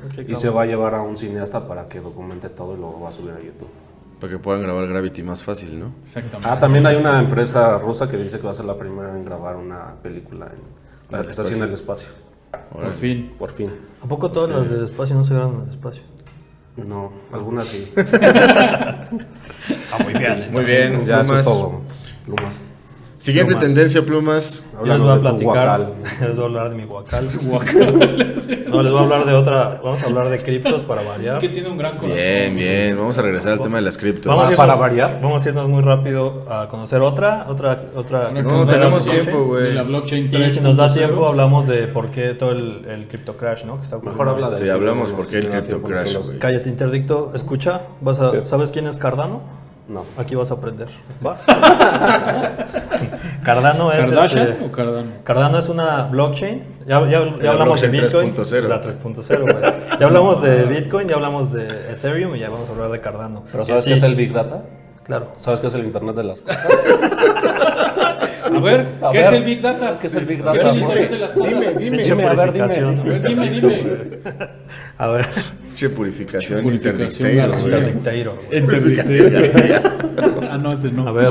Ok, 0.06 0.30
Y 0.30 0.36
se 0.36 0.50
va 0.50 0.64
a 0.64 0.66
llevar 0.66 0.96
a 0.96 1.02
un 1.02 1.18
cineasta 1.18 1.68
para 1.68 1.88
que 1.88 2.00
documente 2.00 2.50
todo 2.50 2.76
y 2.76 2.80
lo 2.80 3.00
va 3.00 3.10
a 3.10 3.12
subir 3.12 3.32
a 3.32 3.42
YouTube. 3.42 3.70
Para 4.20 4.34
que 4.34 4.40
puedan 4.40 4.62
grabar 4.62 4.88
Gravity 4.88 5.24
más 5.24 5.44
fácil, 5.44 5.80
¿no? 5.80 5.94
Exactamente. 6.04 6.50
Ah, 6.50 6.60
también 6.60 6.86
hay 6.86 6.96
una 6.96 7.20
empresa 7.20 7.78
rusa 7.78 8.08
que 8.08 8.18
dice 8.18 8.38
que 8.38 8.46
va 8.46 8.52
a 8.52 8.54
ser 8.54 8.66
la 8.66 8.78
primera 8.78 9.10
en 9.18 9.24
grabar 9.24 9.56
una 9.56 9.96
película 10.02 10.48
en 10.48 10.62
la 11.10 11.22
estación 11.30 11.60
del 11.60 11.74
espacio. 11.74 12.10
Por 12.72 12.92
fin. 12.92 13.34
Por 13.38 13.52
fin. 13.52 13.72
¿A 14.04 14.08
poco 14.08 14.32
todas 14.32 14.50
las 14.50 14.70
del 14.70 14.84
espacio 14.84 15.16
no 15.16 15.24
se 15.24 15.34
graban 15.34 15.56
en 15.56 15.62
el 15.64 15.70
espacio? 15.70 16.04
No, 16.78 17.12
algunas 17.32 17.68
sí. 17.68 17.92
Ah, 19.92 19.98
muy 20.04 20.14
bien. 20.14 20.52
Muy 20.52 20.66
bien, 20.66 21.06
ya 21.06 21.22
eso 21.22 21.36
es 21.38 21.46
todo. 21.46 21.82
Plumas. 22.26 22.54
Siguiente 23.24 23.54
Plumas. 23.54 23.66
tendencia, 23.66 24.02
plumas. 24.06 24.66
Yo 24.80 24.86
les 24.86 25.00
voy 25.02 25.10
a 25.12 25.20
platicar, 25.22 25.80
les 26.22 26.36
voy 26.36 26.44
a 26.44 26.48
hablar 26.48 26.70
de 26.72 26.76
mi 26.76 26.84
guacal. 26.84 27.26
No, 28.74 28.82
les 28.82 28.92
voy 28.92 29.02
a 29.02 29.04
hablar 29.04 29.26
de 29.26 29.34
otra, 29.34 29.80
vamos 29.84 30.02
a 30.02 30.08
hablar 30.08 30.30
de 30.30 30.40
criptos 30.42 30.82
para 30.82 31.04
variar. 31.04 31.34
Es 31.36 31.40
que 31.40 31.48
tiene 31.50 31.70
un 31.70 31.78
gran 31.78 31.96
corazón. 31.98 32.18
Bien, 32.18 32.56
bien. 32.56 32.98
Vamos 32.98 33.16
a 33.20 33.22
regresar 33.22 33.54
al 33.54 33.62
tema 33.62 33.78
de 33.78 33.84
las 33.84 34.00
criptos. 34.00 34.26
Vamos 34.26 34.46
a 34.46 34.52
irnos- 34.52 34.58
para 34.58 34.76
variar. 34.76 35.20
Vamos 35.22 35.46
a 35.46 35.50
irnos 35.50 35.70
muy 35.70 35.84
rápido 35.84 36.46
a 36.50 36.68
conocer 36.68 37.00
otra, 37.02 37.46
otra, 37.48 37.84
otra. 37.96 38.32
No, 38.32 38.66
tenemos 38.66 39.06
tiempo, 39.08 39.46
güey. 39.46 39.66
de 39.66 39.74
la 39.76 39.84
blockchain 39.84 40.30
Y 40.34 40.50
si 40.50 40.60
nos 40.60 40.76
da 40.76 40.88
3.0. 40.88 40.94
tiempo 40.94 41.28
hablamos 41.28 41.68
de 41.68 41.88
por 41.88 42.10
qué 42.10 42.34
todo 42.34 42.52
el, 42.52 42.84
el 42.90 43.08
crypto 43.08 43.38
crash, 43.38 43.64
¿no? 43.64 43.78
Que 43.78 43.84
está 43.84 44.00
Mejor 44.00 44.28
habla 44.28 44.50
de 44.50 44.58
Sí, 44.58 44.64
eso, 44.64 44.74
hablamos 44.74 45.12
no, 45.12 45.18
porque 45.18 45.38
el 45.38 45.50
crypto 45.50 45.82
crash. 45.84 46.18
Cállate, 46.40 46.68
interdicto. 46.70 47.32
Escucha, 47.36 47.82
vas 48.02 48.20
a, 48.20 48.32
Sí. 48.32 48.38
¿sabes 48.46 48.72
quién 48.72 48.88
es 48.88 48.98
Cardano? 48.98 49.63
No. 49.88 50.06
Aquí 50.18 50.36
vas 50.36 50.50
a 50.52 50.54
aprender. 50.56 50.88
¿va? 51.26 51.38
Cardano 53.44 53.92
es. 53.92 54.00
¿Kardashian 54.06 54.48
este, 54.48 54.66
o 54.66 54.72
Cardano? 54.72 55.10
Cardano 55.24 55.58
es 55.60 55.68
una 55.70 56.04
blockchain. 56.04 56.64
Ya, 56.88 57.02
ya- 57.02 57.10
ya 57.26 57.26
La 57.42 57.52
hablamos 57.52 57.82
de 57.82 57.88
Bitcoin. 57.90 58.34
3.0. 58.36 58.68
La 58.68 58.82
3.0, 58.82 59.42
güey. 59.42 59.56
Ya 60.00 60.06
hablamos 60.06 60.42
de 60.42 60.64
Bitcoin, 60.66 61.08
ya 61.08 61.16
hablamos 61.16 61.52
de 61.52 61.68
Ethereum 61.92 62.36
y 62.36 62.40
ya 62.40 62.50
vamos 62.50 62.70
a 62.70 62.72
hablar 62.72 62.92
de 62.92 63.02
Cardano. 63.02 63.44
¿Pero 63.52 63.66
sabes 63.66 63.84
sí, 63.84 63.90
qué 63.92 63.96
es 63.98 64.04
el 64.04 64.16
Big 64.16 64.32
Data? 64.34 64.62
Claro. 65.04 65.34
¿Sabes 65.38 65.60
qué 65.60 65.68
es 65.68 65.74
el 65.74 65.84
Internet 65.84 66.16
de 66.16 66.24
las 66.24 66.40
cosas? 66.42 66.58
A 68.56 68.60
ver, 68.60 68.86
A 69.02 69.10
¿qué 69.10 69.18
ver, 69.20 69.26
es 69.28 69.32
el 69.34 69.44
Big 69.44 69.62
Data? 69.62 69.98
¿qué 70.00 70.08
es 70.08 70.14
el 70.16 70.26
Big 70.26 70.38
¿Qué 70.38 70.44
Data? 70.44 70.58
es 70.58 70.66
el 70.66 70.72
Dime, 70.74 70.82
Internet 70.84 71.12
de 71.12 71.20
las 71.20 71.32
cosas? 71.32 71.50
Dime, 71.60 71.72
dime. 71.78 72.04
Dime, 72.04 72.24
a 72.26 72.34
ver, 72.34 72.54
dime. 72.54 72.68
purificación. 72.68 73.00
A 73.00 73.04
ver, 73.04 73.22
dime, 73.22 73.50
dime. 73.50 73.84
A 74.98 75.08
ver. 75.08 75.28
Che, 75.76 75.90
purificación, 75.90 76.62
Purificación 76.62 77.32
interdicteiro. 77.32 78.38
Interdicteiro. 78.52 79.40
Ah, 80.52 80.58
no, 80.60 80.72
ese 80.72 80.92
no. 80.92 81.08
A 81.08 81.12
ver, 81.12 81.30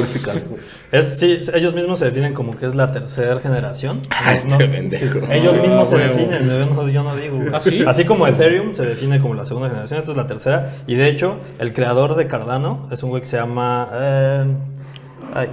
es, 0.91 1.07
sí, 1.19 1.39
ellos 1.55 1.75
mismos 1.75 2.01
se 2.01 2.07
definen 2.07 2.35
como 2.35 2.57
que 2.57 2.67
es 2.67 2.75
la 2.75 2.91
tercera 2.91 3.39
generación. 3.39 4.01
Ah, 4.11 4.35
este 4.35 4.49
No, 4.49 4.59
pendejo. 4.59 5.21
Ellos 5.31 5.55
Ah, 5.57 5.63
mismos 5.63 5.89
se 5.89 5.97
definen, 5.99 6.45
yo 6.45 6.67
no, 6.67 6.89
yo 6.89 7.03
no 7.05 7.15
digo. 7.17 7.39
¿Ah, 7.53 7.61
sí? 7.61 7.85
Así 7.87 8.05
como 8.05 8.27
Ethereum 8.27 8.75
se 8.75 8.83
define 8.85 9.21
como 9.21 9.35
la 9.35 9.47
segunda 9.47 9.69
generación, 9.69 10.01
esta 10.01 10.11
es 10.11 10.17
la 10.17 10.27
tercera. 10.27 10.73
Y 10.89 10.97
de 10.97 11.09
hecho, 11.09 11.37
el 11.61 11.73
creador 11.73 12.17
de 12.17 12.27
Cardano 12.27 12.89
es 12.91 13.01
un 13.05 13.11
güey 13.11 13.23
que 13.23 13.29
se 13.29 13.37
llama 13.37 13.89
eh, 13.95 14.45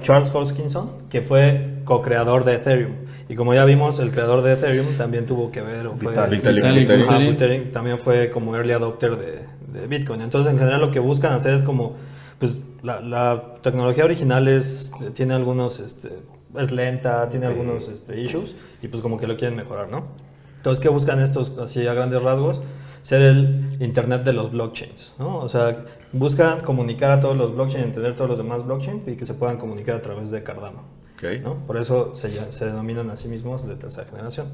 Charles 0.01 0.33
Hoskinson, 0.33 1.09
que 1.09 1.21
fue 1.21 1.81
co-creador 1.85 2.43
de 2.43 2.55
Ethereum. 2.55 2.91
Y 3.27 3.35
como 3.35 3.53
ya 3.53 3.63
vimos, 3.65 3.99
el 3.99 4.11
creador 4.11 4.41
de 4.41 4.53
Ethereum 4.53 4.87
también 4.97 5.25
tuvo 5.25 5.51
que 5.51 5.61
ver, 5.61 5.87
o 5.87 5.95
fue 5.95 6.11
Vitalik. 6.11 6.43
Vitalik 6.43 6.75
Vitalik 6.75 7.05
Buterin. 7.05 7.31
Buterin 7.31 7.71
también 7.71 7.99
fue 7.99 8.31
como 8.31 8.55
early 8.55 8.73
adopter 8.73 9.17
de, 9.17 9.79
de 9.79 9.87
Bitcoin. 9.87 10.21
Entonces, 10.21 10.51
en 10.51 10.57
general, 10.57 10.81
lo 10.81 10.91
que 10.91 10.99
buscan 10.99 11.33
hacer 11.33 11.53
es 11.53 11.61
como, 11.61 11.95
pues, 12.39 12.57
la, 12.81 13.01
la 13.01 13.55
tecnología 13.61 14.05
original 14.05 14.47
es, 14.47 14.91
tiene 15.13 15.35
algunos, 15.35 15.79
este, 15.79 16.09
es 16.57 16.71
lenta, 16.71 17.29
tiene 17.29 17.45
algunos 17.45 17.87
este, 17.87 18.19
issues, 18.19 18.55
y 18.81 18.87
pues 18.87 19.01
como 19.03 19.19
que 19.19 19.27
lo 19.27 19.37
quieren 19.37 19.55
mejorar, 19.55 19.89
¿no? 19.89 20.05
Entonces, 20.57 20.81
¿qué 20.81 20.89
buscan 20.89 21.19
estos, 21.21 21.57
así 21.59 21.85
a 21.87 21.93
grandes 21.93 22.21
rasgos? 22.21 22.61
Ser 23.01 23.21
el 23.21 23.77
Internet 23.79 24.23
de 24.23 24.33
los 24.33 24.51
blockchains, 24.51 25.13
¿no? 25.19 25.37
O 25.39 25.49
sea, 25.49 25.85
buscan 26.11 26.61
comunicar 26.61 27.11
a 27.11 27.19
todos 27.19 27.37
los 27.37 27.53
blockchains, 27.55 27.85
entender 27.85 28.15
todos 28.15 28.29
los 28.29 28.37
demás 28.37 28.65
blockchains 28.65 29.07
y 29.07 29.15
que 29.15 29.25
se 29.25 29.33
puedan 29.33 29.57
comunicar 29.57 29.95
a 29.95 30.01
través 30.01 30.31
de 30.31 30.43
Cardano, 30.43 30.81
Ok. 31.15 31.23
¿no? 31.43 31.55
Por 31.65 31.77
eso 31.77 32.13
se, 32.15 32.29
denominan 32.65 33.09
a 33.09 33.15
sí 33.15 33.27
mismos 33.29 33.67
de 33.67 33.75
tercera 33.75 34.07
generación. 34.09 34.47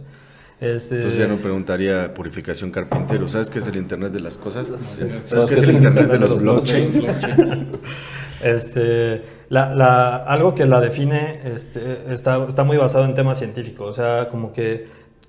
Este, 0.61 0.95
Entonces 0.95 1.19
ya 1.19 1.27
no 1.27 1.35
preguntaría 1.35 2.13
purificación 2.13 2.71
carpintero. 2.71 3.27
¿Sabes 3.27 3.49
qué 3.49 3.59
es 3.59 3.67
el 3.67 3.75
Internet 3.75 4.13
de 4.13 4.21
las 4.21 4.37
cosas? 4.37 4.67
¿Sabes 4.67 5.25
Sabes 5.25 5.45
qué 5.45 5.53
es 5.55 5.63
el 5.67 5.75
Internet 5.75 6.07
de 6.11 6.19
los 6.19 6.41
blockchains? 6.41 7.01
Este, 8.43 9.23
la, 9.49 9.73
la- 9.73 10.17
algo 10.17 10.53
que 10.53 10.65
la 10.65 10.81
define 10.81 11.39
este, 11.45 12.13
está, 12.13 12.45
está 12.47 12.63
muy 12.63 12.77
basado 12.77 13.05
en 13.05 13.15
temas 13.15 13.37
científicos, 13.39 13.89
o 13.89 13.93
sea, 13.93 14.27
como 14.29 14.51
que 14.51 14.87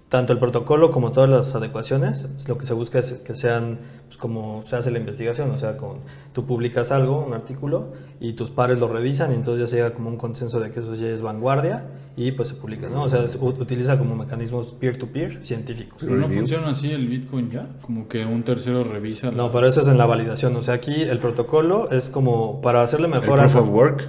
tanto 0.09 0.33
el 0.33 0.39
protocolo 0.39 0.91
como 0.93 1.11
todas 1.13 1.29
las 1.29 1.55
adecuaciones, 1.55 2.29
lo 2.49 2.57
que 2.59 2.65
se 2.65 2.75
busca 2.75 3.01
es 3.01 3.13
que 3.15 3.35
sean 3.35 3.79
pues, 4.07 4.17
como 4.19 4.63
se 4.63 4.77
hace 4.77 4.91
la 4.93 4.99
investigación, 5.01 5.51
o 5.51 5.59
sea, 5.59 5.77
con, 5.77 5.99
tú 6.33 6.47
publicas 6.47 6.93
algo, 6.93 7.25
un 7.27 7.35
artículo, 7.35 7.93
y 8.21 8.35
tus 8.35 8.51
pares 8.51 8.79
lo 8.79 8.87
revisan, 8.87 9.33
y 9.33 9.35
entonces 9.35 9.61
ya 9.61 9.67
se 9.69 9.77
llega 9.77 9.95
como 9.95 10.09
un 10.09 10.17
consenso 10.17 10.61
de 10.61 10.71
que 10.71 10.79
eso 10.79 10.95
ya 10.95 11.09
es 11.09 11.23
vanguardia, 11.23 11.87
y 12.17 12.31
pues 12.33 12.49
se 12.51 12.55
publica, 12.55 12.89
¿no? 12.89 13.03
O 13.03 13.09
sea, 13.09 13.29
se 13.29 13.37
utiliza 13.39 13.99
como 13.99 14.15
mecanismos 14.15 14.69
peer-to-peer 14.79 15.45
científicos. 15.45 15.99
Pero 16.01 16.15
no 16.15 16.29
funciona 16.29 16.69
así 16.69 16.91
el 16.93 17.09
Bitcoin 17.09 17.51
ya, 17.51 17.67
como 17.83 18.07
que 18.07 18.25
un 18.25 18.45
tercero 18.45 18.85
revisa. 18.85 19.33
la- 19.33 19.37
No, 19.37 19.51
pero 19.51 19.67
eso 19.67 19.81
es 19.81 19.89
en 19.89 19.99
la 19.99 20.07
validación, 20.07 20.55
o 20.55 20.63
sea, 20.63 20.75
aquí 20.75 21.03
el 21.03 21.19
protocolo 21.19 21.91
es 21.91 22.09
como 22.11 22.61
para 22.63 22.83
hacerle 22.83 23.07
El 23.07 23.15
mejor 23.15 23.41
proof 23.41 23.57
a... 23.57 23.61
of 23.61 23.69
work, 23.71 24.09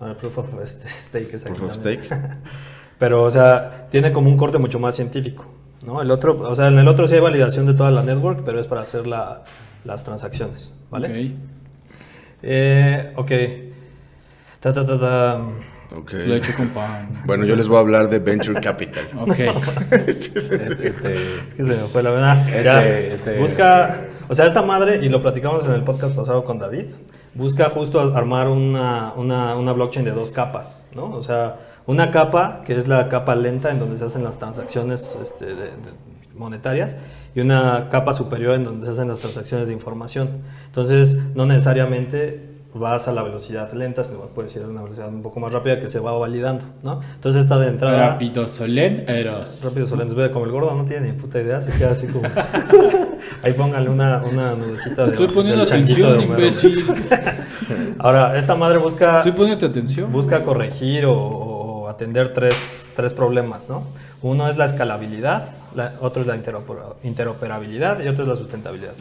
Ah, 0.00 0.10
el 0.10 0.16
proof 0.16 0.38
of 0.38 0.48
este, 0.64 0.88
stake 0.88 1.34
es 1.34 1.44
aquí 1.44 1.54
proof 1.54 1.70
of 1.70 1.76
stake. 1.76 2.08
Pero, 2.98 3.22
o 3.22 3.30
sea, 3.30 3.86
tiene 3.90 4.12
como 4.12 4.28
un 4.28 4.36
corte 4.36 4.58
mucho 4.58 4.78
más 4.80 4.94
científico, 4.96 5.46
¿no? 5.82 6.02
El 6.02 6.10
otro, 6.10 6.38
o 6.40 6.54
sea, 6.56 6.66
en 6.68 6.78
el 6.78 6.88
otro 6.88 7.06
sí 7.06 7.14
hay 7.14 7.20
validación 7.20 7.66
de 7.66 7.74
toda 7.74 7.90
la 7.90 8.02
network, 8.02 8.42
pero 8.44 8.58
es 8.60 8.66
para 8.66 8.82
hacer 8.82 9.06
la- 9.06 9.42
las 9.84 10.02
transacciones, 10.04 10.72
¿vale? 10.90 11.08
Ok. 11.08 11.32
Eh, 12.42 13.12
ok. 13.16 13.32
Ta, 14.60 14.72
ta, 14.72 14.84
ta, 14.86 14.98
ta. 14.98 15.40
Ok. 15.96 16.12
Lo 16.12 16.34
he 16.34 16.36
hecho 16.36 16.52
con 16.56 16.68
pan. 16.68 17.08
Bueno, 17.24 17.44
yo 17.44 17.56
les 17.56 17.66
voy 17.68 17.76
a 17.78 17.80
hablar 17.80 18.10
de 18.10 18.18
Venture 18.18 18.60
Capital. 18.60 19.04
Ok. 19.18 19.38
Este- 20.06 20.40
este- 20.40 20.92
¿Qué 21.56 21.56
se 21.56 21.62
me 21.62 21.74
fue 21.74 22.02
la 22.02 22.10
verdad? 22.10 22.48
Este- 22.48 23.14
este- 23.14 23.38
busca, 23.38 24.00
o 24.28 24.34
sea, 24.34 24.46
esta 24.46 24.62
madre, 24.62 24.98
y 25.04 25.08
lo 25.08 25.22
platicamos 25.22 25.64
en 25.64 25.72
el 25.72 25.82
podcast 25.84 26.14
pasado 26.14 26.44
con 26.44 26.58
David, 26.58 26.86
busca 27.34 27.70
justo 27.70 28.00
armar 28.14 28.48
una, 28.48 29.12
una, 29.14 29.56
una 29.56 29.72
blockchain 29.72 30.04
de 30.04 30.10
dos 30.10 30.30
capas, 30.30 30.84
¿no? 30.94 31.10
O 31.14 31.22
sea, 31.22 31.56
una 31.88 32.12
capa 32.12 32.62
que 32.64 32.76
es 32.78 32.86
la 32.86 33.08
capa 33.08 33.34
lenta 33.34 33.70
en 33.72 33.80
donde 33.80 33.98
se 33.98 34.04
hacen 34.04 34.22
las 34.22 34.38
transacciones 34.38 35.16
este, 35.20 35.46
de- 35.46 35.54
de- 35.54 35.72
monetarias 36.36 36.94
y 37.34 37.40
una 37.40 37.88
capa 37.90 38.14
superior 38.14 38.54
en 38.54 38.62
donde 38.62 38.86
se 38.86 38.92
hacen 38.92 39.08
las 39.08 39.18
transacciones 39.18 39.66
de 39.66 39.72
información. 39.74 40.28
Entonces, 40.66 41.18
no 41.34 41.46
necesariamente 41.46 42.46
vas 42.74 43.08
a 43.08 43.12
la 43.12 43.22
velocidad 43.24 43.72
lenta, 43.72 44.04
sino 44.04 44.20
puedes 44.20 44.54
ir 44.54 44.62
a 44.62 44.68
una 44.68 44.82
velocidad 44.82 45.08
un 45.08 45.22
poco 45.22 45.40
más 45.40 45.52
rápida 45.52 45.80
que 45.80 45.88
se 45.88 45.98
va 45.98 46.12
validando, 46.16 46.64
¿no? 46.84 47.00
Entonces, 47.14 47.42
esta 47.42 47.58
de 47.58 47.68
entrada... 47.68 48.10
Rápido, 48.10 48.46
soleneros. 48.46 49.64
Rápido 49.64 49.86
Solens 49.88 50.14
ve 50.14 50.30
como 50.30 50.44
el 50.44 50.52
gordo 50.52 50.72
no 50.76 50.84
tiene 50.84 51.08
ni 51.10 51.12
puta 51.18 51.40
idea, 51.40 51.60
se 51.60 51.72
queda 51.76 51.90
así 51.92 52.06
como. 52.06 52.28
Ahí 53.42 53.52
póngale 53.54 53.88
una, 53.88 54.20
una 54.30 54.54
nubecita 54.54 55.06
de. 55.06 55.10
Estoy 55.12 55.26
poniendo 55.28 55.62
atención, 55.64 56.20
imbécil. 56.20 56.72
Ahora, 57.98 58.36
esta 58.38 58.54
madre 58.54 58.78
busca, 58.78 59.16
Estoy 59.16 59.32
poniendo 59.32 59.66
atención. 59.66 60.12
busca 60.12 60.42
corregir 60.42 61.04
o, 61.06 61.14
o 61.18 61.57
atender 61.98 62.32
tres, 62.32 62.86
tres 62.94 63.12
problemas, 63.12 63.68
¿no? 63.68 63.82
Uno 64.22 64.48
es 64.48 64.56
la 64.56 64.66
escalabilidad, 64.66 65.48
la- 65.74 65.94
otro 66.00 66.22
es 66.22 66.28
la 66.28 66.36
interopera- 66.36 66.94
interoperabilidad 67.02 68.00
y 68.04 68.06
otro 68.08 68.22
es 68.22 68.28
la 68.28 68.36
sustentabilidad. 68.36 68.92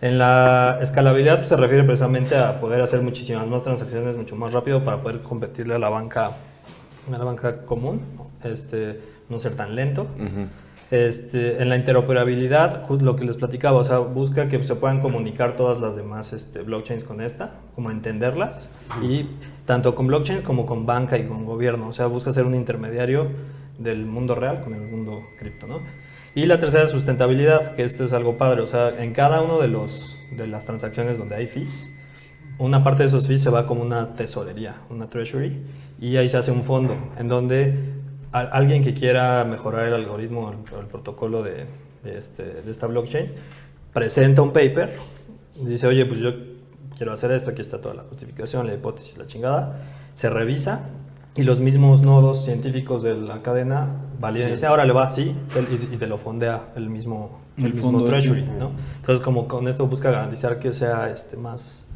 En 0.00 0.18
la 0.18 0.78
escalabilidad 0.80 1.38
pues, 1.38 1.48
se 1.48 1.56
refiere 1.56 1.82
precisamente 1.82 2.36
a 2.36 2.60
poder 2.60 2.80
hacer 2.82 3.00
muchísimas 3.02 3.46
más 3.48 3.64
transacciones 3.64 4.16
mucho 4.16 4.36
más 4.36 4.52
rápido 4.52 4.84
para 4.84 4.98
poder 4.98 5.22
competirle 5.22 5.74
a 5.74 5.78
la 5.80 5.88
banca, 5.88 6.26
a 6.26 7.10
la 7.18 7.24
banca 7.24 7.62
común, 7.62 8.00
este, 8.44 9.00
no 9.28 9.40
ser 9.40 9.56
tan 9.56 9.74
lento. 9.74 10.06
Este, 10.92 11.60
en 11.60 11.68
la 11.68 11.76
interoperabilidad, 11.76 12.88
lo 13.00 13.16
que 13.16 13.24
les 13.24 13.36
platicaba, 13.36 13.78
o 13.78 13.84
sea, 13.84 13.98
busca 13.98 14.48
que 14.48 14.62
se 14.62 14.76
puedan 14.76 15.00
comunicar 15.00 15.56
todas 15.56 15.80
las 15.80 15.96
demás 15.96 16.32
este, 16.32 16.62
blockchains 16.62 17.02
con 17.02 17.20
esta, 17.20 17.54
como 17.74 17.90
entenderlas, 17.90 18.68
y 19.02 19.26
tanto 19.66 19.94
con 19.94 20.06
blockchains 20.06 20.42
como 20.42 20.64
con 20.64 20.86
banca 20.86 21.18
y 21.18 21.26
con 21.26 21.44
gobierno, 21.44 21.88
o 21.88 21.92
sea, 21.92 22.06
busca 22.06 22.32
ser 22.32 22.46
un 22.46 22.54
intermediario 22.54 23.28
del 23.78 24.06
mundo 24.06 24.34
real 24.34 24.62
con 24.62 24.72
el 24.74 24.80
mundo 24.80 25.22
cripto, 25.38 25.66
¿no? 25.66 25.80
Y 26.34 26.46
la 26.46 26.58
tercera 26.58 26.84
es 26.84 26.90
sustentabilidad, 26.90 27.74
que 27.74 27.82
esto 27.82 28.04
es 28.04 28.12
algo 28.12 28.36
padre, 28.36 28.62
o 28.62 28.66
sea, 28.66 29.02
en 29.02 29.12
cada 29.12 29.42
uno 29.42 29.60
de, 29.60 29.68
los, 29.68 30.18
de 30.30 30.46
las 30.46 30.64
transacciones 30.66 31.18
donde 31.18 31.34
hay 31.34 31.46
fees, 31.46 31.94
una 32.58 32.82
parte 32.84 33.02
de 33.02 33.08
esos 33.08 33.26
fees 33.26 33.42
se 33.42 33.50
va 33.50 33.66
como 33.66 33.82
una 33.82 34.14
tesorería, 34.14 34.76
una 34.88 35.10
treasury, 35.10 35.62
y 36.00 36.16
ahí 36.16 36.28
se 36.28 36.36
hace 36.36 36.52
un 36.52 36.62
fondo 36.62 36.94
en 37.18 37.28
donde 37.28 37.74
alguien 38.32 38.84
que 38.84 38.94
quiera 38.94 39.44
mejorar 39.44 39.88
el 39.88 39.94
algoritmo 39.94 40.46
o 40.46 40.50
el, 40.50 40.58
el 40.78 40.86
protocolo 40.86 41.42
de, 41.42 41.64
de 42.04 42.18
este, 42.18 42.42
de 42.62 42.70
esta 42.70 42.86
blockchain 42.86 43.32
presenta 43.92 44.42
un 44.42 44.52
paper, 44.52 44.92
dice, 45.58 45.86
oye, 45.86 46.04
pues 46.04 46.20
yo 46.20 46.32
quiero 46.96 47.12
hacer 47.12 47.30
esto, 47.32 47.50
aquí 47.50 47.60
está 47.60 47.80
toda 47.80 47.94
la 47.94 48.02
justificación, 48.02 48.66
la 48.66 48.74
hipótesis, 48.74 49.18
la 49.18 49.26
chingada, 49.26 49.80
se 50.14 50.30
revisa 50.30 50.88
y 51.34 51.42
los 51.42 51.60
mismos 51.60 52.00
nodos 52.00 52.44
científicos 52.44 53.02
de 53.02 53.14
la 53.14 53.42
cadena 53.42 53.88
validan 54.18 54.48
y 54.48 54.52
dicen, 54.52 54.68
ahora 54.68 54.84
le 54.86 54.92
va 54.92 55.04
así, 55.04 55.34
y, 55.92 55.96
te 55.96 56.06
lo 56.06 56.16
fondea 56.16 56.68
el 56.76 56.88
mismo, 56.88 57.40
el 57.58 57.66
El 57.66 57.72
mismo 57.74 57.90
fondo 57.90 58.06
treasury. 58.06 58.44
¿no? 58.58 58.70
Entonces, 59.00 59.22
como 59.22 59.46
con 59.46 59.68
esto 59.68 59.86
busca 59.86 60.10
garantizar 60.10 60.58
que 60.58 60.72
sea 60.72 61.10
este, 61.10 61.36
más, 61.36 61.86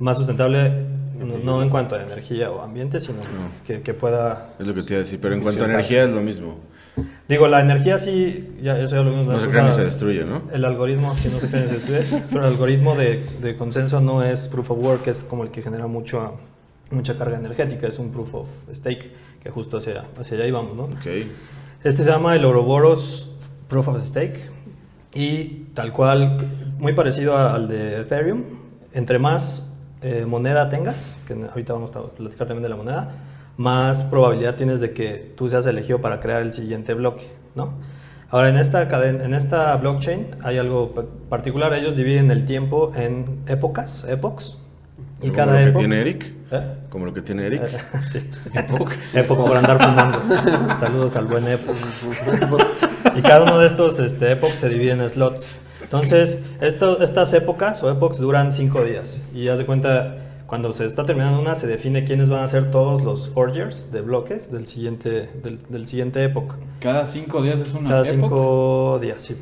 más 0.00 0.16
sustentable, 0.16 0.86
no, 1.16 1.38
no 1.38 1.62
en 1.62 1.70
cuanto 1.70 1.94
a 1.94 2.02
energía 2.02 2.50
o 2.50 2.60
ambiente, 2.60 2.98
sino 2.98 3.20
que, 3.64 3.82
que 3.82 3.94
pueda... 3.94 4.54
Es 4.58 4.66
lo 4.66 4.74
que 4.74 4.82
te 4.82 4.94
iba 4.94 4.96
a 4.96 5.04
decir. 5.04 5.20
Pero 5.20 5.36
en 5.36 5.42
cuanto 5.42 5.62
a 5.62 5.68
energía 5.68 6.04
es 6.04 6.14
lo 6.14 6.20
mismo. 6.20 6.56
Digo, 7.28 7.48
la 7.48 7.60
energía 7.60 7.96
sí, 7.98 8.56
ya 8.62 8.78
eso 8.78 8.96
ya 8.96 9.02
lo 9.02 9.10
vimos. 9.10 9.26
No 9.26 9.40
se 9.40 9.48
crea 9.48 9.64
ni 9.64 9.72
se 9.72 9.84
destruye, 9.84 10.24
¿no? 10.24 10.42
El 10.52 10.64
algoritmo, 10.64 11.14
que 11.22 11.30
no 11.30 11.38
se 11.38 11.48
crea 11.48 11.62
ni 11.62 11.68
se 11.68 11.74
destruye, 11.74 12.24
pero 12.30 12.46
el 12.46 12.52
algoritmo 12.52 12.94
de, 12.96 13.24
de 13.40 13.56
consenso 13.56 14.00
no 14.00 14.22
es 14.22 14.48
proof 14.48 14.70
of 14.72 14.78
work, 14.78 15.06
es 15.06 15.22
como 15.22 15.44
el 15.44 15.50
que 15.50 15.62
genera 15.62 15.86
mucho, 15.86 16.34
mucha 16.90 17.16
carga 17.16 17.38
energética, 17.38 17.86
es 17.86 17.98
un 17.98 18.10
proof 18.10 18.34
of 18.34 18.48
stake, 18.74 19.10
que 19.42 19.50
justo 19.50 19.78
hacia, 19.78 20.04
hacia 20.20 20.36
allá 20.36 20.46
íbamos, 20.46 20.74
¿no? 20.74 20.84
Ok. 20.84 21.06
Este 21.84 22.04
se 22.04 22.10
llama 22.10 22.36
el 22.36 22.44
Ouroboros 22.44 23.34
Proof 23.68 23.88
of 23.88 24.02
Stake 24.04 24.40
y 25.14 25.64
tal 25.74 25.92
cual, 25.92 26.36
muy 26.78 26.92
parecido 26.92 27.36
al 27.36 27.66
de 27.66 28.02
Ethereum. 28.02 28.42
Entre 28.92 29.18
más 29.18 29.72
eh, 30.02 30.26
moneda 30.28 30.68
tengas, 30.68 31.16
que 31.26 31.32
ahorita 31.32 31.72
vamos 31.72 31.96
a 31.96 32.02
platicar 32.02 32.46
también 32.46 32.62
de 32.62 32.68
la 32.68 32.76
moneda, 32.76 33.10
más 33.56 34.02
probabilidad 34.02 34.54
tienes 34.56 34.80
de 34.80 34.92
que 34.92 35.32
tú 35.36 35.48
seas 35.48 35.66
elegido 35.66 36.00
para 36.00 36.20
crear 36.20 36.42
el 36.42 36.52
siguiente 36.52 36.94
bloque, 36.94 37.24
¿no? 37.54 37.74
Ahora, 38.30 38.48
en 38.48 38.56
esta, 38.56 38.88
cadena, 38.88 39.24
en 39.24 39.34
esta 39.34 39.76
blockchain 39.76 40.36
hay 40.42 40.56
algo 40.56 40.92
pa- 40.94 41.04
particular. 41.28 41.74
Ellos 41.74 41.94
dividen 41.96 42.30
el 42.30 42.46
tiempo 42.46 42.90
en 42.96 43.40
épocas, 43.46 44.06
epochs. 44.08 44.58
Y 45.20 45.26
Como 45.26 45.32
cada 45.34 45.52
lo 45.52 45.58
que 45.58 45.64
época- 45.64 45.78
tiene 45.80 46.00
Eric. 46.00 46.32
¿Eh? 46.50 46.62
Como 46.88 47.04
lo 47.06 47.12
que 47.12 47.20
tiene 47.20 47.46
Eric. 47.46 47.62
sí. 48.02 48.26
Época 49.14 49.44
por 49.44 49.56
andar 49.56 49.78
fumando. 49.82 50.18
Saludos 50.80 51.14
al 51.16 51.26
buen 51.26 51.46
Epoch. 51.46 51.76
Y 53.16 53.20
cada 53.22 53.42
uno 53.42 53.58
de 53.58 53.66
estos 53.66 53.98
este, 54.00 54.32
epochs 54.32 54.54
se 54.54 54.68
divide 54.70 54.92
en 54.92 55.08
slots. 55.10 55.50
Entonces, 55.82 56.38
esto- 56.62 57.02
estas 57.02 57.32
épocas 57.34 57.82
o 57.82 57.90
epochs 57.90 58.16
duran 58.18 58.50
cinco 58.50 58.82
días. 58.82 59.14
Y 59.34 59.48
haz 59.48 59.58
de 59.58 59.66
cuenta, 59.66 60.16
cuando 60.52 60.74
se 60.74 60.84
está 60.84 61.06
terminando 61.06 61.40
una, 61.40 61.54
se 61.54 61.66
define 61.66 62.04
quiénes 62.04 62.28
van 62.28 62.44
a 62.44 62.46
ser 62.46 62.70
todos 62.70 63.02
los 63.02 63.26
forgers 63.30 63.90
de 63.90 64.02
bloques 64.02 64.52
del 64.52 64.66
siguiente, 64.66 65.30
del, 65.42 65.62
del 65.70 65.86
siguiente 65.86 66.22
epoch. 66.22 66.56
Cada 66.78 67.06
cinco 67.06 67.40
días 67.40 67.58
es 67.60 67.72
una 67.72 67.88
Cada 67.88 68.04
cinco 68.04 68.98
días, 69.00 69.22
sí. 69.22 69.34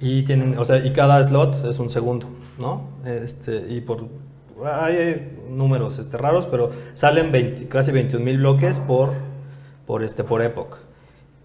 Y 0.00 0.24
tienen, 0.24 0.58
o 0.58 0.64
sea, 0.64 0.84
y 0.84 0.92
cada 0.92 1.22
slot 1.22 1.64
es 1.66 1.78
un 1.78 1.90
segundo, 1.90 2.26
¿no? 2.58 2.88
Este, 3.04 3.72
y 3.72 3.80
por 3.82 4.08
hay 4.64 5.38
números 5.48 6.00
este, 6.00 6.16
raros, 6.18 6.46
pero 6.46 6.72
salen 6.94 7.30
20 7.30 7.68
casi 7.68 7.92
21 7.92 8.24
mil 8.24 8.38
bloques 8.38 8.80
por, 8.80 9.12
por, 9.86 10.02
este, 10.02 10.24
por 10.24 10.42
epoch, 10.42 10.78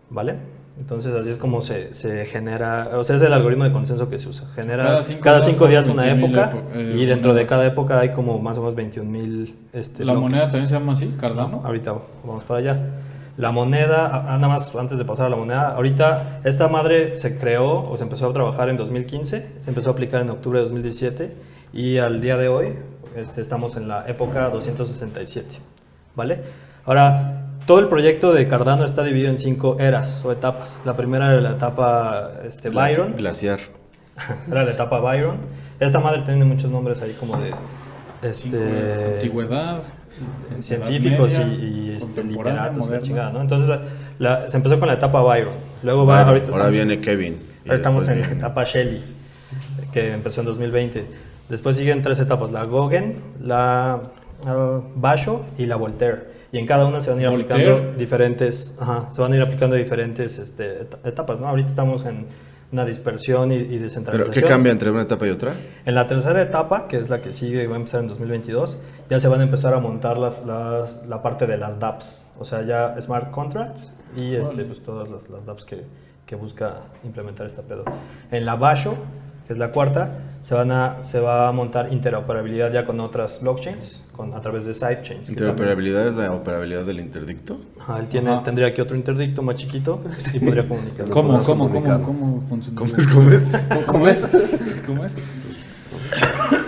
¿vale? 0.09 0.37
Entonces 0.79 1.13
así 1.13 1.29
es 1.29 1.37
como 1.37 1.61
se, 1.61 1.93
se 1.93 2.25
genera, 2.25 2.89
o 2.95 3.03
sea, 3.03 3.15
es 3.17 3.21
el 3.21 3.33
algoritmo 3.33 3.65
de 3.65 3.71
consenso 3.71 4.09
que 4.09 4.17
se 4.17 4.29
usa. 4.29 4.47
Genera 4.55 4.83
Cada 4.83 5.01
cada 5.21 5.41
cinco 5.41 5.51
cinco, 5.51 5.67
días 5.67 5.85
una 5.87 6.03
21,000 6.03 6.39
época 6.39 6.51
epo- 6.57 6.75
eh, 6.79 6.95
y 6.97 7.05
dentro 7.05 7.29
de 7.33 7.41
monedas. 7.41 7.49
cada 7.49 7.65
época 7.65 7.99
hay 7.99 8.09
como 8.09 8.39
más 8.39 8.57
o 8.57 8.61
menos 8.61 8.75
21 8.75 9.09
mil 9.09 9.55
este, 9.73 10.03
La 10.05 10.13
bloques. 10.13 10.29
moneda 10.29 10.43
también 10.45 10.67
se 10.67 10.75
llama 10.75 10.93
así, 10.93 11.13
Cardano. 11.19 11.61
Ahorita 11.65 11.93
vamos 12.25 12.43
para 12.45 12.59
allá. 12.59 12.79
La 13.37 13.51
moneda, 13.51 14.07
ah, 14.27 14.37
nada 14.37 14.47
más 14.47 14.75
antes 14.75 14.97
de 14.97 15.05
pasar 15.05 15.27
a 15.27 15.29
la 15.29 15.35
moneda, 15.35 15.69
ahorita 15.75 16.41
esta 16.43 16.67
madre 16.67 17.15
se 17.17 17.37
creó 17.37 17.89
o 17.89 17.95
se 17.97 18.03
empezó 18.03 18.29
a 18.29 18.33
trabajar 18.33 18.69
en 18.69 18.77
2015, 18.77 19.55
se 19.59 19.69
empezó 19.69 19.89
a 19.89 19.93
aplicar 19.93 20.21
en 20.21 20.29
octubre 20.29 20.59
de 20.59 20.65
2017 20.65 21.35
y 21.73 21.97
al 21.97 22.21
día 22.21 22.37
de 22.37 22.47
hoy 22.49 22.73
este, 23.15 23.41
estamos 23.41 23.75
en 23.77 23.87
la 23.87 24.05
época 24.07 24.49
267, 24.49 25.47
¿vale? 26.15 26.39
Ahora, 26.85 27.40
todo 27.65 27.79
el 27.79 27.87
proyecto 27.87 28.33
de 28.33 28.47
Cardano 28.47 28.83
está 28.85 29.03
dividido 29.03 29.29
en 29.29 29.37
cinco 29.37 29.77
eras 29.79 30.23
o 30.25 30.31
etapas. 30.31 30.79
La 30.85 30.95
primera 30.95 31.31
era 31.31 31.41
la 31.41 31.51
etapa 31.51 32.31
este, 32.47 32.69
Byron, 32.69 33.15
Glaciar. 33.17 33.59
era 34.51 34.63
la 34.63 34.71
etapa 34.71 34.99
Byron. 34.99 35.37
Esta 35.79 35.99
madre 35.99 36.21
tiene 36.23 36.45
muchos 36.45 36.69
nombres 36.69 37.01
ahí 37.01 37.15
como 37.19 37.37
de 37.37 37.51
este, 38.23 39.13
Antigüedad. 39.15 39.81
científicos 40.59 41.33
y, 41.33 41.41
y, 41.41 41.97
este, 41.99 42.23
literatos. 42.23 42.89
Entonces 42.91 43.79
la- 44.19 44.49
se 44.49 44.57
empezó 44.57 44.77
con 44.79 44.87
la 44.87 44.95
etapa 44.95 45.21
Byron. 45.21 45.53
Luego 45.83 46.05
va, 46.05 46.15
Bueno, 46.17 46.29
ahorita 46.29 46.45
ahora 46.47 46.57
estamos- 46.67 46.71
viene 46.73 46.99
Kevin. 47.01 47.41
ahora 47.63 47.75
estamos 47.75 48.07
en 48.09 48.21
la 48.21 48.27
etapa 48.27 48.63
Shelley, 48.63 49.03
que 49.91 50.13
empezó 50.13 50.41
en 50.41 50.47
2020. 50.47 51.05
Después 51.49 51.75
siguen 51.77 52.01
tres 52.01 52.19
etapas, 52.19 52.51
la 52.51 52.65
Gauguin, 52.65 53.15
la 53.41 53.99
ah, 54.45 54.79
Basho 54.95 55.41
y 55.57 55.65
la 55.65 55.75
Voltaire. 55.75 56.30
Y 56.51 56.57
en 56.57 56.65
cada 56.65 56.85
una 56.85 56.99
se 57.01 57.09
van 57.09 57.19
a 57.19 57.23
ir 57.23 57.29
Voltaire. 57.29 57.71
aplicando 57.71 57.97
diferentes, 57.97 58.75
ajá, 58.79 59.07
se 59.11 59.21
van 59.21 59.31
a 59.33 59.35
ir 59.37 59.41
aplicando 59.41 59.75
diferentes 59.75 60.37
este, 60.37 60.81
et- 60.81 60.97
etapas, 61.05 61.39
¿no? 61.39 61.47
Ahorita 61.47 61.69
estamos 61.69 62.05
en 62.05 62.27
una 62.73 62.85
dispersión 62.85 63.51
y, 63.51 63.55
y 63.55 63.65
¿Pero 63.67 63.83
descentralización. 63.83 64.33
qué 64.33 64.49
cambia 64.49 64.71
entre 64.71 64.91
una 64.91 65.01
etapa 65.03 65.27
y 65.27 65.29
otra? 65.29 65.53
En 65.85 65.95
la 65.95 66.07
tercera 66.07 66.41
etapa, 66.41 66.87
que 66.87 66.97
es 66.99 67.09
la 67.09 67.21
que 67.21 67.31
sigue 67.33 67.63
y 67.63 67.67
va 67.67 67.75
a 67.75 67.77
empezar 67.77 68.01
en 68.01 68.07
2022, 68.07 68.77
ya 69.09 69.19
se 69.19 69.27
van 69.27 69.39
a 69.41 69.43
empezar 69.43 69.73
a 69.73 69.79
montar 69.79 70.17
las, 70.17 70.45
las- 70.45 71.05
la 71.07 71.21
parte 71.21 71.47
de 71.47 71.57
las 71.57 71.79
dApps, 71.79 72.25
o 72.39 72.43
sea, 72.45 72.61
ya 72.63 72.95
smart 73.01 73.31
contracts 73.31 73.93
y 74.17 74.35
este, 74.35 74.63
pues, 74.65 74.81
todas 74.83 75.09
las, 75.09 75.29
las 75.29 75.45
dApps 75.45 75.63
que, 75.65 75.83
que 76.25 76.35
busca 76.35 76.77
implementar 77.05 77.45
esta 77.47 77.61
pedo. 77.61 77.83
En 78.31 78.45
la 78.45 78.55
Basho, 78.55 78.95
que 79.51 79.55
es 79.55 79.59
la 79.59 79.71
cuarta, 79.73 80.09
se, 80.43 80.55
van 80.55 80.71
a, 80.71 81.03
se 81.03 81.19
va 81.19 81.49
a 81.49 81.51
montar 81.51 81.91
interoperabilidad 81.91 82.71
ya 82.71 82.85
con 82.85 83.01
otras 83.01 83.41
blockchains, 83.41 84.01
con, 84.13 84.33
a 84.33 84.39
través 84.39 84.65
de 84.65 84.73
sidechains. 84.73 85.27
Interoperabilidad 85.27 86.07
es 86.07 86.15
la 86.15 86.31
operabilidad 86.31 86.85
del 86.85 87.01
interdicto. 87.01 87.57
Ajá, 87.77 87.99
él 87.99 88.07
tiene, 88.07 88.31
Ajá. 88.31 88.43
tendría 88.43 88.67
aquí 88.67 88.79
otro 88.79 88.95
interdicto 88.95 89.41
más 89.41 89.57
chiquito 89.57 90.01
y 90.33 90.39
podría 90.39 90.65
comunicar. 90.65 91.09
¿Cómo, 91.09 91.43
cómo, 91.43 91.69
cómo, 91.69 92.01
cómo 92.01 92.41
funciona? 92.41 92.79
¿Cómo 92.79 92.95
es? 92.95 93.07
¿Cómo 93.07 93.29
es? 93.29 93.51
¿Cómo 93.87 94.07
es? 94.07 94.31
¿Cómo 94.85 95.03
es? 95.03 95.17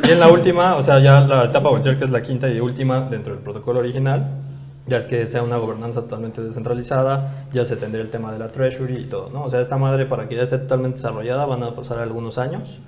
Y 0.06 0.12
en 0.12 0.20
la 0.20 0.30
última, 0.30 0.76
o 0.76 0.82
sea, 0.82 1.00
ya 1.00 1.22
la 1.22 1.46
etapa 1.46 1.70
Voltaire, 1.70 1.98
que 1.98 2.04
es 2.04 2.12
la 2.12 2.22
quinta 2.22 2.50
y 2.50 2.60
última 2.60 3.08
dentro 3.10 3.34
del 3.34 3.42
protocolo 3.42 3.80
original, 3.80 4.43
ya 4.88 4.98
es 4.98 5.06
que 5.06 5.26
sea 5.28 5.44
una 5.44 5.58
gobernanza 5.58 6.02
totalmente 6.02 6.42
descentralizada, 6.42 7.46
ya 7.54 7.64
se 7.66 7.76
tendría 7.78 8.02
el 8.04 8.10
tema 8.10 8.32
de 8.34 8.40
la 8.40 8.50
treasury 8.50 8.96
y 8.98 9.06
todo, 9.06 9.30
¿no? 9.32 9.44
O 9.44 9.50
sea, 9.50 9.62
esta 9.62 9.78
madre 9.78 10.06
para 10.06 10.28
que 10.28 10.36
ya 10.36 10.44
esté 10.44 10.58
totalmente 10.58 10.98
desarrollada 10.98 11.46
van 11.46 11.64
a 11.64 11.76
pasar 11.76 12.00
algunos 12.00 12.38
años. 12.38 12.80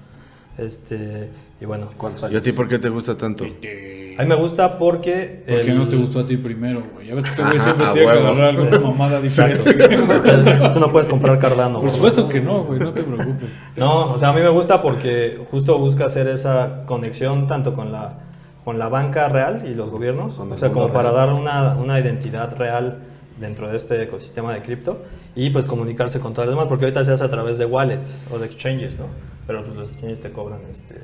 Este, 0.57 1.29
y 1.59 1.65
bueno, 1.65 1.89
¿Cuántos 1.97 2.21
¿Y 2.23 2.25
a 2.25 2.27
años? 2.29 2.43
ti 2.43 2.51
por 2.51 2.67
qué 2.67 2.79
te 2.79 2.89
gusta 2.89 3.17
tanto? 3.17 3.43
a 3.45 4.21
mí 4.23 4.27
me 4.29 4.35
gusta 4.35 4.77
porque... 4.77 5.43
¿Por 5.45 5.61
qué 5.61 5.71
el- 5.71 5.75
no 5.75 5.89
te 5.89 5.97
gustó 5.97 6.19
a 6.19 6.25
ti 6.25 6.37
primero, 6.37 6.81
güey? 6.93 7.07
Ya 7.07 7.15
ves 7.15 7.25
que 7.25 7.31
ese 7.31 7.43
güey 7.43 7.59
siempre 7.59 7.85
tiene 7.93 8.11
que 8.11 8.17
agarrar 8.19 8.49
alguna 8.55 8.79
mamada 8.79 9.19
diferente. 9.21 9.73
Tú 10.73 10.79
no 10.79 10.89
puedes 10.89 11.07
comprar 11.09 11.37
Cardano. 11.39 11.75
Por 11.79 11.83
güey. 11.83 11.93
supuesto 11.95 12.29
que 12.29 12.39
no, 12.39 12.63
güey, 12.63 12.79
no 12.79 12.93
te 12.93 13.03
preocupes. 13.03 13.61
No, 13.75 14.13
o 14.13 14.17
sea, 14.19 14.29
a 14.29 14.33
mí 14.33 14.39
me 14.41 14.49
gusta 14.49 14.81
porque 14.81 15.45
justo 15.51 15.77
busca 15.77 16.05
hacer 16.05 16.27
esa 16.29 16.83
conexión 16.85 17.47
tanto 17.47 17.73
con 17.73 17.91
la, 17.91 18.19
con 18.65 18.77
la 18.79 18.89
banca 18.89 19.29
real 19.29 19.63
y 19.65 19.73
los 19.75 19.89
gobiernos, 19.91 20.37
o 20.39 20.57
sea, 20.57 20.71
como 20.71 20.91
para 20.91 21.11
dar 21.11 21.29
una, 21.31 21.75
una 21.77 21.99
identidad 21.99 22.57
real 22.57 22.97
dentro 23.39 23.69
de 23.69 23.77
este 23.77 24.01
ecosistema 24.01 24.53
de 24.53 24.61
cripto 24.61 25.03
y 25.35 25.51
pues 25.51 25.65
comunicarse 25.65 26.19
con 26.19 26.33
todas 26.33 26.47
las 26.47 26.55
demás, 26.55 26.67
porque 26.67 26.85
ahorita 26.85 27.03
se 27.05 27.11
hace 27.13 27.23
a 27.23 27.29
través 27.29 27.57
de 27.59 27.65
wallets 27.65 28.19
o 28.33 28.39
de 28.39 28.47
exchanges, 28.47 28.97
¿no? 28.99 29.05
Pero 29.45 29.63
pues 29.63 29.77
los 29.77 29.89
exchanges 29.91 30.19
te 30.19 30.31
cobran, 30.31 30.61
este, 30.71 30.95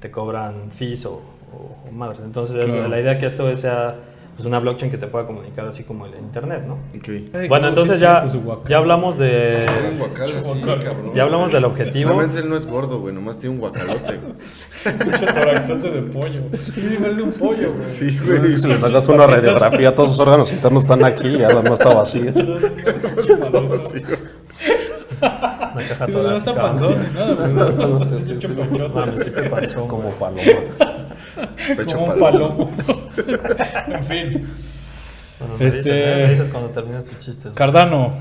te 0.00 0.10
cobran 0.10 0.70
fees 0.70 1.04
o, 1.04 1.14
o- 1.52 1.88
o 1.88 1.92
madres. 1.92 2.20
Entonces 2.24 2.56
es- 2.56 2.66
Claro. 2.66 2.88
la 2.88 3.00
idea 3.00 3.18
que 3.18 3.26
esto 3.26 3.54
sea 3.56 3.96
pues, 4.40 4.46
una 4.46 4.58
blockchain 4.58 4.90
que 4.90 4.96
te 4.96 5.06
pueda 5.06 5.26
comunicar 5.26 5.66
así 5.66 5.84
como 5.84 6.06
el 6.06 6.14
internet, 6.14 6.64
¿no? 6.66 6.78
Bueno, 7.48 7.68
entonces 7.68 8.00
ya, 8.00 8.24
ya 8.66 8.78
hablamos 8.78 9.18
de... 9.18 9.66
Un 9.92 9.98
guacal 9.98 10.30
así, 10.38 10.60
cabrón. 10.62 11.12
Ya 11.14 11.24
hablamos 11.24 11.52
del 11.52 11.64
objetivo. 11.66 12.08
Realmente 12.12 12.38
él 12.38 12.48
no 12.48 12.56
es 12.56 12.64
gordo, 12.64 13.00
güey, 13.00 13.14
nomás 13.14 13.38
tiene 13.38 13.56
un 13.56 13.60
guacalote. 13.60 14.18
Mucho 14.18 15.26
toraxote 15.26 15.90
de 15.90 16.02
pollo. 16.10 16.40
Sí, 16.58 16.96
parece 17.02 17.22
un 17.22 17.32
pollo, 17.32 17.74
güey. 17.74 17.84
Sí, 17.84 18.18
güey. 18.18 18.56
Si 18.56 18.66
les 18.66 18.82
hagas 18.82 19.06
una 19.08 19.26
radiografía, 19.26 19.94
todos 19.94 20.12
sus 20.12 20.20
órganos 20.20 20.50
internos 20.52 20.84
están 20.84 21.04
aquí, 21.04 21.36
ya 21.36 21.48
no 21.48 21.74
está 21.74 21.92
vacío. 21.92 22.32
Sí, 22.34 22.42
güey. 22.42 22.60
Una 25.74 25.86
caja 25.86 26.06
Sí, 26.06 26.12
no 26.12 26.32
está 26.34 26.54
panzón 26.54 26.94
nada, 27.14 27.36
pero 27.38 27.98
está 29.20 29.42
güey. 29.42 30.12
paloma. 30.18 30.40
Pecho 31.76 31.96
Como 31.98 32.12
un 32.12 32.18
palomo. 32.18 32.70
en 33.88 34.04
fin. 34.04 34.46
Bueno, 35.38 35.54
me 35.58 35.66
Este- 35.66 35.78
dices, 35.78 35.86
¿eh? 35.94 36.22
Me 36.26 36.30
dices 36.30 36.48
cuando 36.48 36.70
termines 36.70 37.04
tus 37.04 37.18
chistes. 37.18 37.52
Cardano. 37.54 38.12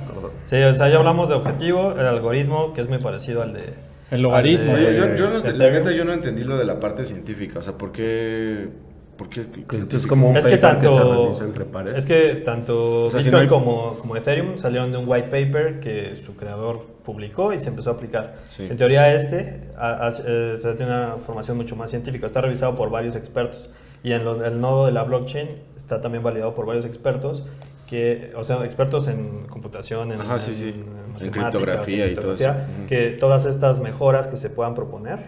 Sí, 0.45 0.55
o 0.55 0.73
sea, 0.75 0.87
ya 0.89 0.97
hablamos 0.97 1.29
de 1.29 1.35
objetivo, 1.35 1.93
el 1.99 2.05
algoritmo, 2.07 2.73
que 2.73 2.81
es 2.81 2.87
muy 2.89 2.97
parecido 2.99 3.41
al 3.41 3.53
de... 3.53 3.73
El 4.11 4.21
logaritmo. 4.21 4.71
al 4.73 4.79
de- 4.79 4.87
Oye, 4.87 4.97
yo, 4.97 5.15
yo 5.15 5.29
no, 5.29 5.41
de 5.41 5.51
te- 5.51 5.57
la 5.57 5.69
neta, 5.69 5.91
yo 5.91 6.05
no 6.05 6.13
entendí 6.13 6.43
lo 6.43 6.57
de 6.57 6.65
la 6.65 6.79
parte 6.79 7.05
científica. 7.05 7.59
O 7.59 7.61
sea, 7.61 7.73
¿por 7.77 7.91
qué? 7.91 8.69
¿Por 9.19 9.27
qué 9.27 9.41
es 9.41 10.07
como 10.07 10.29
un 10.29 10.37
Es 10.37 10.45
que 10.45 10.51
que 10.51 10.57
tanto, 10.59 11.25
revisa 11.25 11.43
entre 11.43 11.65
pares. 11.65 11.97
es 11.97 12.05
que 12.05 12.35
tanto 12.45 13.07
O 13.07 13.11
sea, 13.11 13.19
si 13.19 13.25
Bitcoin 13.29 13.49
no 13.49 13.57
hay- 13.57 13.61
como, 13.63 13.95
como 13.99 14.15
Ethereum 14.15 14.57
salieron 14.57 14.91
de 14.93 14.97
un 14.97 15.03
white 15.09 15.27
paper 15.27 15.81
que 15.81 16.15
su 16.15 16.37
creador 16.37 16.81
publicó 17.03 17.51
y 17.51 17.59
se 17.59 17.67
empezó 17.67 17.89
a 17.89 17.93
aplicar. 17.93 18.37
Sí. 18.47 18.67
En 18.69 18.77
teoría 18.77 19.13
este 19.13 19.59
eh, 20.25 20.53
o 20.57 20.61
sea, 20.61 20.75
tiene 20.77 20.91
una 20.93 21.17
formación 21.17 21.57
mucho 21.57 21.75
más 21.75 21.89
científica, 21.89 22.27
está 22.27 22.39
revisado 22.39 22.77
por 22.77 22.89
varios 22.89 23.15
expertos 23.17 23.69
y 24.03 24.13
en 24.13 24.23
los- 24.23 24.39
el 24.41 24.61
nodo 24.61 24.85
de 24.85 24.93
la 24.93 25.03
blockchain 25.03 25.49
está 25.75 25.99
también 26.01 26.23
validado 26.23 26.55
por 26.55 26.65
varios 26.65 26.85
expertos 26.85 27.43
que, 27.87 28.31
o 28.37 28.43
sea, 28.45 28.63
expertos 28.63 29.07
en 29.09 29.47
computación, 29.49 30.13
en, 30.13 30.21
Ajá, 30.21 30.39
sí, 30.39 30.53
sí. 30.53 30.67
matemáticas, 30.67 31.21
En 31.23 31.29
criptografía 31.31 32.07
y 32.07 32.15
todo 32.15 32.33
eso. 32.35 32.51
que 32.87 33.09
todas 33.19 33.45
estas 33.45 33.79
mejoras 33.81 34.27
que 34.27 34.37
se 34.37 34.49
puedan 34.49 34.75
proponer 34.75 35.19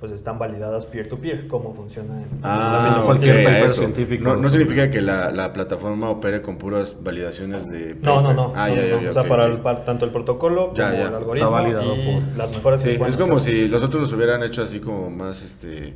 pues 0.00 0.12
están 0.12 0.38
validadas 0.38 0.86
peer-to-peer, 0.86 1.46
cómo 1.46 1.74
funciona 1.74 2.22
en 2.22 2.26
Ah, 2.42 3.02
cualquier 3.04 3.40
a 3.46 3.50
paper 3.50 3.64
eso. 3.66 3.74
científico 3.82 4.24
No, 4.24 4.36
no 4.36 4.48
significa 4.48 4.90
que 4.90 5.02
la, 5.02 5.30
la 5.30 5.52
plataforma 5.52 6.08
opere 6.08 6.40
con 6.40 6.56
puras 6.56 6.96
validaciones 7.04 7.70
de. 7.70 7.96
No, 8.00 8.22
no, 8.22 8.32
no. 8.32 8.52
papers. 8.54 8.58
Ah, 8.58 8.68
no, 8.70 8.74
ya, 8.76 8.80
no, 8.80 8.88
ya, 8.88 8.96
no. 8.96 9.02
ya. 9.02 9.10
O 9.10 9.12
sea, 9.12 9.22
ok, 9.22 9.28
para, 9.28 9.44
ok. 9.44 9.50
el- 9.52 9.58
para 9.58 9.84
tanto 9.84 10.06
el 10.06 10.10
protocolo 10.10 10.72
Ya, 10.74 10.90
como 10.90 11.02
ya. 11.02 11.08
el 11.08 11.14
algoritmo 11.16 11.34
Está 11.34 11.62
validado 11.62 11.96
y 11.96 12.04
por- 12.06 12.36
las 12.38 12.50
mejoras 12.50 12.80
Sí, 12.82 12.98
es 13.06 13.16
como 13.18 13.40
si 13.40 13.68
los 13.68 13.82
otros 13.84 14.00
los 14.02 14.12
hubieran 14.14 14.42
hecho 14.42 14.62
así 14.62 14.80
como 14.80 15.10
más, 15.10 15.42
este, 15.44 15.92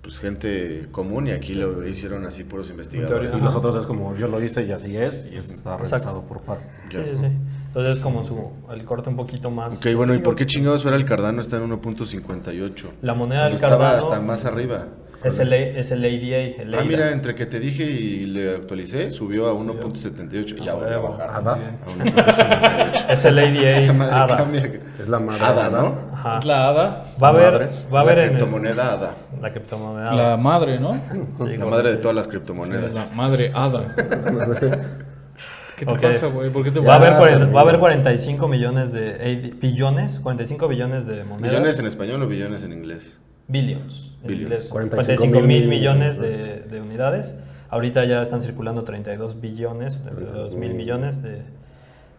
pues 0.00 0.18
gente 0.18 0.88
común 0.90 1.26
y 1.26 1.32
aquí 1.32 1.54
lo 1.54 1.86
hicieron 1.86 2.24
así 2.24 2.44
puros 2.44 2.70
investigadores. 2.70 3.20
teoría. 3.32 3.38
Y 3.38 3.44
los 3.44 3.54
otros 3.54 3.76
es 3.76 3.84
como 3.84 4.16
yo 4.16 4.28
lo 4.28 4.42
hice 4.42 4.64
y 4.64 4.72
así 4.72 4.96
es, 4.96 5.26
y 5.30 5.36
está 5.36 5.74
Exacto. 5.76 5.84
revisado 5.84 6.22
por 6.22 6.40
pares. 6.40 6.70
Sí, 6.90 6.98
sí, 7.04 7.16
sí. 7.18 7.26
Entonces 7.72 7.96
es 7.96 8.00
como 8.00 8.22
su, 8.22 8.50
el 8.70 8.84
corte 8.84 9.08
un 9.08 9.16
poquito 9.16 9.50
más... 9.50 9.76
Ok, 9.78 9.86
bueno, 9.96 10.14
¿y 10.14 10.18
por 10.18 10.36
qué 10.36 10.44
chingados 10.44 10.84
ahora 10.84 10.98
el 10.98 11.06
Cardano 11.06 11.40
está 11.40 11.56
en 11.56 11.70
1.58? 11.70 12.86
La 13.00 13.14
moneda 13.14 13.44
del 13.46 13.54
estaba 13.54 13.78
Cardano 13.78 14.04
hasta 14.12 14.20
más 14.20 14.44
arriba. 14.44 14.88
es 15.24 15.38
el, 15.38 15.52
es 15.54 15.90
el 15.90 16.00
ADA, 16.04 16.62
el 16.62 16.74
Ah, 16.74 16.78
ADA. 16.78 16.84
mira, 16.84 17.10
entre 17.12 17.34
que 17.34 17.46
te 17.46 17.60
dije 17.60 17.84
y 17.84 18.26
le 18.26 18.56
actualicé, 18.56 19.10
subió 19.10 19.48
a 19.48 19.54
1.78 19.54 20.58
y 20.60 20.64
ya 20.66 20.74
volvió 20.74 20.98
a 20.98 21.10
bajar. 21.10 21.30
¿Ada? 21.30 21.52
A 21.86 22.04
1.58. 22.04 23.04
Es 23.08 23.24
el 23.24 23.38
Esta 23.38 23.80
ADA, 23.80 23.92
madre 23.94 24.14
ADA. 24.16 24.36
cambia. 24.36 24.72
Es 25.00 25.08
la 25.08 25.18
madre. 25.18 25.42
ADA. 25.44 25.70
¿no? 25.70 25.94
Ajá. 26.12 26.38
Es 26.40 26.44
la 26.44 26.68
hada. 26.68 27.14
Va 27.22 27.28
a 27.28 27.32
La 27.32 27.38
haber, 27.38 27.52
madre. 27.52 27.70
va 27.94 27.98
a 27.98 28.02
haber 28.02 28.16
la 28.18 28.22
en 28.24 28.28
el- 28.32 28.36
criptomoneda 28.36 28.92
ADA. 28.92 29.14
la 29.40 29.50
criptomoneda. 29.50 30.12
La 30.14 30.36
madre, 30.36 30.78
¿no? 30.78 31.00
Sí, 31.30 31.56
La 31.56 31.64
madre 31.64 31.92
de 31.92 31.96
todas 31.96 32.14
las 32.16 32.26
La 32.26 32.30
criptomonedas. 32.32 33.14
madre 33.14 33.50
hada. 33.54 33.94
¿Qué 35.86 35.94
te 35.94 36.06
pasa, 36.08 36.26
güey? 36.28 36.50
¿Por 36.50 36.64
qué 36.64 36.70
te 36.70 36.80
Va 36.80 36.94
a, 36.94 36.96
haber, 37.16 37.54
va 37.54 37.60
a 37.60 37.62
haber 37.62 37.78
45 37.78 38.48
millones 38.48 38.92
de 38.92 39.50
billones, 39.60 40.20
45 40.20 40.68
billones 40.68 41.06
de 41.06 41.24
monedas. 41.24 41.50
¿Billones 41.52 41.78
en 41.78 41.86
español 41.86 42.22
o 42.22 42.26
billones 42.28 42.62
en 42.64 42.72
inglés? 42.72 43.18
Billions. 43.48 44.12
en 44.22 44.28
Billions. 44.28 44.42
inglés. 44.52 44.68
45 44.68 45.22
45 45.22 45.46
mil 45.46 45.60
mil 45.60 45.68
millones 45.68 46.18
de, 46.18 46.60
de 46.70 46.80
unidades. 46.80 47.36
Ahorita 47.70 48.04
ya 48.04 48.22
están 48.22 48.42
circulando 48.42 48.84
32 48.84 49.40
billones, 49.40 50.00
32 50.02 50.54
mil 50.54 50.74
millones 50.74 51.22
de, 51.22 51.42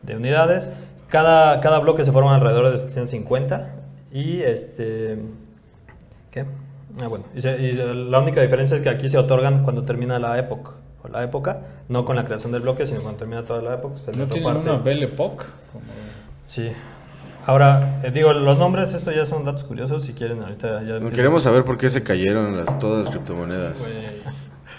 de 0.02 0.16
unidades. 0.16 0.70
Cada, 1.10 1.60
cada 1.60 1.80
bloque 1.80 2.04
se 2.04 2.12
forma 2.12 2.36
alrededor 2.36 2.72
de 2.72 2.90
150. 2.90 3.70
Y 4.12 4.42
este. 4.42 5.20
¿Qué? 6.32 6.46
Ah, 7.02 7.08
bueno. 7.08 7.26
Y, 7.36 7.42
se- 7.42 7.62
y 7.70 7.74
se- 7.74 7.94
la 7.94 8.20
única 8.20 8.42
diferencia 8.42 8.76
es 8.78 8.82
que 8.84 8.90
aquí 8.90 9.08
se 9.10 9.18
otorgan 9.18 9.64
cuando 9.64 9.84
termina 9.84 10.18
la 10.20 10.38
época. 10.40 10.72
La 11.14 11.24
época, 11.24 11.62
no 11.90 12.04
con 12.06 12.16
la 12.16 12.26
creación 12.26 12.52
del 12.52 12.62
bloque, 12.64 12.86
sino 12.88 13.02
cuando 13.02 13.20
termina 13.20 13.44
toda 13.46 13.62
la 13.62 13.76
época. 13.76 13.96
¿No 14.18 14.26
tienen 14.28 14.50
reparte. 14.56 14.70
una 14.70 14.78
Belle 14.80 15.06
Époque? 15.06 15.46
Como- 15.72 15.86
Sí. 16.48 16.72
Ahora, 17.46 18.00
eh, 18.04 18.12
digo, 18.12 18.32
los 18.34 18.58
nombres, 18.58 18.94
esto 18.94 19.12
ya 19.12 19.26
son 19.26 19.44
datos 19.46 19.64
curiosos. 19.64 20.04
Si 20.04 20.14
quieren, 20.14 20.42
ahorita 20.42 20.82
ya. 20.84 21.00
No, 21.00 21.10
queremos 21.12 21.44
saber 21.44 21.64
por 21.66 21.78
qué 21.78 21.90
se 21.90 22.02
cayeron 22.04 22.58
las, 22.58 22.80
todas 22.80 23.06
las 23.06 23.10
criptomonedas. 23.14 23.90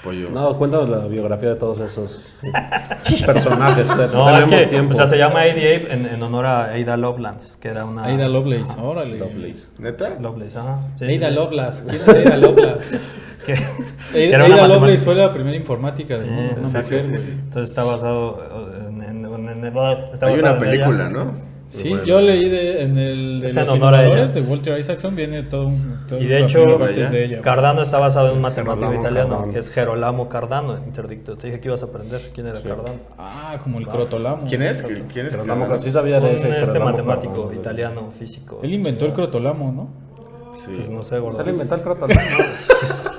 Pollo. 0.03 0.29
No, 0.31 0.57
cuéntanos 0.59 0.89
la 0.91 0.99
biografía 1.07 1.51
de 1.51 1.55
todos 1.57 1.79
esos 1.81 2.35
personajes. 3.27 3.89
No, 4.13 4.29
es 4.31 4.45
que, 4.47 4.67
tiempo. 4.67 4.93
o 4.93 4.97
sea, 4.97 5.07
se 5.07 5.17
llama 5.17 5.41
Ada 5.41 5.53
en, 5.55 6.07
en 6.07 6.23
honor 6.23 6.47
a 6.47 6.65
Ada 6.75 6.97
Lovelace, 6.97 7.59
que 7.59 7.69
era 7.69 7.85
una... 7.87 8.05
Ada 8.05 8.29
Lovelace, 8.29 8.79
órale. 8.81 9.19
Lovelace. 9.19 9.69
¿Neta? 9.79 10.11
Lovelace, 10.21 10.59
ajá. 10.59 10.79
sí, 10.99 11.05
Ada 11.17 11.29
sí. 11.29 11.35
Lovelace. 11.35 11.85
¿Quién 11.87 12.03
es 12.03 12.09
Ada 12.27 12.37
Lovelace? 12.37 12.99
Que- 13.47 13.55
que 14.13 14.29
era 14.31 14.45
una 14.45 14.57
matemática. 14.57 15.03
fue 15.05 15.15
la 15.15 15.33
primera 15.33 15.57
informática 15.57 16.17
del 16.19 16.25
Sí, 16.27 16.31
mundo. 16.31 16.69
sí, 16.83 17.01
sí, 17.01 17.19
sí. 17.19 17.31
Entonces 17.31 17.69
está 17.71 17.85
basado 17.85 18.43
en... 18.89 19.03
en- 19.03 19.25
en- 19.25 19.49
en- 19.49 19.65
está 20.13 20.27
Hay 20.27 20.39
una 20.39 20.51
en 20.53 20.59
película, 20.59 21.05
ella. 21.05 21.25
¿no? 21.25 21.33
Sí, 21.67 21.89
Bueno. 21.89 22.05
yo 22.05 22.21
leí 22.21 22.47
de, 22.51 22.83
en 22.83 22.99
el 22.99 23.41
de 23.41 23.47
Es 23.47 23.55
los 23.57 23.75
innovadores 23.75 24.35
de 24.35 24.43
Walter 24.43 24.79
Isaacson, 24.79 25.17
viene 25.17 25.45
todo 25.45 25.69
un... 25.69 26.05
todo 26.07 26.21
Y 26.21 26.27
de 26.27 26.43
hecho, 26.45 26.61
de 26.61 27.25
ella. 27.25 27.41
Cardano 27.41 27.81
está 27.81 27.99
basado 27.99 28.29
en 28.29 28.37
un 28.37 28.43
matemático 28.43 28.81
Gerolamo 28.89 29.01
italiano, 29.01 29.31
Cardano. 29.31 29.53
que 29.53 29.59
es 29.61 29.71
Gerolamo 29.71 30.29
Cardano, 30.29 30.79
interdicto. 30.85 31.37
Te 31.39 31.47
dije 31.47 31.61
que 31.61 31.69
ibas 31.69 31.83
a 31.83 31.87
aprender 31.87 32.21
quién 32.35 32.49
era 32.49 32.61
Cardano. 32.61 32.99
Ah, 33.17 33.57
como 33.63 33.79
el 33.79 33.89
crotolamo. 33.89 34.47
¿Quién 34.47 34.63
es? 34.63 34.83
¿Quién 34.83 35.27
es? 35.27 35.37
Pero 35.39 35.57
no, 35.57 35.81
sí 35.81 35.91
sabía 35.91 36.21
de 36.21 36.35
ese. 36.35 36.49
este 36.51 36.61
Gerolamo 36.67 36.85
matemático 36.91 37.33
Cardano. 37.45 37.53
italiano, 37.61 38.13
físico. 38.19 38.59
Él 38.63 38.75
inventó 38.75 39.07
el 39.07 39.15
crotolamo, 39.15 39.73
¿no? 39.73 40.55
Sí. 40.55 40.71
Pues 40.77 40.91
no 40.91 41.01
sé, 41.01 41.19
gordo. 41.19 41.35
Se 41.39 41.45
le 41.45 41.51
inventó 41.53 41.77
el 41.77 41.81
crotolamo. 41.81 42.21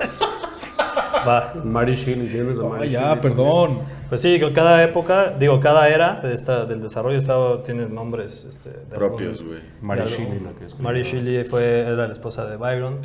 Va. 1.26 1.54
Mary 1.64 1.94
Shelley, 1.94 2.26
tienes 2.28 2.58
a 2.58 2.62
Mary 2.64 2.90
ya, 2.90 3.00
Shelley 3.00 3.20
perdón. 3.20 3.78
Pues 4.08 4.20
sí, 4.20 4.38
que 4.38 4.52
cada 4.52 4.82
época, 4.84 5.30
digo, 5.38 5.58
cada 5.60 5.88
era 5.88 6.20
de 6.20 6.32
esta, 6.34 6.64
del 6.66 6.80
desarrollo 6.82 7.16
estaba, 7.18 7.62
tiene 7.64 7.86
nombres 7.86 8.46
este, 8.48 8.70
de 8.70 8.94
Propios, 8.96 9.42
güey. 9.42 9.60
Mary 9.82 10.02
de 10.02 10.06
Shelley, 10.08 10.26
algún- 10.32 10.44
la 10.44 10.52
que 10.58 10.64
escribió. 10.66 10.84
Mary 10.84 11.02
Shelley 11.02 11.44
fue, 11.44 11.80
era 11.80 12.06
la 12.06 12.12
esposa 12.12 12.46
de 12.46 12.56
Byron. 12.56 12.98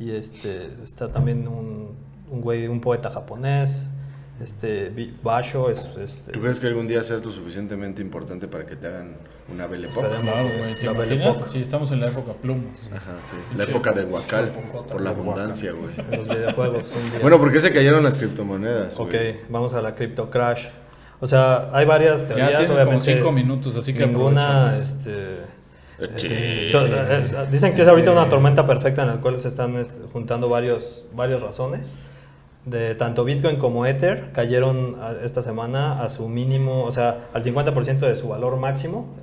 Y 0.00 0.12
este, 0.12 0.70
está 0.84 1.08
también 1.08 1.48
un, 1.48 1.96
un 2.30 2.40
güey, 2.40 2.68
un 2.68 2.80
poeta 2.80 3.10
japonés. 3.10 3.90
Este, 4.42 4.92
Basho 5.22 5.68
es. 5.70 5.80
Este, 6.00 6.32
¿Tú 6.32 6.40
crees 6.40 6.60
que 6.60 6.68
algún 6.68 6.86
día 6.86 7.02
seas 7.02 7.24
lo 7.24 7.32
suficientemente 7.32 8.00
importante 8.02 8.46
para 8.46 8.64
que 8.66 8.76
te 8.76 8.86
hagan 8.86 9.16
una 9.52 9.66
Belle 9.66 9.88
Époque? 9.88 10.06
Claro, 10.22 10.48
güey. 10.58 10.74
¿Te 10.78 10.86
La 10.86 10.92
Belle 10.92 11.14
imaginas? 11.16 11.36
Époque. 11.38 11.50
Sí, 11.50 11.60
estamos 11.60 11.90
en 11.90 12.00
la 12.00 12.06
época 12.06 12.32
plumas. 12.34 12.90
Ajá, 12.94 13.20
sí. 13.20 13.34
La 13.56 13.64
época 13.64 13.90
del 13.92 14.06
guacal, 14.06 14.52
por 14.88 15.00
la 15.00 15.10
abundancia, 15.10 15.72
güey. 15.72 15.90
en 15.98 16.18
los 16.18 16.28
videojuegos. 16.36 16.84
un 17.02 17.10
día. 17.10 17.18
Bueno, 17.20 17.38
¿por 17.38 17.50
qué 17.52 17.58
se 17.60 17.72
cayeron 17.72 18.04
las 18.04 18.16
criptomonedas? 18.16 18.98
Ok, 19.00 19.14
vamos 19.48 19.74
a 19.74 19.82
la 19.82 19.94
crypto 19.96 20.30
crash. 20.30 20.68
O 21.20 21.26
sea, 21.26 21.70
hay 21.72 21.84
varias 21.84 22.28
teorías. 22.28 22.52
Ya 22.52 22.58
tienes 22.58 22.80
como 22.80 23.00
cinco 23.00 23.32
minutos, 23.32 23.76
así 23.76 23.92
que 23.92 24.06
ninguna, 24.06 24.68
este, 24.68 26.68
so- 26.68 26.86
eh, 26.86 27.22
es- 27.22 27.50
dicen 27.50 27.74
que 27.74 27.82
es 27.82 27.88
ahorita 27.88 28.12
una 28.12 28.28
tormenta 28.28 28.64
perfecta 28.64 29.02
en 29.02 29.08
la 29.08 29.16
cual 29.16 29.36
se 29.40 29.48
están 29.48 29.74
este, 29.78 29.98
juntando 30.12 30.48
varios, 30.48 31.06
varias 31.12 31.40
razones. 31.40 31.92
De 32.64 32.94
tanto 32.94 33.24
Bitcoin 33.24 33.56
como 33.56 33.86
Ether 33.86 34.30
cayeron 34.32 34.96
a- 35.00 35.12
esta 35.24 35.40
semana 35.42 36.02
a 36.02 36.10
su 36.10 36.28
mínimo, 36.28 36.84
o 36.84 36.92
sea, 36.92 37.28
al 37.32 37.42
50% 37.42 38.00
de 38.06 38.14
su 38.16 38.28
valor 38.28 38.56
máximo. 38.58 39.14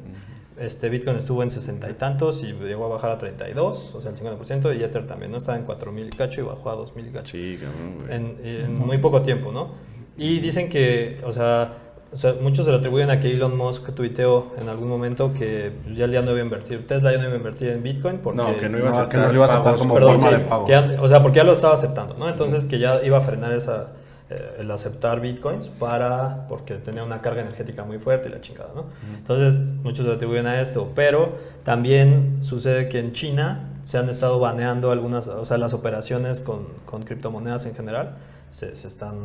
Este 0.57 0.87
Bitcoin 0.89 1.17
estuvo 1.17 1.43
en 1.43 1.51
60 1.51 1.89
y 1.89 1.93
tantos 1.95 2.41
y 2.43 2.53
llegó 2.53 2.85
a 2.85 2.87
bajar 2.87 3.11
a 3.11 3.17
32, 3.17 3.93
o 3.93 4.01
sea, 4.01 4.11
el 4.11 4.17
50%, 4.17 4.71
y 4.73 4.81
Ether 4.83 5.05
también, 5.05 5.31
¿no? 5.31 5.37
Estaba 5.37 5.57
en 5.57 5.65
4.000 5.65 6.07
y 6.07 6.15
cacho 6.15 6.41
y 6.41 6.43
bajó 6.45 6.69
a 6.69 6.75
2.000 6.75 7.07
y 7.07 7.11
cacho 7.11 7.31
Sí, 7.33 7.59
cabrón, 7.61 7.97
güey. 7.99 8.15
en, 8.15 8.37
en 8.43 8.75
muy 8.77 8.97
poco 8.99 9.21
tiempo, 9.21 9.51
¿no? 9.51 9.71
Y 10.17 10.39
dicen 10.39 10.69
que, 10.69 11.17
o 11.25 11.33
sea, 11.33 11.73
o 12.15 12.17
sea, 12.17 12.33
muchos 12.41 12.65
se 12.65 12.71
lo 12.71 12.77
atribuyen 12.77 13.09
a 13.11 13.19
que 13.19 13.29
Elon 13.31 13.55
Musk 13.55 13.93
tuiteó 13.93 14.53
en 14.59 14.69
algún 14.69 14.87
momento 14.87 15.33
que 15.33 15.73
ya, 15.93 16.07
ya 16.07 16.21
no 16.21 16.31
iba 16.31 16.39
a 16.39 16.43
invertir, 16.43 16.87
Tesla 16.87 17.11
ya 17.11 17.17
no 17.17 17.25
iba 17.25 17.33
a 17.33 17.37
invertir 17.37 17.67
en 17.69 17.83
Bitcoin 17.83 18.17
porque... 18.19 18.37
No, 18.41 18.57
que 18.57 18.69
no 18.69 18.77
iba 18.77 18.87
a 18.87 18.91
aceptar 18.91 19.09
que 19.09 19.17
no 19.17 19.27
lo 19.27 19.33
iba 19.33 19.43
a 19.43 19.45
aceptar 19.45 19.63
pagos 19.65 19.81
como 19.81 19.93
Perdón, 19.95 20.21
forma 20.21 20.29
sí, 20.37 20.43
de 20.43 20.49
pago. 20.49 20.65
que 20.65 20.71
ya- 20.71 20.97
o 21.01 21.07
sea, 21.09 21.21
porque 21.21 21.35
ya 21.37 21.43
lo 21.43 21.51
estaba 21.53 21.73
aceptando, 21.75 22.15
¿no? 22.17 22.27
Entonces 22.29 22.65
que 22.65 22.79
ya 22.79 23.03
iba 23.03 23.17
a 23.17 23.21
frenar 23.21 23.51
esa, 23.51 23.87
eh, 24.29 24.55
el 24.59 24.71
aceptar 24.71 25.19
bitcoins 25.19 25.67
para, 25.67 26.47
porque 26.47 26.75
tenía 26.75 27.03
una 27.03 27.21
carga 27.21 27.41
energética 27.41 27.83
muy 27.83 27.99
fuerte 27.99 28.29
y 28.29 28.31
la 28.31 28.39
chingada, 28.41 28.69
¿no? 28.73 28.85
Entonces 29.17 29.59
muchos 29.83 29.99
se 30.05 30.09
lo 30.09 30.13
atribuyen 30.15 30.47
a 30.47 30.61
esto, 30.61 30.91
pero 30.95 31.33
también 31.63 32.37
sucede 32.41 32.87
que 32.89 32.99
en 32.99 33.11
China 33.13 33.71
se 33.83 33.97
han 33.97 34.09
estado 34.09 34.39
baneando 34.39 34.89
algunas, 34.91 35.27
o 35.27 35.45
sea, 35.45 35.57
las 35.57 35.73
operaciones 35.73 36.39
con, 36.39 36.67
con 36.85 37.03
criptomonedas 37.03 37.65
en 37.65 37.75
general 37.75 38.15
se, 38.51 38.73
se 38.75 38.87
están 38.87 39.15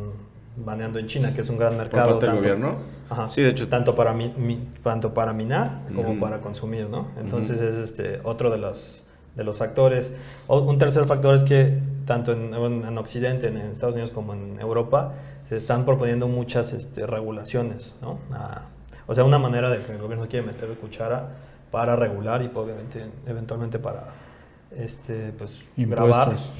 baneando 0.55 0.99
en 0.99 1.07
China, 1.07 1.33
que 1.33 1.41
es 1.41 1.49
un 1.49 1.57
gran 1.57 1.77
mercado. 1.77 2.11
parte 2.11 2.25
del 2.27 2.35
gobierno? 2.35 2.75
Ajá, 3.09 3.27
Sí, 3.29 3.41
de 3.41 3.49
hecho. 3.49 3.67
Tanto 3.67 3.95
para, 3.95 4.13
mi- 4.13 4.33
mi- 4.37 4.67
tanto 4.83 5.13
para 5.13 5.33
minar 5.33 5.81
como 5.95 6.19
para 6.19 6.39
consumir, 6.39 6.87
¿no? 6.89 7.07
Entonces 7.19 7.59
es 7.61 7.75
este 7.75 8.19
otro 8.23 8.49
de 8.49 8.57
los, 8.57 9.05
de 9.35 9.43
los 9.43 9.57
factores. 9.57 10.11
O- 10.47 10.59
un 10.61 10.77
tercer 10.77 11.05
factor 11.05 11.35
es 11.35 11.43
que 11.43 11.79
tanto 12.05 12.31
en, 12.33 12.53
en- 12.53 12.85
en 12.85 12.97
Occidente, 12.97 13.47
en 13.47 13.57
Estados 13.57 13.95
Unidos 13.95 14.11
como 14.11 14.33
en 14.33 14.59
Europa, 14.59 15.13
se 15.47 15.57
están 15.57 15.83
proponiendo 15.85 16.27
muchas 16.27 16.73
este, 16.73 17.05
regulaciones, 17.05 17.95
¿no? 18.01 18.19
Ah, 18.31 18.61
o 19.07 19.15
sea, 19.15 19.23
una 19.25 19.39
manera 19.39 19.69
de 19.69 19.77
que 19.81 19.91
el 19.93 19.97
gobierno 19.97 20.27
quiere 20.27 20.45
meter 20.45 20.69
cuchara 20.75 21.29
para 21.71 21.95
regular 21.95 22.41
y 22.41 22.47
pues, 22.49 22.65
obviamente 22.65 23.03
eventualmente 23.25 23.79
para 23.79 24.03
este, 24.77 25.31
pues, 25.37 25.59
grabar 25.77 26.29
Impuestos. 26.29 26.51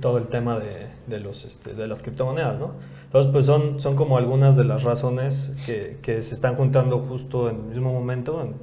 todo 0.00 0.18
el 0.18 0.26
tema 0.26 0.58
de, 0.58 0.86
de 1.06 1.20
los, 1.20 1.44
este, 1.44 1.74
de 1.74 1.86
las 1.86 2.02
criptomonedas, 2.02 2.58
¿no? 2.58 2.72
Entonces, 3.04 3.30
pues 3.32 3.46
son, 3.46 3.80
son 3.80 3.94
como 3.96 4.18
algunas 4.18 4.56
de 4.56 4.64
las 4.64 4.82
razones 4.82 5.52
que, 5.64 5.98
que 6.02 6.22
se 6.22 6.34
están 6.34 6.56
juntando 6.56 6.98
justo 6.98 7.48
en 7.48 7.56
el 7.56 7.62
mismo 7.62 7.92
momento, 7.92 8.42
en, 8.42 8.54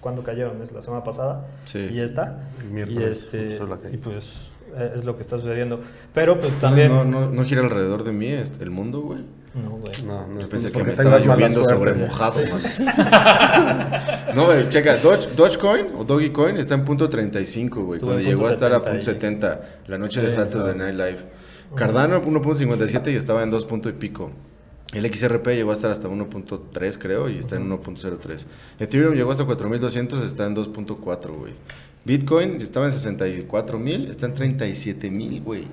cuando 0.00 0.22
cayeron, 0.22 0.62
es 0.62 0.70
la 0.72 0.80
semana 0.82 1.02
pasada, 1.02 1.48
Sí. 1.64 1.80
y 1.92 2.00
esta, 2.00 2.48
El 2.72 2.90
y, 2.92 3.02
este, 3.02 3.58
y 3.92 3.96
pues 3.96 4.50
es 4.94 5.04
lo 5.04 5.16
que 5.16 5.22
está 5.22 5.38
sucediendo. 5.40 5.80
Pero 6.14 6.38
pues 6.38 6.52
Entonces, 6.52 6.88
también... 6.88 7.10
no, 7.10 7.20
no, 7.26 7.30
no 7.30 7.44
gira 7.44 7.62
alrededor 7.62 8.04
de 8.04 8.12
mí 8.12 8.26
este- 8.26 8.62
el 8.62 8.70
mundo, 8.70 9.00
güey. 9.00 9.20
No, 9.64 9.70
güey. 9.70 9.92
No, 10.06 10.26
no 10.26 10.40
Yo 10.40 10.48
pensé 10.48 10.70
que 10.72 10.84
me 10.84 10.92
estaba 10.92 11.18
lloviendo 11.18 11.62
suerte. 11.64 11.74
sobre 11.74 11.92
mojado. 11.94 12.40
no, 14.34 14.46
güey, 14.46 14.68
checa, 14.68 14.96
Doge, 14.98 15.28
Dogecoin 15.36 15.86
o 15.98 16.04
Dogecoin 16.04 16.56
está 16.56 16.74
en 16.74 16.84
punto 16.84 17.08
35, 17.08 17.82
güey. 17.82 18.00
Cuando 18.00 18.20
llegó 18.20 18.46
a 18.46 18.50
estar 18.50 18.72
a 18.72 18.78
70 18.78 18.90
punto 18.90 18.98
y- 19.00 19.14
70, 19.14 19.60
la 19.88 19.98
noche 19.98 20.22
de 20.22 20.30
Saturday 20.30 20.76
Night 20.76 20.94
Live. 20.94 21.18
Cardano 21.74 22.22
1.57 22.22 23.12
y 23.12 23.16
estaba 23.16 23.42
en 23.42 23.50
2 23.50 23.64
punto 23.64 23.88
y 23.88 23.92
pico. 23.92 24.30
El 24.92 25.12
XRP 25.12 25.48
llegó 25.48 25.70
a 25.70 25.74
estar 25.74 25.90
hasta 25.90 26.08
1.3 26.08 26.98
creo 26.98 27.28
y 27.28 27.36
está 27.38 27.56
en 27.56 27.68
1.03. 27.70 28.46
Ethereum 28.78 29.14
llegó 29.14 29.30
hasta 29.32 29.44
4200, 29.44 30.22
está 30.24 30.46
en 30.46 30.56
2.4, 30.56 31.28
güey. 31.36 31.52
Bitcoin 32.06 32.56
estaba 32.62 32.86
en 32.86 32.92
64.000, 32.92 34.08
está 34.08 34.24
en 34.26 34.34
37.000, 34.34 35.42
güey. 35.44 35.66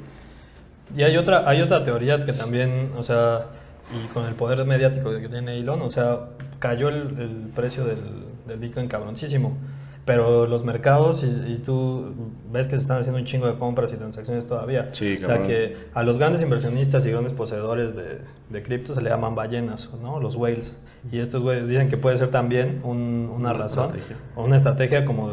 Y 0.98 1.04
hay 1.04 1.16
otra, 1.16 1.50
hay 1.50 1.62
otra 1.62 1.84
teoría 1.86 2.26
que 2.26 2.34
también, 2.34 2.92
o 2.98 3.04
sea, 3.04 3.46
y 3.94 4.08
con 4.08 4.26
el 4.26 4.34
poder 4.36 4.66
mediático 4.66 5.12
que 5.12 5.30
tiene 5.30 5.58
Elon, 5.60 5.82
o 5.82 5.90
sea, 5.90 6.30
cayó 6.60 6.90
el, 6.90 7.20
el 7.20 7.52
precio 7.56 7.86
del, 7.86 8.00
del 8.48 8.60
Bitcoin 8.60 8.88
cabroncísimo. 8.88 9.58
Pero 10.06 10.46
los 10.46 10.64
mercados, 10.64 11.24
y, 11.24 11.54
y 11.54 11.58
tú 11.66 12.14
ves 12.52 12.68
que 12.68 12.76
se 12.76 12.84
están 12.84 13.00
haciendo 13.00 13.18
un 13.20 13.26
chingo 13.26 13.48
de 13.48 13.56
compras 13.56 13.92
y 13.92 13.96
transacciones 13.96 14.46
todavía. 14.48 14.90
Sí, 14.92 15.18
o 15.24 15.26
sea 15.26 15.48
que 15.48 15.78
a 15.96 16.04
los 16.04 16.20
grandes 16.20 16.44
inversionistas 16.44 17.04
y 17.08 17.10
grandes 17.12 17.34
poseedores 17.34 17.96
de, 17.96 18.20
de 18.52 18.62
cripto 18.62 18.94
se 18.94 19.02
le 19.02 19.10
llaman 19.10 19.34
ballenas, 19.34 19.90
¿no? 20.04 20.20
Los 20.20 20.36
whales. 20.36 20.78
Y 21.12 21.18
estos 21.18 21.42
güeyes 21.42 21.68
dicen 21.68 21.90
que 21.90 21.98
puede 21.98 22.18
ser 22.18 22.30
también 22.30 22.82
un- 22.84 23.32
una, 23.34 23.50
Una 23.50 23.54
razón 23.54 23.86
estrategia. 23.88 24.16
o 24.36 24.44
una 24.44 24.58
estrategia 24.58 25.06
como 25.06 25.32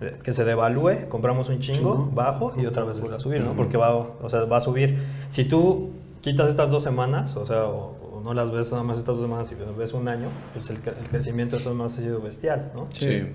eh, 0.00 0.16
que 0.24 0.32
se 0.32 0.44
devalúe, 0.44 1.08
compramos 1.08 1.48
un 1.48 1.60
chingo, 1.60 2.10
bajo 2.12 2.52
y 2.60 2.66
otra 2.66 2.82
vez 2.82 2.98
vuelve 2.98 3.14
a 3.16 3.20
subir, 3.20 3.40
¿no? 3.42 3.52
Porque 3.52 3.76
va, 3.76 3.94
o 3.94 4.28
sea, 4.28 4.40
va 4.40 4.56
a 4.56 4.60
subir. 4.60 4.98
Si 5.30 5.44
tú 5.44 5.90
quitas 6.20 6.50
estas 6.50 6.70
dos 6.70 6.82
semanas, 6.82 7.36
o 7.36 7.46
sea, 7.46 7.64
o, 7.64 7.96
o 8.16 8.20
no 8.22 8.34
las 8.34 8.50
ves 8.50 8.70
nada 8.72 8.84
más 8.84 8.98
estas 8.98 9.16
dos 9.16 9.24
semanas 9.24 9.50
y 9.52 9.54
ves 9.78 9.92
un 9.94 10.08
año, 10.08 10.28
pues 10.52 10.68
el, 10.70 10.82
cre- 10.82 10.98
el 10.98 11.08
crecimiento 11.08 11.56
de 11.56 11.58
estos 11.58 11.74
más 11.74 11.94
ha 11.94 12.00
sido 12.02 12.20
bestial, 12.20 12.72
¿no? 12.74 12.86
Sí. 12.92 13.26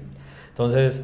Entonces, 0.49 1.03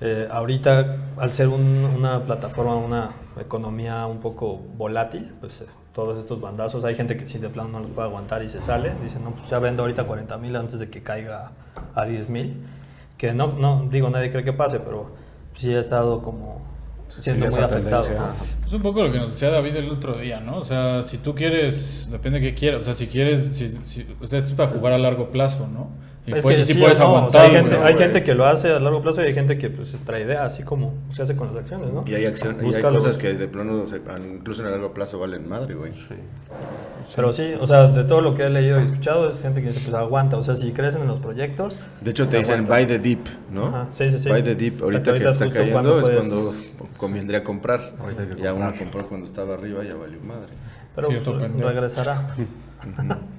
eh, 0.00 0.28
ahorita, 0.30 0.96
al 1.16 1.30
ser 1.30 1.48
un- 1.48 1.88
una 1.96 2.20
plataforma, 2.22 2.76
una 2.76 3.10
economía 3.40 4.06
un 4.06 4.18
poco 4.18 4.58
volátil, 4.76 5.32
pues 5.40 5.60
eh, 5.62 5.66
todos 5.94 6.18
estos 6.18 6.40
bandazos, 6.40 6.84
hay 6.84 6.94
gente 6.94 7.16
que 7.16 7.26
sí 7.26 7.38
de 7.38 7.48
plano 7.48 7.68
no 7.70 7.80
los 7.80 7.90
puede 7.90 8.08
aguantar 8.08 8.42
y 8.42 8.48
se 8.48 8.62
sale. 8.62 8.92
Dicen, 9.02 9.22
no, 9.24 9.30
pues 9.32 9.48
ya 9.50 9.58
vendo 9.58 9.82
ahorita 9.82 10.04
40 10.04 10.38
mil 10.38 10.56
antes 10.56 10.78
de 10.78 10.88
que 10.90 11.02
caiga 11.02 11.52
a 11.94 12.04
10 12.06 12.28
mil. 12.30 12.56
Que 13.18 13.32
no, 13.34 13.48
no, 13.48 13.86
digo, 13.90 14.08
nadie 14.10 14.30
cree 14.32 14.42
que 14.44 14.52
pase, 14.52 14.80
pero 14.80 15.10
sí 15.54 15.72
ha 15.74 15.78
estado 15.80 16.22
como 16.22 16.62
siendo 17.20 17.46
muy 17.46 17.54
afectado. 17.64 18.02
¿no? 18.38 18.66
Es 18.66 18.72
un 18.72 18.82
poco 18.82 19.02
lo 19.02 19.12
que 19.12 19.18
nos 19.18 19.30
decía 19.30 19.50
David 19.50 19.76
el 19.76 19.90
otro 19.90 20.16
día, 20.18 20.40
¿no? 20.40 20.56
O 20.58 20.64
sea, 20.64 21.02
si 21.02 21.18
tú 21.18 21.34
quieres, 21.34 22.08
depende 22.10 22.40
de 22.40 22.46
qué 22.48 22.54
quieras. 22.54 22.80
O 22.82 22.84
sea, 22.84 22.94
si 22.94 23.06
quieres, 23.06 23.44
si, 23.56 23.68
si- 23.84 24.06
o 24.20 24.26
sea, 24.26 24.38
esto 24.38 24.50
es 24.50 24.54
para 24.56 24.70
jugar 24.70 24.92
a 24.92 24.98
largo 24.98 25.30
plazo, 25.30 25.66
¿no? 25.66 25.90
Y 26.24 26.34
Es 26.34 26.42
puedes, 26.42 26.58
que 26.60 26.64
sí 26.66 26.72
sí 26.74 26.78
puedes 26.78 27.00
no, 27.00 27.06
o 27.06 27.30
sea, 27.32 27.40
aguantar. 27.42 27.44
hay 27.46 27.50
gente, 27.50 27.70
güey. 27.74 27.86
hay 27.88 27.92
güey. 27.94 28.04
gente 28.04 28.22
que 28.22 28.34
lo 28.34 28.46
hace 28.46 28.70
a 28.70 28.78
largo 28.78 29.02
plazo 29.02 29.22
y 29.22 29.26
hay 29.26 29.34
gente 29.34 29.58
que 29.58 29.70
pues 29.70 29.96
trae 30.06 30.22
idea, 30.22 30.44
así 30.44 30.62
como 30.62 30.94
se 31.12 31.20
hace 31.22 31.34
con 31.34 31.48
las 31.48 31.56
acciones, 31.56 31.92
¿no? 31.92 32.04
Y 32.06 32.14
hay, 32.14 32.26
acción, 32.26 32.58
y 32.64 32.72
hay 32.72 32.80
cosas 32.82 33.18
que 33.18 33.34
de 33.34 33.48
plano, 33.48 33.82
incluso 34.32 34.60
en 34.62 34.66
el 34.68 34.72
largo 34.74 34.94
plazo, 34.94 35.18
valen 35.18 35.48
madre, 35.48 35.74
güey. 35.74 35.92
Sí. 35.92 36.14
Pero 37.16 37.32
sí, 37.32 37.54
o 37.60 37.66
sea, 37.66 37.88
de 37.88 38.04
todo 38.04 38.20
lo 38.20 38.34
que 38.36 38.44
he 38.44 38.50
leído 38.50 38.80
y 38.80 38.84
escuchado 38.84 39.26
es 39.28 39.40
gente 39.42 39.60
que 39.62 39.68
dice, 39.68 39.80
pues 39.82 39.94
aguanta, 39.94 40.36
o 40.36 40.42
sea, 40.44 40.54
si 40.54 40.70
crecen 40.70 41.02
en 41.02 41.08
los 41.08 41.18
proyectos, 41.18 41.76
De 42.00 42.12
hecho, 42.12 42.28
te 42.28 42.36
dicen 42.36 42.66
buy 42.66 42.86
the 42.86 43.00
dip, 43.00 43.26
¿no? 43.50 43.66
Ajá, 43.66 43.88
sí, 43.92 44.08
sí, 44.12 44.20
sí. 44.20 44.28
Buy 44.28 44.44
the 44.44 44.54
dip. 44.54 44.80
Ahorita 44.80 45.02
Porque 45.02 45.20
que 45.24 45.26
ahorita 45.28 45.44
está 45.46 45.58
cayendo 45.58 45.72
cuando 45.72 45.98
es 45.98 46.02
puedes- 46.04 46.18
cuando 46.20 46.54
convendría 46.98 47.42
comprar. 47.42 47.90
Ahorita 48.00 48.28
que 48.28 48.40
Ya 48.40 48.52
uno 48.54 48.66
comprar. 48.66 48.78
compró 48.78 49.08
cuando 49.08 49.26
estaba 49.26 49.54
arriba, 49.54 49.82
ya 49.82 49.96
valió 49.96 50.20
madre. 50.20 50.52
pero 50.94 51.08
pues, 51.08 51.52
regresará. 51.64 52.28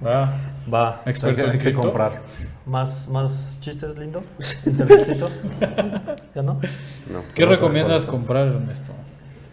Va. 0.06 0.34
Va. 0.74 1.02
Experto 1.06 1.42
hay 1.42 1.48
en 1.48 1.52
que 1.54 1.58
cripto. 1.60 1.82
comprar. 1.82 2.22
¿Más, 2.66 3.08
más 3.10 3.58
chistes, 3.62 3.98
lindo? 3.98 4.22
¿Ya 6.36 6.42
no? 6.42 6.54
No, 7.12 7.22
¿Qué 7.34 7.46
recomiendas 7.46 8.06
comprar, 8.06 8.48
Ernesto? 8.48 8.92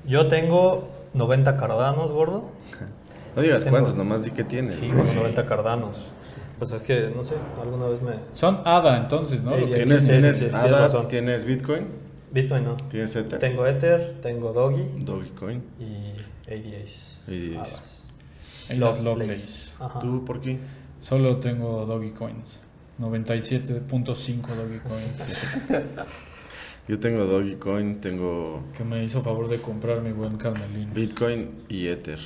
Yo 0.06 0.28
tengo 0.28 0.88
90 1.14 1.56
cardanos, 1.56 2.12
gordo. 2.12 2.50
No 3.36 3.42
digas 3.42 3.62
Tengo- 3.64 3.76
cuántos, 3.76 3.94
nomás 3.96 4.24
di 4.24 4.30
que 4.32 4.44
tienes. 4.44 4.74
Sí, 4.74 4.90
güey, 4.90 5.14
90 5.14 5.46
cardanos. 5.46 5.96
Pues 6.58 6.72
es 6.72 6.82
que, 6.82 7.10
no 7.14 7.22
sé, 7.24 7.34
alguna 7.62 7.86
vez 7.86 8.02
me... 8.02 8.12
Son 8.32 8.58
ADA, 8.64 8.96
entonces, 8.98 9.42
¿no? 9.42 9.54
Sí, 9.54 9.60
Lo 9.62 9.66
que. 9.68 9.76
¿Tienes, 9.76 10.02
Sí, 10.02 10.08
sí, 10.08 10.08
tienes 10.12 10.36
sí, 10.36 10.44
tienes 10.46 10.60
ADA, 10.62 10.86
razón. 10.88 11.08
tienes 11.08 11.44
Bitcoin, 11.44 11.86
Bitcoin 12.32 12.64
no. 12.64 12.76
tienes 12.88 13.16
Ether, 13.16 13.38
Tengo 13.38 13.66
Ether, 13.66 14.18
tengo 14.22 14.52
Doggy 14.52 15.04
Dogecoin 15.04 15.62
y 15.78 16.12
ADAs. 16.46 17.18
ADAs. 17.26 17.56
Adas. 17.72 18.06
Las 18.78 19.00
Lovelace. 19.02 19.72
¿Tú 20.00 20.24
por 20.24 20.40
qué? 20.40 20.58
Solo 21.00 21.38
tengo 21.38 21.84
Doggy 21.86 22.10
Coins. 22.10 22.60
97.5 23.00 24.54
Doggy 24.54 24.78
Coins. 24.80 25.58
Yo 26.88 26.98
tengo 26.98 27.24
Dogecoin, 27.24 28.00
tengo 28.00 28.64
que 28.76 28.82
me 28.82 29.04
hizo 29.04 29.20
favor 29.20 29.48
de 29.48 29.58
comprar 29.58 30.00
mi 30.00 30.10
buen 30.10 30.36
Carmelín. 30.38 30.92
Bitcoin 30.92 31.50
y 31.68 31.86
Ether. 31.86 32.18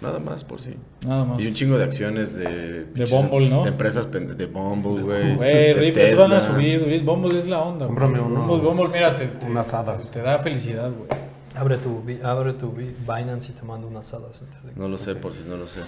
Nada 0.00 0.20
más 0.20 0.44
por 0.44 0.60
sí. 0.60 0.74
Nada 1.06 1.24
más. 1.24 1.40
Y 1.40 1.46
un 1.48 1.54
chingo 1.54 1.76
de 1.78 1.84
acciones 1.84 2.36
de... 2.36 2.84
De 2.84 3.04
Bumble, 3.06 3.48
¿no? 3.48 3.62
De 3.64 3.70
empresas 3.70 4.08
de 4.12 4.46
Bumble, 4.46 5.02
güey. 5.02 5.34
Güey, 5.36 5.72
rifles 5.74 6.16
van 6.16 6.32
a 6.32 6.40
subir, 6.40 6.80
güey. 6.84 7.00
Bumble 7.02 7.36
es 7.38 7.46
la 7.46 7.60
onda. 7.62 7.86
güey. 7.86 7.98
Cómprame 7.98 8.20
uno- 8.20 8.46
Bumble, 8.46 8.68
Bumble, 8.68 8.88
mira, 8.92 9.14
te, 9.14 9.26
te- 9.26 9.46
unas 9.46 9.72
hadas. 9.74 10.10
te 10.10 10.20
da 10.22 10.38
felicidad, 10.38 10.90
güey. 10.90 11.08
Abre 11.54 11.76
tu, 11.78 12.02
abre 12.24 12.54
tu 12.54 12.72
bi- 12.72 12.94
Binance 13.00 13.52
y 13.52 13.54
te 13.54 13.62
mando 13.62 13.86
unas 13.86 14.12
hadas. 14.14 14.42
No 14.76 14.88
lo 14.88 14.96
sé, 14.98 15.14
por 15.14 15.32
si 15.32 15.40
no 15.46 15.56
lo 15.56 15.68
sé. 15.68 15.80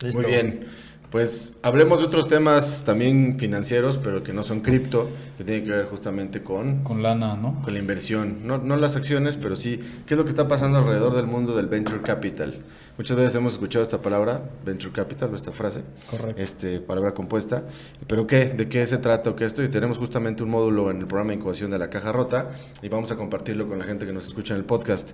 Listo. 0.00 0.20
Muy 0.20 0.30
bien. 0.30 0.66
Pues 1.10 1.56
hablemos 1.62 2.00
de 2.00 2.06
otros 2.06 2.28
temas 2.28 2.82
también 2.84 3.38
financieros, 3.38 3.96
pero 3.96 4.22
que 4.22 4.32
no 4.32 4.42
son 4.42 4.60
cripto, 4.60 5.08
que 5.38 5.44
tienen 5.44 5.64
que 5.64 5.70
ver 5.70 5.86
justamente 5.86 6.42
con, 6.42 6.82
Con 6.82 7.02
lana, 7.02 7.36
¿no? 7.36 7.62
con 7.62 7.72
la 7.72 7.78
inversión. 7.78 8.38
No, 8.46 8.58
no 8.58 8.76
las 8.76 8.96
acciones, 8.96 9.36
pero 9.36 9.54
sí 9.56 9.80
qué 10.04 10.14
es 10.14 10.18
lo 10.18 10.24
que 10.24 10.30
está 10.30 10.48
pasando 10.48 10.78
alrededor 10.78 11.14
del 11.14 11.26
mundo 11.26 11.56
del 11.56 11.66
venture 11.66 12.02
capital. 12.02 12.56
Muchas 12.98 13.16
veces 13.16 13.34
hemos 13.34 13.52
escuchado 13.54 13.82
esta 13.82 14.00
palabra, 14.00 14.40
venture 14.64 14.92
capital, 14.92 15.30
o 15.32 15.36
esta 15.36 15.52
frase. 15.52 15.82
Correcto. 16.10 16.40
Este, 16.40 16.80
palabra 16.80 17.12
compuesta. 17.12 17.64
¿Pero 18.06 18.26
qué? 18.26 18.46
¿De 18.46 18.68
qué 18.70 18.86
se 18.86 18.96
trata 18.96 19.30
o 19.30 19.36
qué 19.36 19.44
esto? 19.44 19.62
Y 19.62 19.68
tenemos 19.68 19.98
justamente 19.98 20.42
un 20.42 20.48
módulo 20.50 20.90
en 20.90 20.98
el 21.00 21.06
programa 21.06 21.30
de 21.32 21.36
incubación 21.36 21.70
de 21.70 21.78
la 21.78 21.90
caja 21.90 22.10
rota 22.10 22.50
y 22.80 22.88
vamos 22.88 23.12
a 23.12 23.16
compartirlo 23.16 23.68
con 23.68 23.78
la 23.78 23.84
gente 23.84 24.06
que 24.06 24.12
nos 24.14 24.26
escucha 24.26 24.54
en 24.54 24.60
el 24.60 24.66
podcast. 24.66 25.10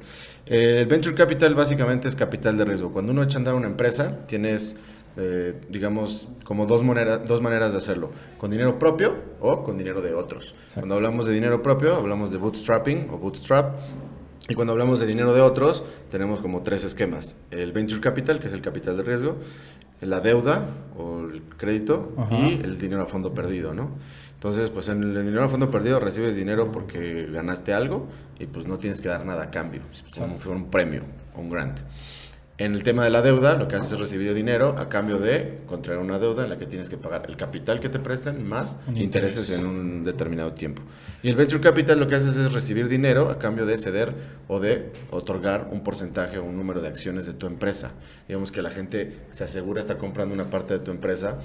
Eh, 0.47 0.79
el 0.83 0.87
venture 0.87 1.17
capital 1.17 1.55
básicamente 1.57 2.07
es 2.07 2.15
capital 2.15 2.57
de 2.57 2.65
riesgo. 2.67 2.93
Cuando 2.93 3.11
uno 3.11 3.23
echa 3.25 3.39
a 3.39 3.41
andar 3.41 3.55
una 3.55 3.67
empresa, 3.67 4.19
tienes, 4.29 4.77
eh, 5.17 5.61
digamos, 5.69 6.29
como 6.45 6.67
dos, 6.67 6.85
manera- 6.85 7.19
dos 7.19 7.41
maneras 7.41 7.73
de 7.73 7.79
hacerlo. 7.79 8.11
Con 8.39 8.53
dinero 8.53 8.79
propio 8.79 9.15
o 9.41 9.65
con 9.65 9.77
dinero 9.77 10.01
de 10.01 10.15
otros. 10.15 10.55
Cuando 10.73 10.95
hablamos 10.95 11.27
de 11.27 11.33
dinero 11.33 11.61
propio, 11.63 11.97
hablamos 11.97 12.31
de 12.31 12.39
bootstrapping 12.39 13.09
o 13.11 13.19
bootstrap. 13.19 13.75
Y 14.49 14.55
cuando 14.55 14.73
hablamos 14.73 14.99
de 15.01 15.07
dinero 15.07 15.33
de 15.35 15.41
otros, 15.41 15.85
tenemos 16.11 16.41
como 16.41 16.63
tres 16.63 16.85
esquemas. 16.85 17.37
El 17.51 17.73
venture 17.73 18.01
capital, 18.01 18.41
que 18.41 18.49
es 18.49 18.53
el 18.53 18.61
capital 18.61 18.97
de 18.97 19.03
riesgo, 19.05 19.37
la 20.01 20.21
deuda 20.21 20.67
o 20.99 21.21
el 21.21 21.43
crédito 21.57 22.13
Ajá. 22.17 22.37
y 22.37 22.61
el 22.63 22.77
dinero 22.77 23.03
a 23.03 23.07
fondo 23.07 23.33
perdido, 23.33 23.73
¿no? 23.73 23.91
Entonces, 24.35 24.71
pues 24.71 24.89
en 24.89 25.03
el 25.03 25.25
dinero 25.25 25.45
a 25.45 25.49
fondo 25.49 25.71
perdido 25.71 26.01
recibes 26.01 26.35
dinero 26.35 26.73
porque 26.73 27.29
ganaste 27.31 27.73
algo 27.73 28.09
y 28.41 28.47
pues 28.47 28.67
no 28.67 28.79
tienes 28.79 29.01
que 29.01 29.09
dar 29.09 29.25
nada 29.25 29.45
a 29.45 29.51
cambio, 29.51 29.83
como 30.19 30.35
si 30.35 30.39
fuera 30.41 30.59
un 30.59 30.69
premio 30.69 31.03
o 31.37 31.41
un 31.41 31.49
grant. 31.49 31.79
En 32.63 32.77
el 32.77 32.85
tema 32.85 33.03
de 33.03 33.11
la 33.11 33.23
deuda, 33.23 33.57
lo 33.57 33.67
que 33.67 33.75
haces 33.75 33.95
es 33.95 33.99
recibir 33.99 34.35
dinero 34.35 34.77
a 34.79 34.89
cambio 34.89 35.19
de 35.19 35.63
contraer 35.67 35.99
una 35.99 36.21
deuda 36.21 36.45
en 36.45 36.49
la 36.49 36.59
que 36.59 36.67
tienes 36.67 36.89
que 36.89 36.97
pagar 36.97 37.25
el 37.27 37.37
capital 37.37 37.81
que 37.81 37.89
te 37.89 37.99
prestan 37.99 38.49
más 38.49 38.77
intereses 38.95 39.51
en 39.51 39.67
un 39.67 40.05
determinado 40.05 40.53
tiempo. 40.53 40.81
Y 41.25 41.29
el 41.29 41.35
venture 41.35 41.61
capital 41.61 41.99
lo 41.99 42.07
que 42.07 42.15
haces 42.15 42.37
es 42.37 42.53
recibir 42.53 42.87
dinero 42.87 43.31
a 43.31 43.41
cambio 43.41 43.67
de 43.67 43.77
ceder 43.77 44.15
o 44.47 44.61
de 44.61 44.93
otorgar 45.11 45.71
un 45.73 45.83
porcentaje 45.83 46.39
o 46.39 46.45
un 46.45 46.57
número 46.57 46.81
de 46.81 46.87
acciones 46.87 47.27
de 47.27 47.33
tu 47.33 47.49
empresa. 47.49 47.95
Digamos 48.29 48.53
que 48.53 48.63
la 48.63 48.71
gente 48.71 49.25
se 49.31 49.43
asegura 49.43 49.81
está 49.81 49.99
comprando 49.99 50.33
una 50.33 50.49
parte 50.49 50.75
de 50.75 50.85
tu 50.85 50.93
empresa 50.93 51.39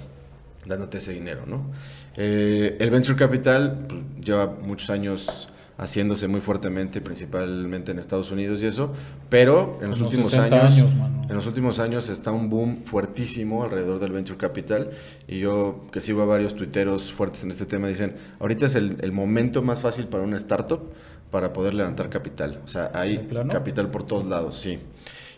dándote 0.67 0.99
ese 0.99 1.13
dinero, 1.13 1.47
¿no? 1.47 1.71
Eh, 2.15 2.77
el 2.79 2.91
venture 2.91 3.17
capital 3.17 3.87
pues, 3.89 4.03
lleva 4.23 4.45
muchos 4.45 4.91
años 4.91 5.49
haciéndose 5.77 6.27
muy 6.27 6.41
fuertemente, 6.41 7.01
principalmente 7.01 7.91
en 7.91 7.99
Estados 7.99 8.31
Unidos 8.31 8.61
y 8.61 8.65
eso, 8.65 8.93
pero 9.29 9.77
en 9.81 9.91
los 9.91 10.01
últimos 10.01 10.29
60 10.31 10.55
años, 10.55 10.77
años, 10.79 10.95
en 11.29 11.35
los 11.35 11.45
últimos 11.45 11.79
años 11.79 12.09
está 12.09 12.31
un 12.31 12.49
boom 12.49 12.83
fuertísimo 12.83 13.63
alrededor 13.63 13.99
del 13.99 14.11
venture 14.11 14.37
capital 14.37 14.91
y 15.27 15.39
yo 15.39 15.85
que 15.91 16.01
sigo 16.01 16.23
a 16.23 16.25
varios 16.25 16.55
tuiteros 16.55 17.11
fuertes 17.11 17.43
en 17.43 17.51
este 17.51 17.65
tema 17.65 17.87
dicen, 17.87 18.15
ahorita 18.39 18.65
es 18.65 18.75
el, 18.75 18.97
el 19.01 19.11
momento 19.11 19.61
más 19.61 19.79
fácil 19.79 20.07
para 20.07 20.23
una 20.23 20.37
startup 20.37 20.81
para 21.29 21.53
poder 21.53 21.73
levantar 21.73 22.09
capital, 22.09 22.61
o 22.63 22.67
sea, 22.67 22.89
¿De 22.89 22.99
hay 22.99 23.27
capital 23.51 23.89
por 23.91 24.03
todos 24.03 24.25
lados, 24.25 24.57
sí. 24.57 24.79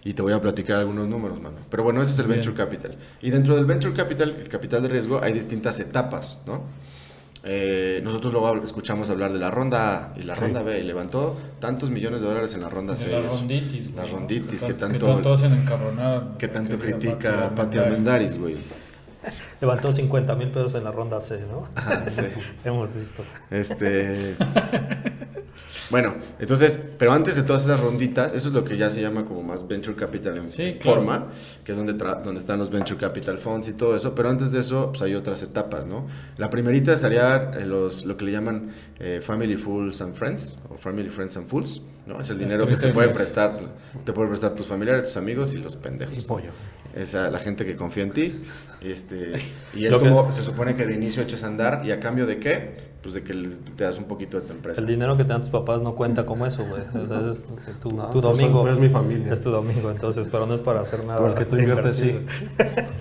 Y 0.03 0.13
te 0.13 0.21
voy 0.21 0.31
a 0.31 0.41
platicar 0.41 0.77
algunos 0.77 1.09
números, 1.09 1.41
mano. 1.41 1.57
Pero 1.69 1.83
bueno, 1.83 2.01
ese 2.01 2.13
es 2.13 2.19
el 2.19 2.27
Bien. 2.27 2.37
venture 2.37 2.55
capital. 2.55 2.95
Y 3.21 3.31
dentro 3.31 3.53
del 3.53 3.65
venture 3.65 3.93
capital, 3.93 4.29
el 4.39 4.47
capital 4.47 4.81
de 4.81 4.87
riesgo, 4.87 5.21
hay 5.21 5.33
distintas 5.33 5.77
etapas, 5.81 6.41
¿no? 6.45 6.63
Eh, 7.43 8.01
nosotros 8.03 8.33
luego 8.33 8.61
escuchamos 8.63 9.09
hablar 9.09 9.31
de 9.31 9.39
la 9.39 9.49
ronda 9.49 10.11
A 10.13 10.19
y 10.19 10.23
la 10.23 10.35
ronda 10.35 10.61
B 10.61 10.79
y 10.79 10.83
levantó 10.83 11.37
tantos 11.59 11.89
millones 11.89 12.21
de 12.21 12.27
dólares 12.27 12.53
en 12.53 12.61
la 12.61 12.69
ronda 12.69 12.95
C. 12.95 13.09
Las 13.11 13.39
ronditis, 13.39 13.85
güey. 13.85 13.95
Las 13.95 14.11
ronditis, 14.11 14.61
que 14.61 14.67
que 14.67 14.73
tanto, 14.73 15.05
tanto 15.05 15.33
hacen 15.33 15.53
encabronar. 15.53 16.37
que 16.37 16.47
tanto 16.49 16.77
critica 16.77 17.49
Pati 17.49 17.55
Pati 17.55 17.77
Armendáriz. 17.77 18.33
Armendaris, 18.33 18.39
güey. 18.39 18.55
Levantó 19.61 19.91
50 19.91 20.35
mil 20.35 20.49
pesos 20.49 20.75
en 20.75 20.83
la 20.83 20.91
ronda 20.91 21.21
C, 21.21 21.41
¿no? 21.41 21.67
sí. 22.09 22.23
Hemos 22.65 22.93
visto. 22.93 23.23
Este. 23.49 24.35
Bueno, 25.89 26.15
entonces, 26.39 26.79
pero 26.99 27.11
antes 27.13 27.35
de 27.35 27.43
todas 27.43 27.63
esas 27.63 27.79
ronditas, 27.79 28.33
eso 28.35 28.49
es 28.49 28.53
lo 28.53 28.63
que 28.63 28.77
ya 28.77 28.89
se 28.91 29.01
llama 29.01 29.25
como 29.25 29.41
más 29.41 29.67
venture 29.67 29.95
capital 29.97 30.37
en 30.37 30.47
Sí, 30.47 30.75
claro. 30.79 30.97
forma, 30.97 31.27
que 31.63 31.71
es 31.71 31.77
donde, 31.77 31.95
tra- 31.97 32.21
donde 32.21 32.39
están 32.39 32.59
los 32.59 32.69
venture 32.69 32.99
capital 32.99 33.37
funds 33.39 33.67
y 33.69 33.73
todo 33.73 33.95
eso, 33.95 34.13
pero 34.13 34.29
antes 34.29 34.51
de 34.51 34.59
eso, 34.59 34.89
pues 34.89 35.01
hay 35.01 35.15
otras 35.15 35.41
etapas, 35.41 35.87
¿no? 35.87 36.07
La 36.37 36.49
primerita 36.49 36.95
sería 36.95 37.51
eh, 37.57 37.65
los, 37.65 38.05
lo 38.05 38.17
que 38.17 38.25
le 38.25 38.31
llaman 38.33 38.69
eh, 38.99 39.19
Family 39.21 39.57
Fools 39.57 39.99
and 40.01 40.13
Friends, 40.15 40.57
o 40.69 40.77
Family 40.77 41.09
Friends 41.09 41.37
and 41.37 41.47
Fools, 41.47 41.81
¿no? 42.05 42.19
Es 42.21 42.29
el 42.29 42.37
dinero 42.37 42.67
que 42.67 42.75
te 42.75 42.89
puede 42.89 43.09
prestar, 43.09 43.59
te 44.05 44.13
pueden 44.13 44.29
prestar 44.29 44.53
tus 44.53 44.67
familiares, 44.67 45.03
tus 45.05 45.17
amigos 45.17 45.53
y 45.53 45.57
los 45.57 45.75
pendejos. 45.75 46.17
Y 46.17 46.21
pollo. 46.21 46.51
Esa, 46.95 47.29
la 47.29 47.39
gente 47.39 47.65
que 47.65 47.75
confía 47.75 48.03
en 48.03 48.11
ti. 48.11 48.33
y 48.81 48.89
Este, 48.91 49.33
y 49.75 49.85
es 49.87 49.97
como 49.97 50.31
se 50.31 50.41
supone 50.43 50.75
que 50.75 50.85
de 50.85 50.93
inicio 50.95 51.21
echas 51.23 51.43
a 51.43 51.47
andar 51.47 51.81
y 51.85 51.91
a 51.91 51.99
cambio 51.99 52.25
de 52.25 52.37
qué? 52.39 52.88
Pues 53.01 53.13
de 53.15 53.23
que 53.23 53.33
les- 53.33 53.61
te 53.61 53.85
das 53.85 53.97
un 53.97 54.03
poquito 54.05 54.39
de 54.41 54.45
tu 54.45 54.51
empresa. 54.53 54.81
El 54.81 54.87
dinero 54.87 55.15
que 55.15 55.23
te 55.23 55.29
dan 55.29 55.41
tus 55.41 55.49
papás 55.51 55.81
no 55.81 55.95
cuenta 55.95 56.25
como 56.25 56.45
eso, 56.45 56.65
güey. 56.65 56.81
Sea, 57.07 57.29
es 57.29 57.49
tu, 57.79 57.93
No, 57.93 58.09
tu 58.09 58.19
pues, 58.21 58.37
domingo. 58.37 58.61
pero 58.63 58.73
es 58.75 58.79
mi 58.81 58.89
familia. 58.89 59.31
Es 59.31 59.41
tu 59.41 59.51
domingo, 59.51 59.89
entonces, 59.89 60.27
pero 60.29 60.45
no 60.45 60.55
es 60.55 60.59
para 60.59 60.81
hacer 60.81 61.05
nada. 61.05 61.19
Pero 61.19 61.29
el 61.31 61.35
que 61.37 61.45
tú 61.45 61.55
inviertes, 61.55 61.95
sí. 61.95 62.19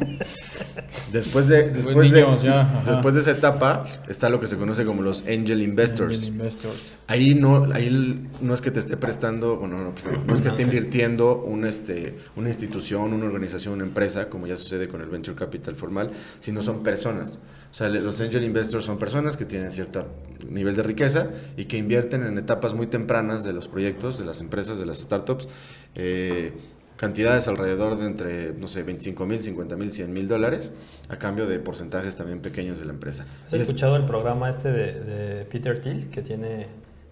Después 1.12 1.48
de, 1.48 1.70
después, 1.70 2.12
de, 2.12 2.22
niños, 2.22 2.42
ya, 2.42 2.60
ajá. 2.60 2.92
después 2.92 3.14
de 3.14 3.20
esa 3.20 3.30
etapa 3.30 3.86
está 4.08 4.28
lo 4.28 4.40
que 4.40 4.46
se 4.46 4.56
conoce 4.56 4.84
como 4.84 5.00
los 5.02 5.22
angel 5.22 5.62
investors. 5.62 6.12
Angel 6.18 6.28
investors. 6.34 6.98
Ahí 7.06 7.34
no, 7.34 7.64
ahí 7.72 8.28
no 8.40 8.52
es 8.54 8.60
que 8.60 8.70
te 8.70 8.78
esté 8.80 8.96
prestando, 8.98 9.56
bueno, 9.56 9.78
no, 9.78 9.90
prestando, 9.92 10.20
no 10.26 10.34
es 10.34 10.42
que 10.42 10.48
esté 10.48 10.62
invirtiendo 10.62 11.40
un, 11.42 11.64
este, 11.64 12.18
una 12.36 12.48
institución, 12.48 13.12
una 13.14 13.24
organización, 13.24 13.74
una 13.74 13.84
empresa, 13.84 14.28
como 14.28 14.46
ya 14.46 14.56
sucede 14.56 14.88
con 14.88 15.00
el 15.00 15.08
venture 15.08 15.36
capital 15.36 15.76
formal, 15.76 16.10
sino 16.40 16.60
son 16.62 16.82
personas. 16.82 17.38
O 17.70 17.74
sea, 17.74 17.88
los 17.88 18.20
angel 18.20 18.44
investors 18.44 18.84
son 18.86 18.98
personas 18.98 19.36
que 19.36 19.44
tienen 19.44 19.70
cierto 19.70 20.06
nivel 20.48 20.74
de 20.74 20.82
riqueza 20.82 21.28
y 21.56 21.66
que 21.66 21.76
invierten 21.76 22.24
en 22.24 22.38
etapas 22.38 22.72
muy 22.74 22.86
tempranas 22.86 23.44
de 23.44 23.52
los 23.52 23.68
proyectos, 23.68 24.18
de 24.18 24.24
las 24.24 24.40
empresas, 24.40 24.78
de 24.78 24.86
las 24.86 24.98
startups, 24.98 25.48
eh, 25.94 26.52
cantidades 26.96 27.46
alrededor 27.46 27.96
de 27.98 28.06
entre, 28.06 28.52
no 28.54 28.66
sé, 28.68 28.82
25 28.82 29.26
mil, 29.26 29.42
50 29.42 29.76
mil, 29.76 29.92
100 29.92 30.12
mil 30.12 30.26
dólares, 30.26 30.72
a 31.08 31.16
cambio 31.18 31.46
de 31.46 31.58
porcentajes 31.60 32.16
también 32.16 32.40
pequeños 32.40 32.78
de 32.78 32.86
la 32.86 32.92
empresa. 32.92 33.26
¿Has 33.48 33.52
es- 33.54 33.60
escuchado 33.62 33.96
el 33.96 34.04
programa 34.04 34.48
este 34.50 34.72
de, 34.72 34.92
de 35.04 35.44
Peter 35.44 35.80
Thiel 35.80 36.08
que 36.10 36.22
tiene 36.22 36.66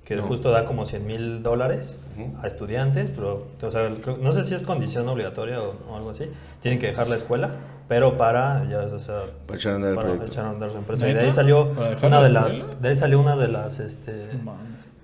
que 0.04 0.14
No. 0.16 0.22
justo 0.22 0.50
da 0.52 0.64
como 0.66 0.86
100 0.86 1.04
mil 1.06 1.42
dólares 1.42 1.98
Ujú. 2.16 2.36
a 2.40 2.46
estudiantes, 2.46 3.10
pero 3.10 3.48
o 3.60 3.70
sea, 3.72 3.88
no 4.20 4.32
sé 4.32 4.44
si 4.44 4.54
es 4.54 4.62
condición 4.62 5.08
obligatoria 5.08 5.60
o, 5.60 5.74
o 5.90 5.96
algo 5.96 6.10
así. 6.10 6.24
Tienen 6.62 6.78
que 6.80 6.86
dejar 6.86 7.08
la 7.08 7.16
escuela, 7.16 7.56
pero 7.88 8.16
para 8.16 8.68
ya, 8.68 8.80
o 8.80 8.98
sea, 8.98 9.22
Para 9.46 9.58
echar 9.58 9.72
a 9.72 9.76
andar 9.76 9.90
el 9.90 9.96
para 9.96 10.08
proyecto. 10.08 10.32
echar 10.32 10.44
a 10.46 10.50
andar 10.50 10.70
su 10.70 10.76
empresa. 10.78 11.08
Y 11.08 11.14
de 11.14 11.20
ahí 11.20 11.32
salió 11.32 11.72
¿Para 11.72 11.90
dejar 11.90 12.08
una 12.08 12.22
de 12.22 12.30
las, 12.30 12.80
de 12.82 12.88
ahí 12.88 12.94
salió 12.94 13.20
una 13.20 13.36
de 13.36 13.48
las, 13.48 13.80
este, 13.80 14.28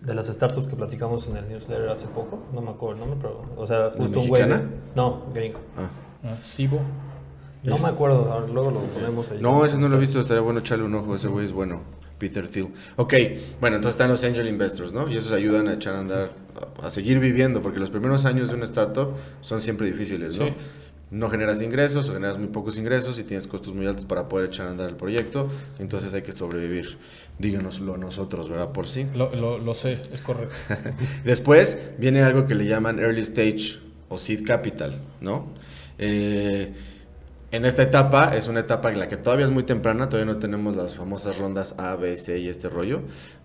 de 0.00 0.14
las 0.14 0.26
startups 0.26 0.66
que 0.66 0.74
platicamos 0.76 1.26
en 1.28 1.36
el 1.36 1.48
newsletter 1.48 1.88
hace 1.88 2.06
poco. 2.06 2.42
No 2.52 2.60
me 2.60 2.70
acuerdo 2.70 2.94
el 2.94 3.00
nombre, 3.08 3.18
pero, 3.22 3.44
o 3.56 3.66
sea, 3.66 3.90
justo 3.96 4.20
un 4.20 4.28
güey. 4.28 4.44
No, 4.96 5.22
gringo. 5.32 5.60
Ah. 5.76 5.88
Ah, 6.24 6.36
Cibo. 6.40 6.80
No 7.64 7.76
me 7.78 7.88
acuerdo, 7.88 8.32
ahora 8.32 8.46
luego 8.48 8.72
lo 8.72 8.80
ponemos 8.80 9.30
ahí. 9.30 9.38
No, 9.40 9.64
ese 9.64 9.78
no 9.78 9.88
lo 9.88 9.96
he 9.96 10.00
visto, 10.00 10.18
estaría 10.18 10.42
bueno 10.42 10.58
echarle 10.60 10.84
un 10.84 10.94
ojo, 10.96 11.14
ese 11.14 11.28
güey 11.28 11.44
es 11.44 11.52
bueno, 11.52 11.82
Peter 12.18 12.48
Thiel. 12.48 12.68
Ok, 12.96 13.14
bueno, 13.60 13.76
entonces 13.76 13.94
están 13.94 14.10
los 14.10 14.24
angel 14.24 14.48
investors, 14.48 14.92
¿no? 14.92 15.06
Y 15.08 15.16
esos 15.16 15.30
ayudan 15.30 15.68
a 15.68 15.74
echar 15.74 15.94
a 15.94 16.00
andar, 16.00 16.32
a, 16.82 16.86
a 16.86 16.90
seguir 16.90 17.20
viviendo, 17.20 17.62
porque 17.62 17.78
los 17.78 17.90
primeros 17.90 18.24
años 18.24 18.48
de 18.48 18.56
una 18.56 18.64
startup 18.64 19.10
son 19.42 19.60
siempre 19.60 19.86
difíciles, 19.86 20.36
¿no? 20.40 20.46
Sí. 20.46 20.54
No 21.12 21.28
generas 21.28 21.60
ingresos 21.60 22.08
o 22.08 22.14
generas 22.14 22.38
muy 22.38 22.48
pocos 22.48 22.78
ingresos 22.78 23.18
y 23.18 23.24
tienes 23.24 23.46
costos 23.46 23.74
muy 23.74 23.86
altos 23.86 24.06
para 24.06 24.30
poder 24.30 24.46
echar 24.46 24.66
a 24.66 24.70
andar 24.70 24.88
el 24.88 24.96
proyecto, 24.96 25.50
entonces 25.78 26.14
hay 26.14 26.22
que 26.22 26.32
sobrevivir. 26.32 26.96
Díganoslo 27.38 27.94
a 27.94 27.98
nosotros, 27.98 28.48
¿verdad? 28.48 28.72
Por 28.72 28.88
sí. 28.88 29.06
Lo, 29.14 29.34
lo, 29.34 29.58
lo 29.58 29.74
sé, 29.74 30.00
es 30.10 30.22
correcto. 30.22 30.56
Después 31.24 31.76
viene 31.98 32.22
algo 32.22 32.46
que 32.46 32.54
le 32.54 32.66
llaman 32.66 32.98
early 32.98 33.20
stage 33.20 33.78
o 34.08 34.16
seed 34.16 34.42
capital, 34.46 35.02
¿no? 35.20 35.48
Eh, 35.98 36.72
en 37.50 37.66
esta 37.66 37.82
etapa 37.82 38.34
es 38.34 38.48
una 38.48 38.60
etapa 38.60 38.90
en 38.90 38.98
la 38.98 39.08
que 39.08 39.18
todavía 39.18 39.44
es 39.44 39.50
muy 39.50 39.64
temprana, 39.64 40.08
todavía 40.08 40.32
no 40.32 40.38
tenemos 40.38 40.74
las 40.74 40.94
famosas 40.94 41.38
rondas 41.38 41.74
A, 41.76 41.94
B, 41.96 42.16
C 42.16 42.38
y 42.38 42.48
este 42.48 42.70
rollo, 42.70 43.02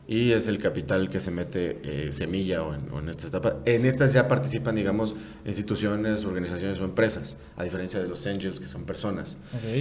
y 0.10 0.32
es 0.32 0.48
el 0.48 0.58
capital 0.60 1.10
que 1.10 1.20
se 1.20 1.32
mete 1.32 1.80
eh, 1.84 2.12
semilla 2.14 2.64
o 2.64 2.74
en, 2.74 2.90
o 2.94 3.00
en 3.00 3.10
esta 3.10 3.28
etapa. 3.28 3.58
En 3.66 3.86
estas 3.86 4.14
ya 4.14 4.28
participan, 4.28 4.74
digamos, 4.76 5.16
instituciones, 5.46 6.24
organizaciones 6.24 6.80
o 6.80 6.86
empresas, 6.86 7.38
a 7.58 7.64
diferencia 7.64 8.00
de 8.02 8.08
los 8.08 8.26
angels 8.28 8.60
que 8.60 8.68
son 8.68 8.84
personas. 8.86 9.38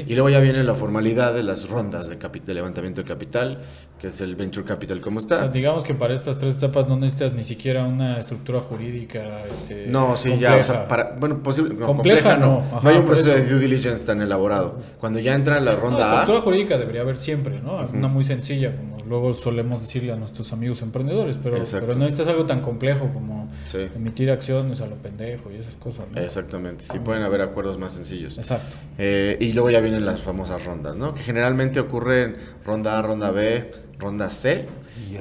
Y 0.06 0.14
luego 0.14 0.28
ya 0.30 0.40
viene 0.40 0.64
la 0.64 0.74
formalidad 0.74 1.34
de 1.34 1.42
las 1.42 1.68
rondas 1.68 2.08
de, 2.08 2.16
de 2.16 2.54
levantamiento 2.54 3.02
de 3.02 3.08
capital, 3.08 3.58
que 4.00 4.08
es 4.08 4.20
el 4.20 4.34
venture 4.36 4.66
capital 4.66 5.00
como 5.00 5.18
O 5.18 5.20
está. 5.20 5.38
sea, 5.38 5.48
digamos 5.48 5.84
que 5.84 5.94
para 5.94 6.12
estas 6.14 6.36
tres 6.38 6.56
etapas 6.56 6.88
no 6.88 6.96
necesitas 6.96 7.32
ni 7.32 7.44
siquiera 7.44 7.84
una 7.84 8.18
estructura 8.18 8.60
jurídica. 8.60 9.44
Este, 9.50 9.86
No, 9.88 10.16
sí, 10.16 10.36
ya, 10.38 10.56
o 10.56 10.64
sea, 10.64 10.88
para, 10.88 11.14
bueno, 11.18 11.42
posible, 11.42 11.74
no, 11.74 11.86
Compleja, 11.86 12.30
compleja, 12.30 12.36
no. 12.38 12.62
no, 12.72 12.80
No, 12.82 12.88
hay 12.90 12.96
un 12.96 13.04
proceso 13.04 13.32
eso. 13.32 13.44
de 13.44 13.48
due 13.48 13.60
diligence 13.60 14.04
tan 14.04 14.20
elaborado. 14.22 14.78
Cuando 14.98 15.18
ya 15.20 15.34
entra 15.34 15.60
la 15.60 15.72
No, 15.74 15.80
ronda 15.80 16.00
estructura 16.08 16.38
A, 16.38 16.42
jurídica 16.42 16.78
debería 16.78 17.02
haber 17.02 17.16
siempre, 17.16 17.60
¿no? 17.60 17.86
Una 17.92 18.08
muy 18.08 18.24
sencilla, 18.24 18.76
como 18.76 18.95
luego 19.08 19.32
solemos 19.32 19.80
decirle 19.80 20.12
a 20.12 20.16
nuestros 20.16 20.52
amigos 20.52 20.82
emprendedores, 20.82 21.38
pero, 21.42 21.56
Exacto. 21.56 21.86
pero 21.86 21.98
no 21.98 22.04
necesitas 22.04 22.28
algo 22.28 22.46
tan 22.46 22.60
complejo 22.60 23.10
como 23.12 23.50
Sí. 23.64 23.78
emitir 23.94 24.30
acciones 24.30 24.80
a 24.80 24.86
lo 24.86 24.96
pendejo 24.96 25.50
y 25.52 25.56
esas 25.56 25.76
cosas, 25.76 26.06
¿no? 26.14 26.20
exactamente, 26.20 26.84
sí 26.84 26.98
pueden 26.98 27.22
haber 27.22 27.40
acuerdos 27.40 27.78
más 27.78 27.92
sencillos. 27.92 28.36
Exacto. 28.38 28.76
Eh, 28.98 29.36
y 29.40 29.52
luego 29.52 29.70
ya 29.70 29.80
vienen 29.80 30.04
las 30.04 30.20
famosas 30.22 30.64
rondas, 30.64 30.96
¿no? 30.96 31.14
Que 31.14 31.22
generalmente 31.22 31.80
ocurren 31.80 32.36
ronda 32.64 32.98
A, 32.98 33.02
ronda 33.02 33.30
B, 33.30 33.70
ronda 33.98 34.28
C, 34.30 34.66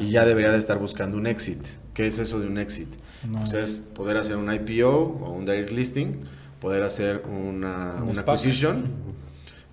y 0.02 0.10
ya 0.10 0.26
debería 0.26 0.52
de 0.52 0.58
estar 0.58 0.80
buscando 0.80 1.18
un 1.18 1.28
exit. 1.28 1.60
¿Qué 1.94 2.08
es 2.08 2.20
eso 2.20 2.40
de 2.40 2.48
un 2.48 2.58
exit? 2.58 2.90
No. 3.28 3.40
Pues 3.40 3.54
es 3.54 3.80
poder 3.80 4.18
hacer 4.18 4.36
un 4.38 4.52
IPO 4.54 4.90
o 4.90 5.32
un 5.32 5.46
direct 5.46 5.72
listing, 5.72 6.22
poder 6.60 6.84
hacer 6.84 7.24
una, 7.28 7.96
Un 7.98 8.04
una 8.10 8.14
SPAC. 8.22 8.30
acquisition, 8.30 8.86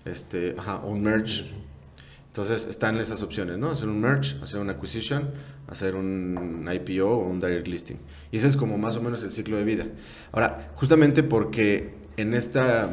este, 0.04 0.54
ajá, 0.58 0.78
un 0.78 1.02
merge. 1.02 1.52
Entonces 2.32 2.66
están 2.66 2.96
esas 2.96 3.20
opciones, 3.20 3.58
¿no? 3.58 3.70
Hacer 3.72 3.88
un 3.88 4.00
merge, 4.00 4.42
hacer 4.42 4.58
una 4.58 4.72
acquisition, 4.72 5.30
hacer 5.68 5.94
un 5.94 6.66
IPO 6.72 7.04
o 7.06 7.28
un 7.28 7.38
direct 7.40 7.68
listing. 7.68 7.98
Y 8.30 8.38
ese 8.38 8.48
es 8.48 8.56
como 8.56 8.78
más 8.78 8.96
o 8.96 9.02
menos 9.02 9.22
el 9.22 9.32
ciclo 9.32 9.58
de 9.58 9.64
vida. 9.64 9.84
Ahora, 10.32 10.70
justamente 10.74 11.22
porque 11.22 11.92
en, 12.16 12.32
esta, 12.32 12.88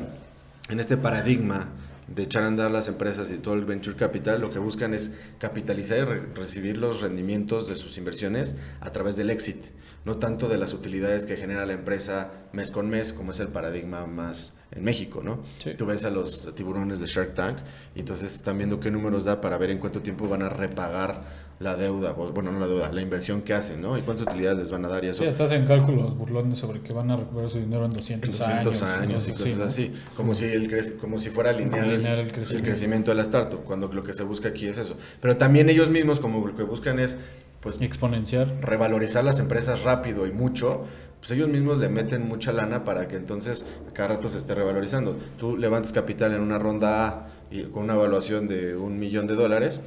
en 0.70 0.80
este 0.82 0.98
paradigma 0.98 1.70
de 2.14 2.24
echar 2.24 2.44
a 2.44 2.48
andar 2.48 2.70
las 2.70 2.90
empresas 2.90 3.32
y 3.32 3.38
todo 3.38 3.54
el 3.54 3.64
venture 3.64 3.96
capital, 3.96 4.42
lo 4.42 4.52
que 4.52 4.60
buscan 4.60 4.94
es 4.94 5.14
capitalizar 5.38 6.00
y 6.00 6.04
re- 6.04 6.22
recibir 6.36 6.76
los 6.76 7.02
rendimientos 7.02 7.70
de 7.70 7.78
sus 7.78 7.98
inversiones 7.98 8.58
a 8.82 8.92
través 8.92 9.16
del 9.16 9.30
exit, 9.30 9.64
no 10.06 10.18
tanto 10.18 10.48
de 10.48 10.58
las 10.58 10.74
utilidades 10.74 11.26
que 11.26 11.36
genera 11.36 11.66
la 11.66 11.74
empresa 11.74 12.32
mes 12.54 12.72
con 12.72 12.90
mes, 12.90 13.14
como 13.14 13.32
es 13.32 13.40
el 13.40 13.50
paradigma 13.50 14.06
más 14.06 14.58
en 14.72 14.84
México, 14.84 15.22
¿no? 15.24 15.40
Sí. 15.58 15.74
Tú 15.76 15.86
ves 15.86 16.06
a 16.06 16.10
los 16.10 16.54
tiburones 16.56 17.00
de 17.00 17.06
Shark 17.08 17.34
Tank 17.34 17.58
y 17.96 18.00
entonces 18.00 18.34
están 18.34 18.58
viendo 18.58 18.80
qué 18.80 18.92
números 18.92 19.26
da 19.26 19.42
para 19.42 19.58
ver 19.58 19.72
en 19.72 19.80
cuánto 19.80 20.02
tiempo 20.02 20.28
van 20.28 20.42
a 20.42 20.50
repagar 20.50 21.50
la 21.60 21.76
deuda, 21.76 22.14
bueno, 22.14 22.54
no 22.54 22.60
la 22.60 22.68
deuda, 22.68 22.90
la 22.94 23.02
inversión 23.02 23.42
que 23.42 23.54
hacen, 23.54 23.82
¿no? 23.82 23.98
Y 23.98 24.02
cuántas 24.02 24.26
utilidades 24.28 24.58
les 24.60 24.72
van 24.72 24.86
a 24.86 24.88
dar 24.88 25.04
y 25.04 25.10
eso. 25.10 25.24
Sí, 25.24 25.28
estás 25.28 25.52
en 25.52 25.66
cálculos 25.66 26.16
burlones 26.18 26.58
sobre 26.58 26.80
que 26.80 26.94
van 26.94 27.12
a 27.12 27.18
recuperar 27.18 27.50
su 27.50 27.60
dinero 27.60 27.84
en 27.84 27.92
200, 27.92 28.38
200 28.38 28.82
años. 28.82 29.02
años 29.02 29.28
y 29.28 29.32
cosas 29.32 29.58
¿no? 29.58 29.64
así, 29.66 29.94
como 30.16 30.34
si 30.36 30.46
el 30.46 30.98
como 31.02 31.20
si 31.20 31.30
fuera 31.30 31.52
lineal, 31.52 31.92
el, 31.92 32.06
el 32.06 32.20
el 32.20 32.32
crecimiento. 32.32 32.66
crecimiento 32.70 33.12
de 33.12 33.16
la 33.16 33.24
startup, 33.24 33.66
cuando 33.66 33.90
lo 33.92 34.02
que 34.04 34.14
se 34.14 34.24
busca 34.24 34.48
aquí 34.48 34.68
es 34.68 34.78
eso. 34.78 34.96
Pero 35.20 35.36
también 35.36 35.70
ellos 35.70 35.90
mismos 35.90 36.22
como 36.22 36.48
lo 36.48 36.56
que 36.56 36.64
buscan 36.64 36.98
es 36.98 37.18
pues 37.62 37.82
exponenciar. 37.82 38.62
revalorizar 38.62 39.24
las 39.24 39.40
empresas 39.40 39.84
rápido 39.84 40.26
y 40.28 40.32
mucho, 40.32 40.86
pues 41.20 41.32
ellos 41.32 41.50
mismos 41.50 41.80
le 41.80 41.90
meten 41.90 42.28
mucha 42.28 42.54
lana 42.54 42.84
para 42.84 43.08
que 43.08 43.18
entonces 43.18 43.66
cada 43.94 44.10
rato 44.10 44.30
se 44.30 44.38
esté 44.38 44.56
revalorizando. 44.56 45.18
Tú 45.38 45.58
levantas 45.58 45.92
capital 45.92 46.34
en 46.34 46.42
una 46.42 46.58
ronda 46.58 47.08
A 47.08 47.28
y 47.52 47.64
con 47.64 47.84
una 47.84 47.96
evaluación 47.96 48.48
de 48.48 48.76
un 48.76 49.00
millón 49.00 49.28
de 49.28 49.36
dólares 49.36 49.82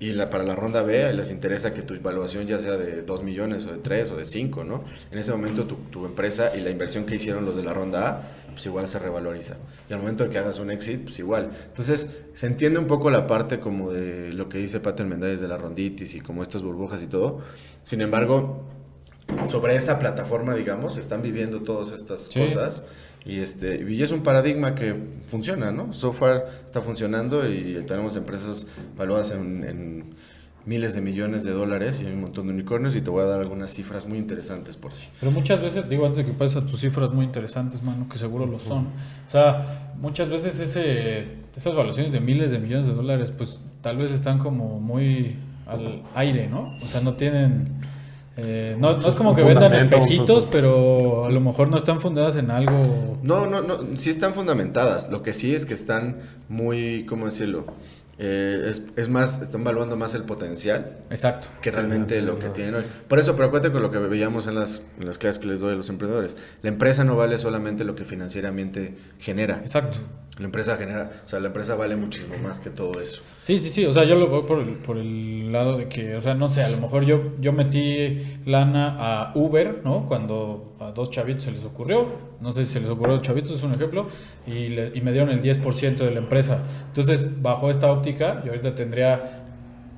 y 0.00 0.12
la, 0.12 0.28
para 0.28 0.42
la 0.42 0.56
ronda 0.56 0.82
B 0.82 1.12
les 1.14 1.30
interesa 1.30 1.72
que 1.72 1.82
tu 1.82 1.94
evaluación 1.94 2.46
ya 2.46 2.58
sea 2.58 2.76
de 2.76 3.02
2 3.02 3.22
millones 3.22 3.64
o 3.66 3.72
de 3.72 3.78
3 3.78 4.10
o 4.10 4.16
de 4.16 4.24
5, 4.24 4.64
¿no? 4.64 4.84
En 5.12 5.18
ese 5.18 5.30
momento 5.30 5.64
tu, 5.64 5.76
tu 5.76 6.04
empresa 6.04 6.50
y 6.56 6.60
la 6.60 6.70
inversión 6.70 7.06
que 7.06 7.14
hicieron 7.14 7.44
los 7.44 7.56
de 7.56 7.62
la 7.62 7.72
ronda 7.72 8.08
A, 8.08 8.22
pues 8.54 8.64
igual 8.66 8.88
se 8.88 8.98
revaloriza. 8.98 9.56
Y 9.88 9.92
al 9.92 9.98
momento 10.00 10.24
de 10.24 10.30
que 10.30 10.38
hagas 10.38 10.58
un 10.58 10.70
exit, 10.70 11.02
pues 11.04 11.18
igual. 11.18 11.50
Entonces, 11.68 12.08
se 12.32 12.46
entiende 12.46 12.78
un 12.78 12.86
poco 12.86 13.10
la 13.10 13.26
parte 13.26 13.60
como 13.60 13.92
de 13.92 14.32
lo 14.32 14.48
que 14.48 14.58
dice 14.58 14.80
Pater 14.80 15.06
Mendáez 15.06 15.40
de 15.40 15.48
la 15.48 15.58
ronditis 15.58 16.14
y 16.14 16.20
como 16.20 16.42
estas 16.42 16.62
burbujas 16.62 17.02
y 17.02 17.06
todo. 17.06 17.40
Sin 17.84 18.00
embargo, 18.00 18.62
sobre 19.50 19.76
esa 19.76 19.98
plataforma, 19.98 20.54
digamos, 20.54 20.96
están 20.96 21.22
viviendo 21.22 21.60
todas 21.60 21.92
estas 21.92 22.22
Sí. 22.30 22.40
cosas. 22.40 22.84
Y, 23.26 23.40
este, 23.40 23.82
y 23.90 24.02
es 24.02 24.10
un 24.10 24.22
paradigma 24.22 24.74
que 24.74 24.94
funciona, 25.28 25.72
¿no? 25.72 25.94
So 25.94 26.12
far 26.12 26.46
está 26.66 26.82
funcionando 26.82 27.48
y 27.50 27.82
tenemos 27.86 28.16
empresas 28.16 28.66
valuadas 28.98 29.30
en, 29.30 29.64
en 29.64 30.14
miles 30.66 30.94
de 30.94 31.02
millones 31.02 31.44
de 31.44 31.50
dólares 31.50 32.00
y 32.02 32.06
hay 32.06 32.12
un 32.12 32.22
montón 32.22 32.46
de 32.46 32.54
unicornios 32.54 32.96
y 32.96 33.02
te 33.02 33.10
voy 33.10 33.22
a 33.22 33.26
dar 33.26 33.40
algunas 33.40 33.70
cifras 33.70 34.06
muy 34.06 34.18
interesantes 34.18 34.76
por 34.76 34.94
sí. 34.94 35.06
Pero 35.20 35.30
muchas 35.30 35.60
veces, 35.60 35.88
digo, 35.88 36.06
antes 36.06 36.18
de 36.18 36.24
que 36.24 36.32
pases 36.32 36.56
a 36.56 36.66
tus 36.66 36.80
cifras 36.80 37.12
muy 37.12 37.24
interesantes, 37.24 37.82
mano, 37.82 38.08
que 38.08 38.18
seguro 38.18 38.46
lo 38.46 38.58
son. 38.58 38.86
O 38.86 39.30
sea, 39.30 39.92
muchas 40.00 40.28
veces 40.28 40.58
ese, 40.60 41.28
esas 41.54 41.74
valuaciones 41.74 42.12
de 42.12 42.20
miles 42.20 42.50
de 42.50 42.58
millones 42.60 42.86
de 42.86 42.94
dólares, 42.94 43.30
pues 43.30 43.60
tal 43.82 43.98
vez 43.98 44.10
están 44.10 44.38
como 44.38 44.80
muy 44.80 45.36
al 45.66 46.02
aire, 46.14 46.48
¿no? 46.48 46.68
O 46.82 46.88
sea, 46.88 47.00
no 47.02 47.14
tienen... 47.14 47.66
eh, 48.36 48.76
no, 48.78 48.96
no 48.96 49.08
es 49.08 49.14
como 49.14 49.34
que 49.34 49.42
vendan 49.44 49.74
espejitos, 49.74 50.46
pero 50.50 51.26
a 51.26 51.30
lo 51.30 51.40
mejor 51.40 51.70
no 51.70 51.76
están 51.76 52.00
fundadas 52.00 52.36
en 52.36 52.50
algo... 52.50 53.18
No, 53.22 53.46
no, 53.46 53.62
no, 53.62 53.96
sí 53.96 54.10
están 54.10 54.34
fundamentadas. 54.34 55.10
Lo 55.10 55.22
que 55.22 55.32
sí 55.32 55.54
es 55.54 55.66
que 55.66 55.74
están 55.74 56.20
muy, 56.48 57.04
¿cómo 57.06 57.26
decirlo? 57.26 57.66
Eh, 58.18 58.66
es, 58.68 58.82
es 58.96 59.08
más, 59.08 59.42
están 59.42 59.62
evaluando 59.62 59.96
más 59.96 60.14
el 60.14 60.22
potencial 60.22 60.98
Exacto. 61.10 61.48
que 61.60 61.70
realmente 61.70 62.20
lo 62.22 62.38
que 62.38 62.48
tienen 62.48 62.74
hoy. 62.76 62.84
Por 63.08 63.18
eso, 63.18 63.34
pero 63.34 63.46
acuérdate 63.46 63.72
con 63.72 63.82
lo 63.82 63.90
que 63.90 63.98
veíamos 63.98 64.46
en 64.46 64.54
las, 64.54 64.82
en 64.98 65.06
las 65.06 65.18
clases 65.18 65.40
que 65.40 65.46
les 65.46 65.60
doy 65.60 65.72
a 65.72 65.76
los 65.76 65.88
emprendedores. 65.88 66.36
La 66.62 66.68
empresa 66.68 67.04
no 67.04 67.16
vale 67.16 67.38
solamente 67.38 67.84
lo 67.84 67.94
que 67.94 68.04
financieramente 68.04 68.94
genera. 69.18 69.58
Exacto. 69.58 69.98
La 70.38 70.46
empresa 70.46 70.76
genera, 70.76 71.22
o 71.24 71.28
sea, 71.28 71.38
la 71.38 71.46
empresa 71.46 71.76
vale 71.76 71.94
muchísimo 71.94 72.36
más 72.38 72.58
que 72.58 72.68
todo 72.68 73.00
eso. 73.00 73.22
Sí, 73.42 73.58
sí, 73.58 73.70
sí, 73.70 73.86
o 73.86 73.92
sea, 73.92 74.02
yo 74.02 74.16
lo 74.16 74.28
voy 74.28 74.42
por 74.42 74.58
el, 74.58 74.74
por 74.78 74.98
el 74.98 75.52
lado 75.52 75.78
de 75.78 75.88
que, 75.88 76.16
o 76.16 76.20
sea, 76.20 76.34
no 76.34 76.48
sé, 76.48 76.64
a 76.64 76.68
lo 76.68 76.78
mejor 76.78 77.04
yo, 77.04 77.34
yo 77.40 77.52
metí 77.52 78.40
lana 78.44 78.96
a 78.98 79.32
Uber, 79.36 79.82
¿no? 79.84 80.06
Cuando 80.06 80.73
a 80.80 80.90
dos 80.92 81.10
chavitos 81.10 81.44
se 81.44 81.50
les 81.52 81.64
ocurrió, 81.64 82.12
no 82.40 82.52
sé 82.52 82.64
si 82.64 82.72
se 82.74 82.80
les 82.80 82.88
ocurrió 82.90 83.12
a 83.14 83.16
dos 83.18 83.22
chavitos, 83.26 83.52
es 83.52 83.62
un 83.62 83.74
ejemplo, 83.74 84.06
y, 84.46 84.68
le- 84.68 84.92
y 84.94 85.00
me 85.00 85.12
dieron 85.12 85.30
el 85.30 85.40
10% 85.42 85.96
de 86.04 86.10
la 86.10 86.18
empresa. 86.18 86.58
Entonces, 86.88 87.40
bajo 87.42 87.70
esta 87.70 87.90
óptica, 87.92 88.42
yo 88.44 88.50
ahorita 88.50 88.74
tendría 88.74 89.40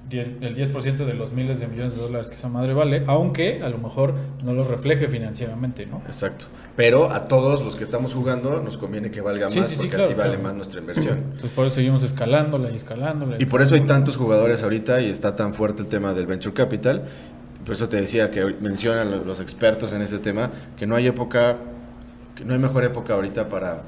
10 0.09 0.29
el 0.41 0.55
10% 0.55 1.05
de 1.05 1.15
los 1.15 1.33
miles 1.33 1.59
de 1.59 1.67
millones 1.67 1.97
de 1.97 2.01
dólares 2.01 2.29
que 2.29 2.37
esa 2.37 2.49
madre 2.49 2.75
vale, 2.75 3.03
aunque 3.09 3.61
a 3.65 3.69
lo 3.69 3.79
mejor 3.79 4.15
no 4.45 4.53
los 4.55 4.69
refleje 4.69 5.09
financieramente, 5.09 5.85
¿no? 5.85 6.01
Exacto. 6.07 6.47
Pero 6.77 7.11
a 7.11 7.27
todos 7.27 7.65
los 7.65 7.75
que 7.75 7.83
estamos 7.83 8.15
jugando 8.15 8.63
nos 8.63 8.77
conviene 8.77 9.11
que 9.11 9.21
valga 9.21 9.51
Sí, 9.51 9.59
más 9.59 9.69
sí, 9.69 9.75
sí, 9.75 9.81
porque 9.81 9.97
claro, 9.97 10.05
así 10.11 10.15
vale 10.15 10.31
claro. 10.35 10.43
más 10.45 10.55
nuestra 10.55 10.79
inversión. 10.81 11.19
Entonces, 11.19 11.51
por 11.51 11.67
eso 11.67 11.75
seguimos 11.75 12.05
escalándola 12.05 12.71
y 12.71 12.77
escalándola. 12.77 13.37
Y 13.41 13.47
por 13.47 13.63
eso 13.63 13.75
hay 13.75 13.81
tantos 13.81 14.17
jugadores 14.17 14.63
ahorita 14.63 15.01
y 15.01 15.11
está 15.11 15.35
tan 15.35 15.55
fuerte 15.55 15.83
el 15.83 15.89
tema 15.89 16.15
del 16.15 16.27
venture 16.27 16.55
capital. 16.55 17.07
Por 17.67 17.75
eso 17.75 17.89
te 17.89 17.97
decía 17.97 18.31
que 18.31 18.45
mencionan 18.61 19.11
los, 19.11 19.27
los 19.27 19.41
expertos 19.41 19.93
en 19.93 20.01
este 20.01 20.21
tema 20.21 20.53
que 20.79 20.87
no 20.87 20.95
hay 20.95 21.09
época, 21.09 21.57
que 22.37 22.45
no 22.45 22.55
hay 22.55 22.61
mejor 22.61 22.85
época 22.85 23.15
ahorita 23.15 23.49
para 23.49 23.83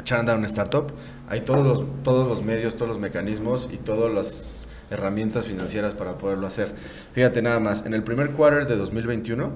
echar 0.00 0.18
a 0.18 0.20
andar 0.20 0.36
una 0.36 0.48
startup. 0.48 0.92
Hay 1.28 1.42
todos 1.42 1.64
los, 1.64 2.02
todos 2.02 2.28
los 2.28 2.42
medios, 2.42 2.74
todos 2.74 2.88
los 2.88 2.98
mecanismos 2.98 3.68
y 3.72 3.76
todas 3.76 4.12
las 4.12 4.66
herramientas 4.90 5.46
financieras 5.46 5.94
para 5.94 6.18
poderlo 6.18 6.48
hacer. 6.48 6.74
Fíjate 7.14 7.42
nada 7.42 7.60
más, 7.60 7.86
en 7.86 7.94
el 7.94 8.02
primer 8.02 8.32
quarter 8.32 8.66
de 8.66 8.76
2021, 8.76 9.52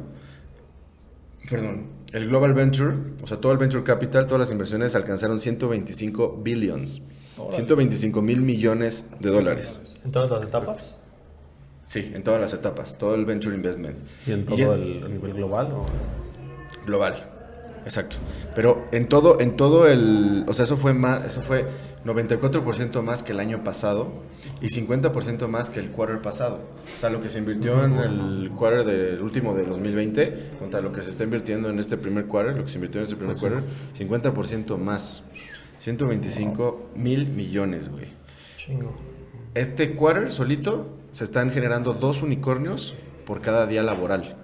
perdón, 1.50 1.88
el 2.12 2.28
Global 2.28 2.54
Venture, 2.54 2.94
o 3.22 3.26
sea, 3.26 3.38
todo 3.38 3.50
el 3.50 3.58
Venture 3.58 3.82
Capital, 3.82 4.26
todas 4.26 4.40
las 4.40 4.52
inversiones 4.52 4.94
alcanzaron 4.94 5.40
125 5.40 6.40
billions. 6.40 7.02
Órale. 7.36 7.56
125 7.56 8.22
mil 8.22 8.42
millones 8.42 9.10
de 9.20 9.30
dólares. 9.30 9.80
En 10.04 10.12
todas 10.12 10.30
las 10.30 10.42
etapas. 10.42 10.95
Sí, 11.86 12.10
en 12.12 12.22
todas 12.22 12.40
las 12.40 12.52
etapas, 12.52 12.98
todo 12.98 13.14
el 13.14 13.24
venture 13.24 13.54
investment. 13.54 13.96
¿Y 14.26 14.32
en 14.32 14.44
todo 14.44 14.74
el 14.74 15.12
nivel 15.12 15.32
global? 15.32 15.72
o? 15.72 15.86
global. 16.84 17.32
Exacto. 17.84 18.16
Pero 18.54 18.88
en 18.90 19.06
todo, 19.08 19.40
en 19.40 19.56
todo 19.56 19.86
el. 19.86 20.44
O 20.48 20.52
sea, 20.52 20.64
eso 20.64 20.76
fue 20.76 20.92
más. 20.92 21.24
Eso 21.24 21.42
fue 21.42 21.66
94% 22.04 23.02
más 23.02 23.22
que 23.22 23.30
el 23.32 23.38
año 23.38 23.62
pasado 23.62 24.22
y 24.60 24.66
50% 24.66 25.46
más 25.46 25.70
que 25.70 25.78
el 25.78 25.90
quarter 25.90 26.20
pasado. 26.20 26.60
O 26.96 27.00
sea, 27.00 27.10
lo 27.10 27.20
que 27.20 27.28
se 27.28 27.38
invirtió 27.38 27.84
en 27.84 27.98
el 27.98 28.50
quarter 28.56 28.84
del 28.84 29.20
último 29.20 29.54
de 29.54 29.64
2020 29.64 30.50
contra 30.58 30.80
lo 30.80 30.92
que 30.92 31.00
se 31.00 31.10
está 31.10 31.22
invirtiendo 31.22 31.70
en 31.70 31.78
este 31.78 31.96
primer 31.96 32.26
quarter, 32.26 32.56
lo 32.56 32.64
que 32.64 32.68
se 32.68 32.76
invirtió 32.76 33.00
en 33.00 33.04
este 33.04 33.16
primer 33.16 33.36
quarter, 33.36 33.62
50% 33.96 34.76
más. 34.78 35.22
125 35.78 36.90
mil 36.96 37.28
millones, 37.28 37.88
güey. 37.88 38.06
Chingo. 38.56 38.96
Este 39.54 39.94
quarter 39.94 40.32
solito 40.32 40.86
se 41.16 41.24
están 41.24 41.50
generando 41.50 41.94
dos 41.94 42.20
unicornios 42.20 42.94
por 43.24 43.40
cada 43.40 43.66
día 43.66 43.82
laboral. 43.82 44.36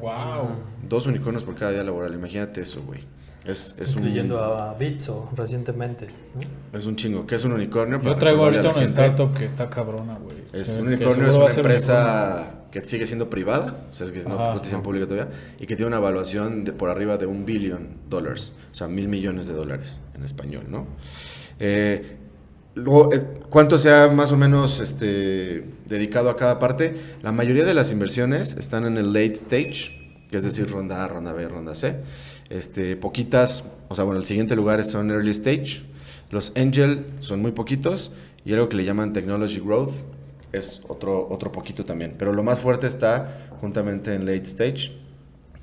Wow. 0.00 0.56
Dos 0.88 1.06
unicornios 1.06 1.44
por 1.44 1.56
cada 1.56 1.72
día 1.72 1.84
laboral. 1.84 2.14
Imagínate 2.14 2.62
eso, 2.62 2.82
güey. 2.86 3.00
Es, 3.44 3.76
es, 3.78 3.90
Incluyendo 3.90 4.36
un, 4.36 4.60
a 4.62 4.72
Bitso 4.72 5.28
recientemente. 5.36 6.06
¿no? 6.72 6.78
es 6.78 6.86
un 6.86 6.96
chingo. 6.96 7.26
¿Qué 7.26 7.34
es 7.34 7.44
un 7.44 7.52
unicornio? 7.52 8.00
Yo 8.00 8.16
traigo 8.16 8.44
ahorita 8.44 8.70
una 8.70 8.82
startup 8.82 9.36
que 9.36 9.44
está 9.44 9.68
cabrona, 9.68 10.16
güey. 10.16 10.36
Es 10.54 10.74
un 10.74 10.86
unicornio, 10.86 11.28
es 11.28 11.36
una 11.36 11.52
empresa 11.52 12.54
que 12.70 12.82
sigue 12.82 13.06
siendo 13.06 13.28
privada, 13.28 13.84
o 13.90 13.92
sea, 13.92 14.06
es 14.06 14.12
que 14.12 14.26
no 14.26 14.40
Ajá, 14.40 14.54
cotiza 14.54 14.76
en 14.76 14.82
pública 14.82 15.06
todavía, 15.06 15.36
y 15.60 15.66
que 15.66 15.76
tiene 15.76 15.88
una 15.88 15.98
evaluación 15.98 16.64
de 16.64 16.72
por 16.72 16.88
arriba 16.88 17.18
de 17.18 17.26
un 17.26 17.44
billón 17.44 17.98
dólares, 18.08 18.54
o 18.72 18.74
sea, 18.74 18.88
mil 18.88 19.06
millones 19.06 19.48
de 19.48 19.52
dólares 19.52 20.00
en 20.14 20.24
español, 20.24 20.64
¿no? 20.68 20.86
Eh, 21.60 22.23
luego, 22.74 23.12
eh, 23.12 23.22
¿cuánto 23.50 23.78
se 23.78 23.92
ha 23.92 24.08
más 24.08 24.32
o 24.32 24.36
menos 24.36 24.80
este, 24.80 25.64
dedicado 25.86 26.30
a 26.30 26.36
cada 26.36 26.58
parte? 26.58 26.94
La 27.22 27.32
mayoría 27.32 27.64
de 27.64 27.74
las 27.74 27.90
inversiones 27.90 28.56
están 28.56 28.86
en 28.86 28.96
el 28.96 29.12
late 29.12 29.34
stage, 29.34 30.26
que 30.30 30.36
es 30.36 30.42
decir, 30.42 30.70
ronda 30.70 31.04
A, 31.04 31.08
ronda 31.08 31.32
B, 31.32 31.46
ronda 31.48 31.74
C. 31.74 31.96
Este, 32.50 32.96
poquitas, 32.96 33.64
o 33.88 33.94
sea, 33.94 34.04
bueno, 34.04 34.20
el 34.20 34.26
siguiente 34.26 34.56
lugar 34.56 34.84
son 34.84 35.10
early 35.10 35.30
stage. 35.30 35.82
Los 36.30 36.52
angel 36.56 37.06
son 37.20 37.40
muy 37.40 37.52
poquitos 37.52 38.12
y 38.44 38.52
algo 38.52 38.68
que 38.68 38.76
le 38.76 38.84
llaman 38.84 39.12
technology 39.12 39.60
growth 39.60 39.92
es 40.52 40.82
otro, 40.88 41.28
otro 41.30 41.52
poquito 41.52 41.84
también. 41.84 42.14
Pero 42.18 42.32
lo 42.32 42.42
más 42.42 42.60
fuerte 42.60 42.86
está 42.86 43.48
juntamente 43.60 44.14
en 44.14 44.26
late 44.26 44.44
stage, 44.44 44.92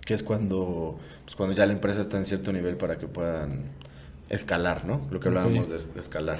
que 0.06 0.14
es 0.14 0.24
cuando, 0.24 0.98
pues, 1.24 1.36
cuando 1.36 1.56
ya 1.56 1.66
la 1.66 1.74
empresa 1.74 2.02
está 2.02 2.18
en 2.18 2.26
cierto 2.26 2.52
nivel 2.52 2.78
para 2.78 2.98
que 2.98 3.08
puedan 3.08 3.72
escalar, 4.30 4.86
¿no? 4.86 5.02
Lo 5.12 5.20
que 5.20 5.30
hablábamos 5.30 5.70
de, 5.70 5.78
de 5.94 6.00
escalar. 6.00 6.40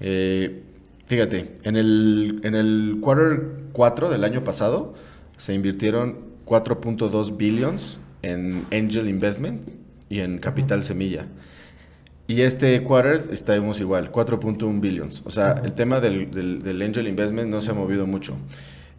Eh, 0.00 0.62
fíjate, 1.06 1.54
en 1.64 1.76
el, 1.76 2.40
en 2.44 2.54
el 2.54 2.98
quarter 3.00 3.42
4 3.72 4.08
del 4.10 4.24
año 4.24 4.44
pasado 4.44 4.94
se 5.36 5.54
invirtieron 5.54 6.18
4.2 6.46 7.36
billions 7.36 7.98
en 8.22 8.66
angel 8.72 9.08
investment 9.08 9.68
y 10.08 10.20
en 10.20 10.38
capital 10.38 10.82
semilla. 10.82 11.26
Y 12.26 12.42
este 12.42 12.82
quarter 12.82 13.22
estamos 13.32 13.80
igual, 13.80 14.12
4.1 14.12 14.80
billions. 14.80 15.22
O 15.24 15.30
sea, 15.30 15.62
el 15.64 15.72
tema 15.72 16.00
del, 16.00 16.30
del- 16.30 16.62
del 16.62 16.82
angel 16.82 17.08
investment 17.08 17.48
no 17.48 17.60
se 17.60 17.70
ha 17.70 17.74
movido 17.74 18.06
mucho. 18.06 18.36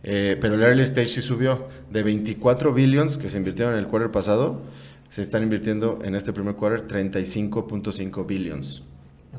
Eh, 0.01 0.37
pero 0.41 0.55
el 0.55 0.63
early 0.63 0.81
stage 0.83 1.07
sí 1.09 1.21
subió. 1.21 1.67
De 1.91 2.01
24 2.03 2.73
billions 2.73 3.17
que 3.17 3.29
se 3.29 3.37
invirtieron 3.37 3.73
en 3.73 3.79
el 3.79 3.87
quarter 3.87 4.09
pasado, 4.11 4.61
se 5.09 5.21
están 5.21 5.43
invirtiendo 5.43 5.99
en 6.03 6.15
este 6.15 6.33
primer 6.33 6.55
quarter 6.55 6.87
35.5 6.87 8.25
billions. 8.25 8.83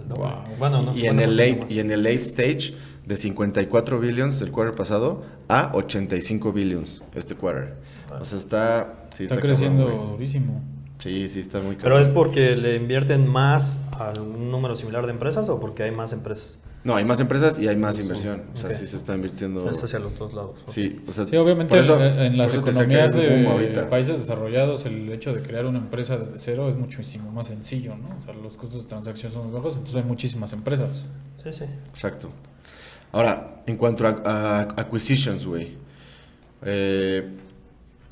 Wow. 0.08 0.56
Bueno, 0.58 0.82
no, 0.82 0.96
y, 0.96 1.06
en 1.06 1.20
el 1.20 1.36
late, 1.36 1.66
y 1.68 1.78
en 1.78 1.90
el 1.90 2.02
late 2.02 2.20
stage, 2.20 2.74
de 3.06 3.16
54 3.16 3.98
billions 3.98 4.38
del 4.38 4.52
quarter 4.52 4.74
pasado 4.74 5.22
a 5.48 5.72
85 5.74 6.52
billions 6.52 7.02
este 7.14 7.34
quarter. 7.34 7.74
O 8.20 8.24
sea, 8.24 8.38
está... 8.38 9.08
sí, 9.16 9.24
Está, 9.24 9.40
creciendo 9.40 10.12
durísimo. 10.12 10.62
Sí, 10.98 11.28
sí, 11.28 11.40
está 11.40 11.60
muy 11.60 11.76
¿Pero 11.76 11.94
cabrón. 11.94 12.02
es 12.02 12.08
porque 12.08 12.56
le 12.56 12.76
invierten 12.76 13.26
más 13.26 13.80
a 13.98 14.12
un 14.20 14.50
número 14.50 14.76
similar 14.76 15.06
de 15.06 15.12
empresas 15.12 15.48
o 15.48 15.58
porque 15.58 15.82
hay 15.82 15.90
más 15.90 16.12
empresas? 16.12 16.58
No, 16.82 16.96
hay 16.96 17.04
más 17.04 17.20
empresas 17.20 17.58
y 17.58 17.68
hay 17.68 17.76
más 17.76 17.98
inversión. 17.98 18.42
O 18.54 18.56
sea, 18.56 18.72
sí 18.72 18.86
se 18.86 18.96
está 18.96 19.14
invirtiendo... 19.14 19.68
Es 19.70 19.82
hacia 19.84 19.98
los 19.98 20.18
dos 20.18 20.32
lados. 20.32 20.56
Sí, 20.66 20.98
o 21.06 21.12
sea, 21.12 21.26
Sí, 21.26 21.36
obviamente 21.36 21.78
eso- 21.78 22.02
en- 22.02 22.38
las 22.38 22.54
economías 22.54 23.14
de 23.14 23.86
países 23.90 24.16
desarrollados 24.18 24.86
el 24.86 25.12
hecho 25.12 25.34
de 25.34 25.42
crear 25.42 25.66
una 25.66 25.78
empresa 25.78 26.16
desde 26.16 26.38
cero 26.38 26.68
es 26.70 26.76
muchísimo 26.76 27.30
más 27.32 27.48
sencillo, 27.48 27.96
¿no? 27.96 28.16
O 28.16 28.20
sea, 28.20 28.32
los 28.32 28.56
costos 28.56 28.84
de 28.84 28.88
transacción 28.88 29.30
son 29.30 29.44
muy 29.44 29.52
bajos, 29.52 29.74
entonces 29.74 29.96
hay 29.96 30.04
muchísimas 30.08 30.52
empresas. 30.54 31.04
Sí, 31.44 31.50
sí. 31.52 31.64
Exacto. 31.90 32.30
Ahora, 33.12 33.60
en 33.66 33.76
cuanto 33.76 34.06
a, 34.06 34.10
a 34.24 34.60
acquisitions, 34.60 35.44
güey. 35.46 35.76
eh, 36.64 37.28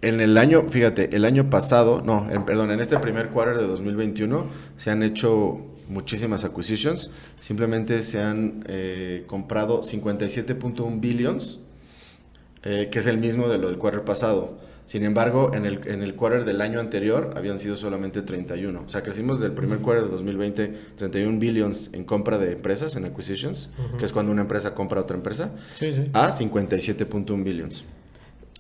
en 0.00 0.20
el 0.20 0.36
año, 0.38 0.62
fíjate, 0.68 1.14
el 1.16 1.24
año 1.24 1.50
pasado, 1.50 2.02
no, 2.02 2.28
en- 2.30 2.44
perdón, 2.44 2.70
en 2.70 2.80
este 2.80 2.98
primer 2.98 3.28
quarter 3.30 3.56
de 3.58 3.66
2021 3.66 4.44
se 4.76 4.90
han 4.90 5.02
hecho 5.02 5.58
muchísimas 5.88 6.44
acquisitions. 6.44 7.10
Simplemente 7.40 8.02
se 8.02 8.20
han 8.20 8.64
eh, 8.68 9.24
comprado 9.26 9.80
57.1 9.82 11.00
billions, 11.00 11.60
eh, 12.62 12.88
que 12.90 12.98
es 12.98 13.06
el 13.06 13.18
mismo 13.18 13.48
de 13.48 13.58
lo 13.58 13.68
del 13.68 13.78
quarter 13.78 14.02
pasado. 14.04 14.58
Sin 14.86 15.02
embargo, 15.04 15.52
en 15.54 15.66
el, 15.66 15.86
en 15.86 16.02
el 16.02 16.14
quarter 16.14 16.46
del 16.46 16.62
año 16.62 16.80
anterior 16.80 17.34
habían 17.36 17.58
sido 17.58 17.76
solamente 17.76 18.22
31. 18.22 18.84
O 18.86 18.88
sea, 18.88 19.02
crecimos 19.02 19.38
del 19.38 19.52
primer 19.52 19.80
quarter 19.80 20.04
de 20.04 20.10
2020 20.10 20.74
31 20.96 21.38
billions 21.38 21.90
en 21.92 22.04
compra 22.04 22.38
de 22.38 22.52
empresas, 22.52 22.96
en 22.96 23.04
acquisitions, 23.04 23.68
que 23.98 24.06
es 24.06 24.12
cuando 24.12 24.32
una 24.32 24.40
empresa 24.40 24.74
compra 24.74 25.00
a 25.00 25.02
otra 25.02 25.14
empresa, 25.16 25.50
Sí, 25.74 25.92
sí. 25.94 26.08
a 26.14 26.30
57.1 26.32 27.44
billions. 27.44 27.84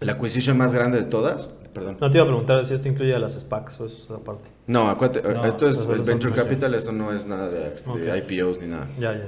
La 0.00 0.12
acquisition 0.12 0.56
más 0.56 0.72
grande 0.72 0.98
de 0.98 1.04
todas, 1.04 1.48
perdón. 1.74 1.96
No 2.00 2.10
te 2.10 2.18
iba 2.18 2.24
a 2.24 2.28
preguntar 2.28 2.64
si 2.64 2.74
esto 2.74 2.88
incluye 2.88 3.14
a 3.14 3.18
las 3.18 3.32
SPACs 3.34 3.80
o 3.80 3.86
eso 3.86 3.96
es 3.96 4.10
aparte. 4.10 4.48
No, 4.66 4.88
acuérdate, 4.88 5.32
No, 5.32 5.44
esto 5.44 5.68
es 5.68 5.86
el 5.90 6.02
venture 6.02 6.34
capital, 6.34 6.74
esto 6.74 6.92
no 6.92 7.12
es 7.12 7.26
nada 7.26 7.48
de. 7.48 7.72
IPOs 8.18 8.60
ni 8.60 8.68
nada. 8.68 8.86
Ya, 8.98 9.12
ya. 9.12 9.24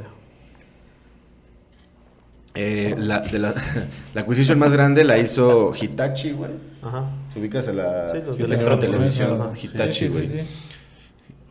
Eh, 2.54 2.94
la, 2.98 3.20
de 3.20 3.38
la, 3.38 3.54
la 4.14 4.20
acquisition 4.20 4.58
más 4.58 4.72
grande 4.72 5.04
la 5.04 5.18
hizo 5.18 5.72
Hitachi, 5.74 6.32
güey. 6.32 6.50
Ajá. 6.82 7.04
¿Te 7.32 7.40
ubicas 7.40 7.68
a 7.68 7.72
la 7.72 8.12
Sí, 8.12 8.18
los 8.26 8.36
de 8.38 8.48
la 8.48 8.78
televisión? 8.78 9.40
Ajá. 9.40 9.52
Hitachi, 9.56 9.92
sí, 9.92 10.08
sí, 10.08 10.14
güey. 10.14 10.24
sí, 10.26 10.38
sí. 10.40 10.46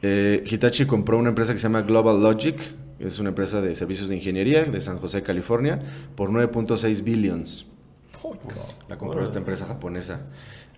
Eh, 0.02 0.44
Hitachi 0.46 0.86
compró 0.86 1.18
una 1.18 1.30
empresa 1.30 1.54
que 1.54 1.60
se 1.60 1.64
llama 1.64 1.82
Global 1.82 2.22
Logic, 2.22 2.58
que 2.98 3.08
es 3.08 3.20
una 3.20 3.30
empresa 3.30 3.62
de 3.62 3.76
servicios 3.76 4.10
de 4.10 4.16
ingeniería 4.16 4.64
de 4.66 4.82
San 4.82 4.98
José, 4.98 5.24
California, 5.24 5.82
por 6.16 6.30
9.6 6.30 7.04
billions. 7.04 7.66
La 8.88 8.98
compró 8.98 9.24
esta 9.24 9.40
empresa 9.40 9.66
japonesa. 9.66 10.22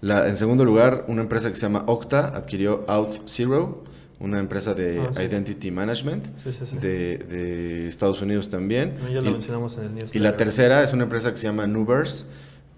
La- 0.02 0.28
en 0.28 0.38
segundo 0.38 0.66
lugar, 0.66 1.06
una 1.08 1.22
empresa 1.22 1.50
que 1.50 1.56
se 1.56 1.62
llama 1.64 1.84
Okta 1.88 2.28
adquirió 2.36 2.84
OutZero, 2.88 3.84
una 4.20 4.40
empresa 4.40 4.74
de 4.74 5.00
Ah, 5.02 5.10
sí. 5.16 5.22
Identity 5.24 5.72
Management 5.72 6.26
Sí, 6.44 6.52
sí, 6.52 6.60
sí. 6.70 6.78
De, 6.78 7.18
de 7.18 7.88
Estados 7.88 8.22
Unidos 8.22 8.50
también. 8.50 8.94
Ya 9.12 9.22
lo 9.22 9.30
Y- 9.30 9.34
mencionamos 9.34 9.78
en 9.78 9.84
el 9.86 9.96
news. 9.96 10.16
y 10.16 10.20
la 10.20 10.38
tercera 10.38 10.84
es 10.84 10.94
una 10.94 11.04
empresa 11.04 11.32
que 11.32 11.38
se 11.38 11.48
llama 11.48 11.66
Nuverse, 11.68 12.26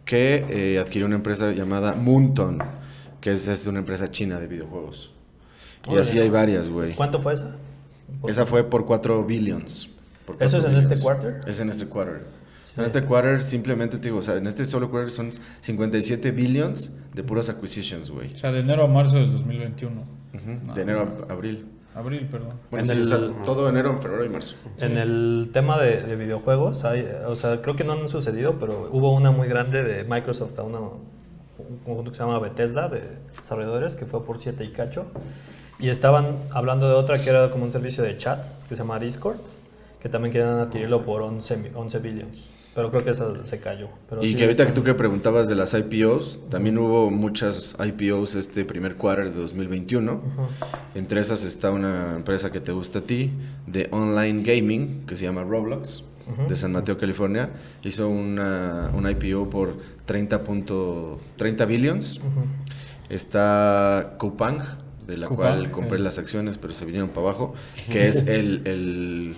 que 0.06 0.46
eh, 0.50 0.80
adquirió 0.80 1.06
una 1.06 1.16
empresa 1.16 1.52
llamada 1.52 1.94
Moonton, 1.96 2.60
que 3.22 3.32
es, 3.34 3.48
es 3.48 3.68
una 3.68 3.80
empresa 3.80 4.10
china 4.12 4.40
de 4.40 4.48
videojuegos. 4.48 5.12
Y 5.90 5.98
así 5.98 6.18
hay 6.20 6.30
varias, 6.30 6.70
güey. 6.70 6.96
¿Cuánto 6.96 7.22
fue 7.22 7.34
esa? 7.34 7.52
Esa 8.28 8.46
fue 8.46 8.64
por 8.64 8.86
4 8.86 9.24
billions. 9.26 9.90
por 10.26 10.42
¿Eso 10.42 10.58
es 10.60 10.66
en 10.66 10.76
este 10.76 10.98
quarter? 10.98 11.42
Es 11.46 11.60
en 11.60 11.70
este 11.70 11.86
quarter. 11.88 12.26
En 12.76 12.84
este 12.86 13.04
quarter 13.04 13.42
simplemente 13.44 13.98
te 13.98 14.06
digo, 14.06 14.18
o 14.18 14.22
sea, 14.22 14.36
en 14.36 14.48
este 14.48 14.66
solo 14.66 14.90
quarter 14.90 15.12
son 15.12 15.30
57 15.62 16.32
billions 16.32 16.96
de 17.14 17.24
puras 17.24 17.50
acquisitions, 17.50 18.10
güey. 18.10 18.34
O 18.34 18.38
sea, 18.38 18.52
de 18.52 18.60
enero 18.62 18.84
a 18.84 18.88
marzo 18.88 19.16
del 19.16 19.32
2021. 19.32 20.02
Ujú, 20.34 20.66
No. 20.66 20.74
De 20.74 20.82
enero 20.82 21.26
a 21.30 21.34
abril. 21.34 21.66
Abril, 21.96 22.28
perdón. 22.32 22.54
Bueno, 22.72 22.92
En 22.92 22.98
sí, 22.98 23.02
o 23.02 23.04
sea, 23.04 23.18
el- 23.18 23.34
todo 23.46 23.70
enero, 23.70 23.92
en 23.92 24.02
febrero 24.02 24.26
y 24.26 24.30
marzo. 24.30 24.56
En 24.80 24.98
el 24.98 25.52
tema 25.54 25.80
de, 25.80 26.02
de 26.02 26.16
videojuegos, 26.16 26.84
hay, 26.86 27.08
o 27.28 27.36
sea, 27.36 27.62
creo 27.62 27.76
que 27.76 27.84
no 27.84 27.94
han 27.94 28.10
sucedido, 28.10 28.58
pero 28.60 28.90
hubo 28.92 29.14
una 29.14 29.30
muy 29.30 29.48
grande 29.48 29.84
de 29.84 30.04
Microsoft 30.04 30.58
a 30.58 30.64
una, 30.64 30.80
un 30.80 31.78
conjunto 31.86 32.10
que 32.10 32.18
se 32.18 32.24
llama 32.24 32.40
Bethesda 32.40 32.90
de 32.90 33.04
desarrolladores, 33.40 33.94
que 33.94 34.08
fue 34.08 34.26
por 34.26 34.40
7 34.40 34.66
y 34.66 34.72
cacho. 34.72 35.06
Y 35.78 35.90
estaban 35.90 36.38
hablando 36.50 36.88
de 36.88 36.96
otra 36.96 37.20
que 37.24 37.30
era 37.30 37.52
como 37.52 37.66
un 37.66 37.72
servicio 37.72 38.04
de 38.04 38.18
chat, 38.18 38.44
que 38.68 38.76
se 38.76 38.82
llama 38.82 38.98
Discord, 38.98 39.38
que 40.02 40.10
también 40.10 40.32
querían 40.34 40.58
adquirirlo 40.60 41.06
por 41.06 41.22
11, 41.22 41.58
mi- 41.58 41.70
11 41.76 42.00
billions. 42.00 42.50
Pero 42.76 42.90
creo 42.90 43.04
que 43.04 43.12
eso 43.12 43.46
se 43.46 43.60
cayó. 43.60 43.88
Pero 44.10 44.24
Y 44.24 44.30
sí, 44.32 44.36
que 44.36 44.44
ahorita 44.44 44.66
que 44.66 44.72
tú 44.72 44.84
que 44.84 44.94
preguntabas 44.96 45.48
de 45.48 45.56
las 45.56 45.74
IPOs, 45.76 46.40
también 46.50 46.78
hubo 46.80 47.12
muchas 47.12 47.76
IPOs 47.84 48.34
este 48.36 48.66
primer 48.66 48.96
quarter 48.96 49.32
de 49.32 49.40
2021. 49.40 50.22
Entre 50.96 51.20
esas 51.22 51.44
está 51.44 51.70
una 51.72 52.16
empresa 52.16 52.52
que 52.52 52.60
te 52.60 52.72
gusta 52.72 53.00
a 53.00 53.02
ti, 53.04 53.32
de 53.68 53.90
online 53.92 54.42
gaming, 54.44 55.06
que 55.06 55.16
se 55.16 55.26
llama 55.26 55.44
Roblox, 55.44 56.04
de 56.48 56.56
San 56.56 56.72
Mateo, 56.72 56.98
California. 56.98 57.52
Hizo 57.84 58.10
una, 58.10 58.90
una 58.96 59.12
IPO 59.12 59.50
por 59.52 59.78
30, 60.06 60.44
punto- 60.44 61.20
30 61.38 61.66
billions. 61.66 62.22
Está 63.10 64.16
Coupang, 64.18 64.60
de 65.06 65.18
la 65.18 65.28
Coupang, 65.28 65.46
cual 65.60 65.72
compré 65.72 65.98
eh. 66.00 66.02
las 66.02 66.18
acciones, 66.18 66.58
pero 66.58 66.74
se 66.74 66.86
vinieron 66.86 67.10
para 67.10 67.28
abajo, 67.28 67.54
que 67.92 68.08
es 68.08 68.26
el, 68.28 68.66
el, 68.66 69.36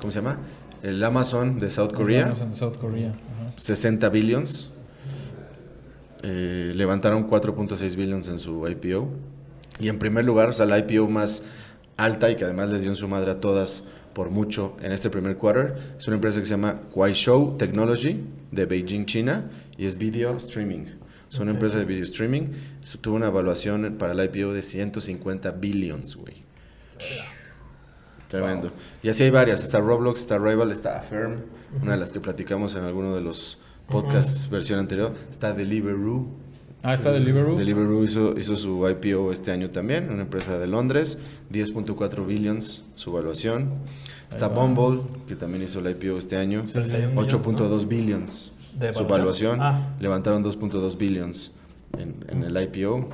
¿cómo 0.00 0.10
se 0.10 0.20
llama? 0.20 0.38
El 0.84 1.02
Amazon 1.02 1.58
de 1.58 1.70
South 1.70 1.94
Korea. 1.94 2.26
Amazon 2.26 2.50
de 2.50 2.56
South 2.56 2.76
Korea. 2.78 3.08
ajá. 3.08 3.54
60 3.56 4.08
billions. 4.10 4.70
Eh, 6.22 6.72
levantaron 6.74 7.26
4.6 7.28 7.96
billions 7.96 8.28
en 8.28 8.38
su 8.38 8.68
IPO. 8.68 9.08
Y 9.80 9.88
en 9.88 9.98
primer 9.98 10.26
lugar, 10.26 10.50
o 10.50 10.52
sea, 10.52 10.66
la 10.66 10.78
IPO 10.78 11.08
más 11.08 11.44
alta 11.96 12.30
y 12.30 12.36
que 12.36 12.44
además 12.44 12.68
les 12.70 12.82
dio 12.82 12.90
en 12.90 12.96
su 12.96 13.08
madre 13.08 13.30
a 13.30 13.40
todas 13.40 13.84
por 14.12 14.28
mucho 14.30 14.76
en 14.82 14.92
este 14.92 15.08
primer 15.08 15.36
quarter, 15.36 15.74
es 15.98 16.06
una 16.06 16.16
empresa 16.16 16.38
que 16.38 16.46
se 16.46 16.50
llama 16.52 16.82
Kuaishou 16.92 17.56
Technology 17.56 18.20
de 18.52 18.66
Beijing, 18.66 19.06
China, 19.06 19.50
y 19.78 19.86
es 19.86 19.96
video 19.96 20.36
streaming. 20.36 20.84
Es 21.30 21.38
una 21.38 21.50
empresa 21.52 21.78
de 21.78 21.86
video 21.86 22.04
streaming. 22.04 22.42
Tuvo 23.00 23.16
una 23.16 23.28
evaluación 23.28 23.96
para 23.98 24.12
la 24.12 24.24
IPO 24.26 24.52
de 24.52 24.62
150 24.62 25.50
billions, 25.52 26.14
güey. 26.14 26.44
Tremendo. 28.28 28.70
Y 29.02 29.08
así 29.08 29.22
hay 29.24 29.30
varias. 29.30 29.62
Está 29.62 29.80
Roblox, 29.80 30.20
está 30.20 30.38
Rival, 30.38 30.70
está 30.70 30.98
Affirm, 30.98 31.40
una 31.82 31.92
de 31.92 31.98
las 31.98 32.12
que 32.12 32.20
platicamos 32.20 32.74
en 32.74 32.84
alguno 32.84 33.14
de 33.14 33.20
los 33.20 33.58
podcasts 33.88 34.48
versión 34.48 34.78
anterior. 34.78 35.12
Está 35.30 35.52
Deliveroo. 35.52 36.26
Ah, 36.82 36.94
está 36.94 37.12
Deliveroo. 37.12 37.56
Deliveroo 37.56 38.02
hizo, 38.04 38.38
hizo 38.38 38.56
su 38.56 38.86
IPO 38.88 39.32
este 39.32 39.52
año 39.52 39.70
también, 39.70 40.10
una 40.10 40.22
empresa 40.22 40.58
de 40.58 40.66
Londres, 40.66 41.18
10.4 41.50 42.26
billions 42.26 42.84
su 42.94 43.10
evaluación. 43.10 43.74
Está. 44.30 44.48
Bumble, 44.48 45.02
que 45.28 45.36
también 45.36 45.62
hizo 45.62 45.80
la 45.80 45.90
IPO 45.90 46.18
este 46.18 46.36
año, 46.36 46.62
31 46.62 47.08
millones, 47.22 47.32
8.2 47.32 47.88
billions 47.88 48.52
su 48.92 49.02
evaluación. 49.02 49.60
Ah. 49.60 49.94
Levantaron 50.00 50.44
2.2 50.44 50.98
billions 50.98 51.54
en, 51.96 52.16
en 52.28 52.42
el 52.42 52.60
IPO. 52.60 53.08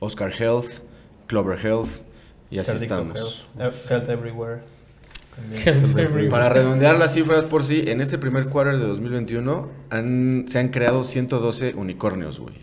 Oscar 0.00 0.32
Health, 0.32 0.82
Clover 1.26 1.58
Health, 1.58 2.02
y 2.54 2.58
así 2.60 2.76
estamos. 2.76 3.44
Health, 3.58 4.08
Everywhere. 4.08 4.60
También. 5.36 5.62
Health 5.66 5.98
Everywhere. 5.98 6.30
Para 6.30 6.48
redondear 6.48 6.98
las 6.98 7.12
cifras 7.14 7.44
por 7.44 7.64
sí, 7.64 7.84
en 7.86 8.00
este 8.00 8.18
primer 8.18 8.46
quarter 8.46 8.78
de 8.78 8.86
2021 8.86 9.68
han, 9.90 10.44
se 10.48 10.58
han 10.58 10.68
creado 10.68 11.04
112 11.04 11.74
unicornios, 11.74 12.38
güey. 12.40 12.54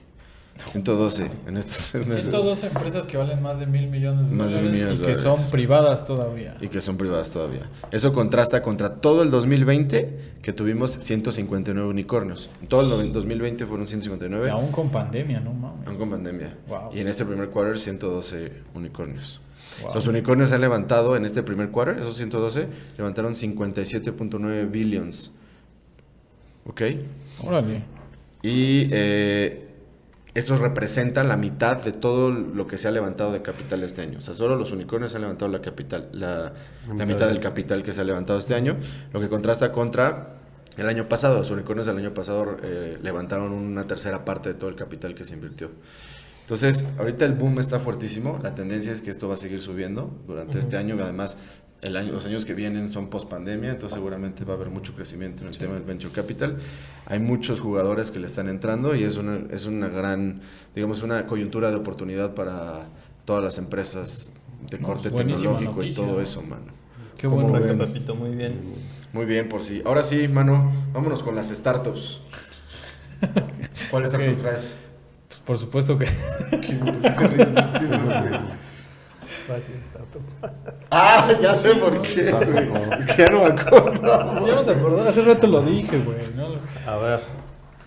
112 0.58 1.32
en 1.48 1.58
estos 1.58 1.88
tres 1.92 2.08
meses. 2.08 2.24
112 2.26 2.68
empresas 2.68 3.08
que 3.08 3.18
valen 3.18 3.42
más 3.42 3.58
de 3.60 3.66
mil 3.66 3.88
millones 3.88 4.30
de 4.30 4.36
Más 4.36 4.52
de 4.52 4.58
mil 4.58 4.66
dólares 4.74 4.82
millones 4.82 5.00
y 5.00 5.02
que 5.06 5.14
dólares. 5.16 5.42
son 5.42 5.52
privadas 5.52 6.04
todavía. 6.04 6.56
Y 6.62 6.68
que 6.68 6.82
son 6.82 6.98
privadas 6.98 7.32
todavía. 7.32 7.68
Eso 7.89 8.14
contrasta 8.14 8.62
contra 8.62 8.94
todo 8.94 9.24
el 9.24 9.32
2020, 9.32 10.20
que 10.44 10.54
tuvimos 10.54 10.92
159 10.92 11.89
unicornios. 11.89 12.52
En 12.62 12.68
todo 12.68 12.82
el 12.82 12.89
no- 13.08 13.14
2020 13.14 13.66
fueron 13.66 13.88
159, 13.88 14.48
Y 14.48 14.50
aún 14.52 14.72
con 14.72 14.92
pandemia, 14.92 15.39
no 15.39 15.52
mames. 15.54 15.88
aún 15.88 15.98
con 15.98 16.10
pandemia. 16.12 16.56
Wow. 16.68 16.92
Y 16.94 17.00
en 17.00 17.08
este 17.08 17.26
primer 17.26 17.50
quarter, 17.50 17.80
112 17.80 18.52
unicornios. 18.76 19.42
Wow. 19.82 19.96
Los 19.96 20.08
unicornios 20.08 20.52
han 20.52 20.62
levantado 20.62 21.16
en 21.16 21.26
este 21.26 21.44
primer 21.44 21.70
quarter, 21.70 21.98
esos 21.98 22.16
112, 22.18 22.68
levantaron 22.98 23.34
57.9 23.34 24.70
billions. 24.70 25.32
¿Ok? 26.66 26.82
Órale. 27.44 27.84
Y 28.44 28.88
eh, 28.92 29.68
eso 30.34 30.56
representa 30.56 31.24
la 31.24 31.36
mitad 31.36 31.84
de 31.84 31.92
todo 31.92 32.32
lo 32.32 32.66
que 32.66 32.78
se 32.78 32.88
ha 32.88 32.92
levantado 32.92 33.32
de 33.32 33.42
capital 33.42 33.84
este 33.84 34.02
año. 34.02 34.20
O 34.20 34.22
sea, 34.22 34.34
solo 34.34 34.56
los 34.56 34.72
unicornios 34.72 35.14
han 35.16 35.22
levantado 35.22 35.52
la 35.52 35.62
capital, 35.62 36.10
la, 36.14 36.54
la 36.96 37.06
mitad 37.06 37.28
del 37.28 37.40
capital 37.40 37.84
que 37.84 37.94
se 37.94 38.02
ha 38.02 38.04
levantado 38.04 38.40
este 38.40 38.56
año, 38.56 38.78
lo 39.12 39.20
que 39.20 39.30
contrasta 39.30 39.72
contra 39.72 40.36
el 40.78 40.88
año 40.88 41.10
pasado. 41.10 41.40
Los 41.40 41.52
unicornios 41.52 41.86
del 41.86 41.98
año 41.98 42.14
pasado 42.14 42.58
eh, 42.64 42.98
levantaron 43.02 43.52
una 43.52 43.84
tercera 43.84 44.24
parte 44.24 44.50
de 44.50 44.56
todo 44.56 44.70
el 44.70 44.76
capital 44.76 45.16
que 45.16 45.26
se 45.26 45.34
invirtió. 45.34 45.70
Entonces, 46.52 46.86
ahorita 46.97 47.24
el 47.24 47.32
boom 47.36 47.60
está 47.60 47.80
fuertísimo. 47.80 48.38
La 48.43 48.54
tendencia 48.54 48.91
es 48.91 49.02
que 49.02 49.10
esto 49.10 49.30
va 49.30 49.36
a 49.36 49.38
seguir 49.38 49.62
subiendo 49.62 50.12
durante 50.28 50.60
este 50.60 50.76
año. 50.76 50.97
Además, 51.02 51.38
el 51.82 51.95
año, 51.95 52.12
los 52.12 52.26
años 52.26 52.43
que 52.43 52.54
vienen 52.54 52.89
son 52.89 53.10
post 53.10 53.30
pandemia, 53.30 53.72
entonces 53.72 53.95
seguramente 53.95 54.43
va 54.43 54.52
a 54.52 54.56
haber 54.58 54.70
mucho 54.70 54.93
crecimiento 54.93 55.43
en 55.43 55.47
el 55.47 55.58
tema 55.58 55.76
del 55.76 55.84
venture 55.84 56.12
capital. 56.14 56.58
Hay 57.06 57.20
muchos 57.20 57.62
jugadores 57.62 58.12
que 58.12 58.20
le 58.20 58.28
están 58.28 58.49
entrando 58.49 58.93
y 58.95 59.06
es 59.06 59.16
una, 59.16 59.43
es 59.49 59.66
una 59.66 59.88
gran, 59.88 60.41
digamos, 60.76 61.04
una 61.04 61.26
coyuntura 61.26 61.72
de 61.72 61.78
oportunidad 61.78 62.34
para 62.34 62.89
todas 63.24 63.41
las 63.41 63.58
empresas 63.58 64.34
de 64.70 64.78
No, 64.78 64.88
corte 64.88 65.10
tecnológico 65.10 65.72
noticia, 65.76 66.04
y 66.04 66.06
todo 66.06 66.20
eso, 66.20 66.41
mano. 66.41 66.74
Qué 67.18 67.30
¿Cómo 67.30 67.47
bueno. 67.47 67.66
ven? 67.66 67.78
Pepito, 67.78 68.14
muy 68.14 68.36
bien. 68.36 68.60
Muy 69.14 69.26
bien, 69.26 69.47
por 69.47 69.64
sí. 69.64 69.82
Ahora 69.86 70.04
sí, 70.04 70.28
mano, 70.28 70.70
vámonos 70.91 71.24
con 71.24 71.34
las 71.34 71.47
startups. 71.47 72.20
¿Cuál 73.89 74.04
startup 74.04 74.41
traes? 74.41 74.76
Por 75.46 75.58
supuesto 75.58 75.98
que. 75.98 76.08
Ah, 80.89 81.30
ya 81.42 81.54
sé 81.54 81.76
por 81.76 82.02
qué. 82.02 82.32
güey. 82.32 82.70
Es 83.00 83.06
que 83.16 83.24
ya 83.24 83.30
no 83.30 83.39
me 83.44 83.46
acuerdo. 83.48 84.46
ya 84.48 84.56
no 84.56 84.64
te 84.64 84.72
acordás. 84.72 85.08
Hace 85.08 85.22
rato 85.24 85.48
lo 85.48 85.62
dije, 85.62 86.00
güey. 86.00 86.18
¿no? 86.36 86.48
A 86.92 86.98
ver, 86.98 87.20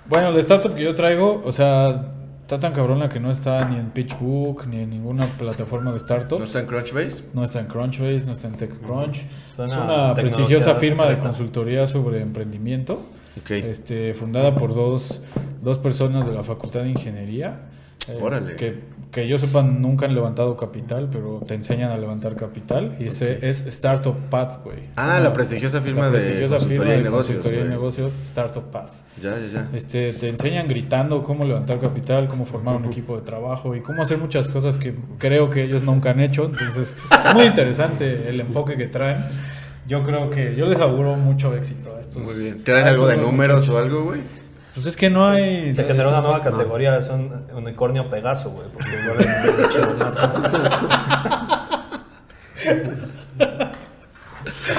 Bueno, 0.09 0.31
la 0.31 0.41
startup 0.41 0.75
que 0.75 0.83
yo 0.83 0.95
traigo, 0.95 1.43
o 1.45 1.53
sea, 1.53 2.13
está 2.43 2.59
tan 2.59 2.73
cabrona 2.73 3.09
que 3.09 3.21
no 3.21 3.31
está 3.31 3.65
ni 3.67 3.77
en 3.79 3.91
PitchBook 3.91 4.67
ni 4.67 4.81
en 4.81 4.91
ninguna 4.91 5.27
plataforma 5.27 5.93
de 5.93 5.99
startups. 5.99 6.39
¿No 6.39 6.45
está 6.45 6.61
en 6.61 6.67
Crunchbase? 6.67 7.25
No 7.35 7.45
está 7.45 7.61
en 7.61 7.67
Crunchbase, 7.67 8.27
no 8.27 8.33
está 8.33 8.49
en 8.49 8.57
TechCrunch. 8.57 9.25
Es 9.59 9.77
una 9.77 10.15
prestigiosa 10.15 10.75
firma 10.75 11.07
de 11.07 11.19
consultoría 11.19 11.87
sobre 11.87 12.21
emprendimiento, 12.21 13.03
Ok. 13.39 13.51
este, 13.53 14.15
fundada 14.15 14.55
por 14.55 14.75
dos, 14.75 15.23
dos 15.65 15.79
personas 15.79 16.27
de 16.27 16.33
la 16.33 16.43
Facultad 16.43 16.83
de 16.83 16.91
Ingeniería. 16.91 17.63
eh, 18.09 18.19
Órale. 18.21 18.55
Que, 18.57 18.93
que 19.11 19.27
yo 19.29 19.39
sepa, 19.39 19.63
nunca 19.63 20.05
han 20.07 20.15
levantado 20.15 20.57
capital, 20.57 21.09
pero 21.11 21.41
te 21.47 21.55
enseñan 21.55 21.91
a 21.93 21.97
levantar 21.97 22.35
capital. 22.37 22.97
Y 23.01 23.07
ese 23.07 23.49
es 23.49 23.65
Startup 23.67 24.15
Path, 24.29 24.63
güey. 24.65 24.79
Es 24.81 24.85
Ah, 24.97 25.05
una- 25.07 25.21
la 25.21 25.33
prestigiosa 25.33 25.81
firma 25.81 26.03
la 26.03 26.11
de 26.11 26.19
prestigiosa 26.19 26.57
consultoría 26.57 26.81
firma 26.83 26.95
de 26.97 27.03
negocios, 27.05 27.27
consultoría 27.37 27.61
güey. 27.61 27.71
negocios, 27.71 28.19
Startup 28.21 28.65
Path. 28.71 28.91
Ya, 29.23 29.39
ya, 29.39 29.47
ya. 29.47 29.69
Este, 29.73 30.13
te 30.15 30.29
enseñan 30.29 30.67
gritando 30.69 31.23
cómo 31.23 31.45
levantar 31.45 31.81
capital, 31.81 32.27
cómo 32.29 32.45
formar 32.45 32.75
un 32.77 32.87
equipo 32.87 33.17
de 33.17 33.23
trabajo 33.23 33.75
y 33.77 33.81
cómo 33.81 34.03
hacer 34.03 34.19
muchas 34.19 34.49
cosas 34.49 34.77
que 34.77 34.95
creo 35.19 35.49
que 35.49 35.63
ellos 35.63 35.83
nunca 35.83 36.11
han 36.11 36.21
hecho. 36.21 36.45
Entonces, 36.47 36.95
es 37.25 37.35
muy 37.35 37.45
interesante 37.47 38.29
el 38.29 38.41
enfoque 38.41 38.77
que 38.77 38.89
traen. 38.89 39.25
Yo 39.87 40.03
creo 40.03 40.29
que 40.29 40.57
yo 40.57 40.67
les 40.67 40.81
auguro 40.81 41.15
mucho 41.17 41.55
éxito 41.55 41.95
a 41.95 42.01
estos. 42.01 42.23
Muy 42.23 42.35
bien. 42.35 42.65
¿Traes 42.65 42.85
algo 42.87 43.07
de 43.07 43.17
números 43.17 43.69
o 43.69 43.79
algo, 43.79 44.03
güey? 44.05 44.21
Pues 44.75 44.87
es 44.87 44.97
que 44.97 45.09
no 45.09 45.27
hay. 45.29 45.73
se 45.75 45.85
generó 45.85 46.09
una 46.11 46.21
nueva 46.21 46.43
categoría, 46.43 46.99
es 46.99 47.09
un 47.09 47.31
unicornio 47.55 48.11
Pegaso, 48.11 48.51
güey. 48.51 48.67
Porque 48.73 48.91
igual. 48.91 49.19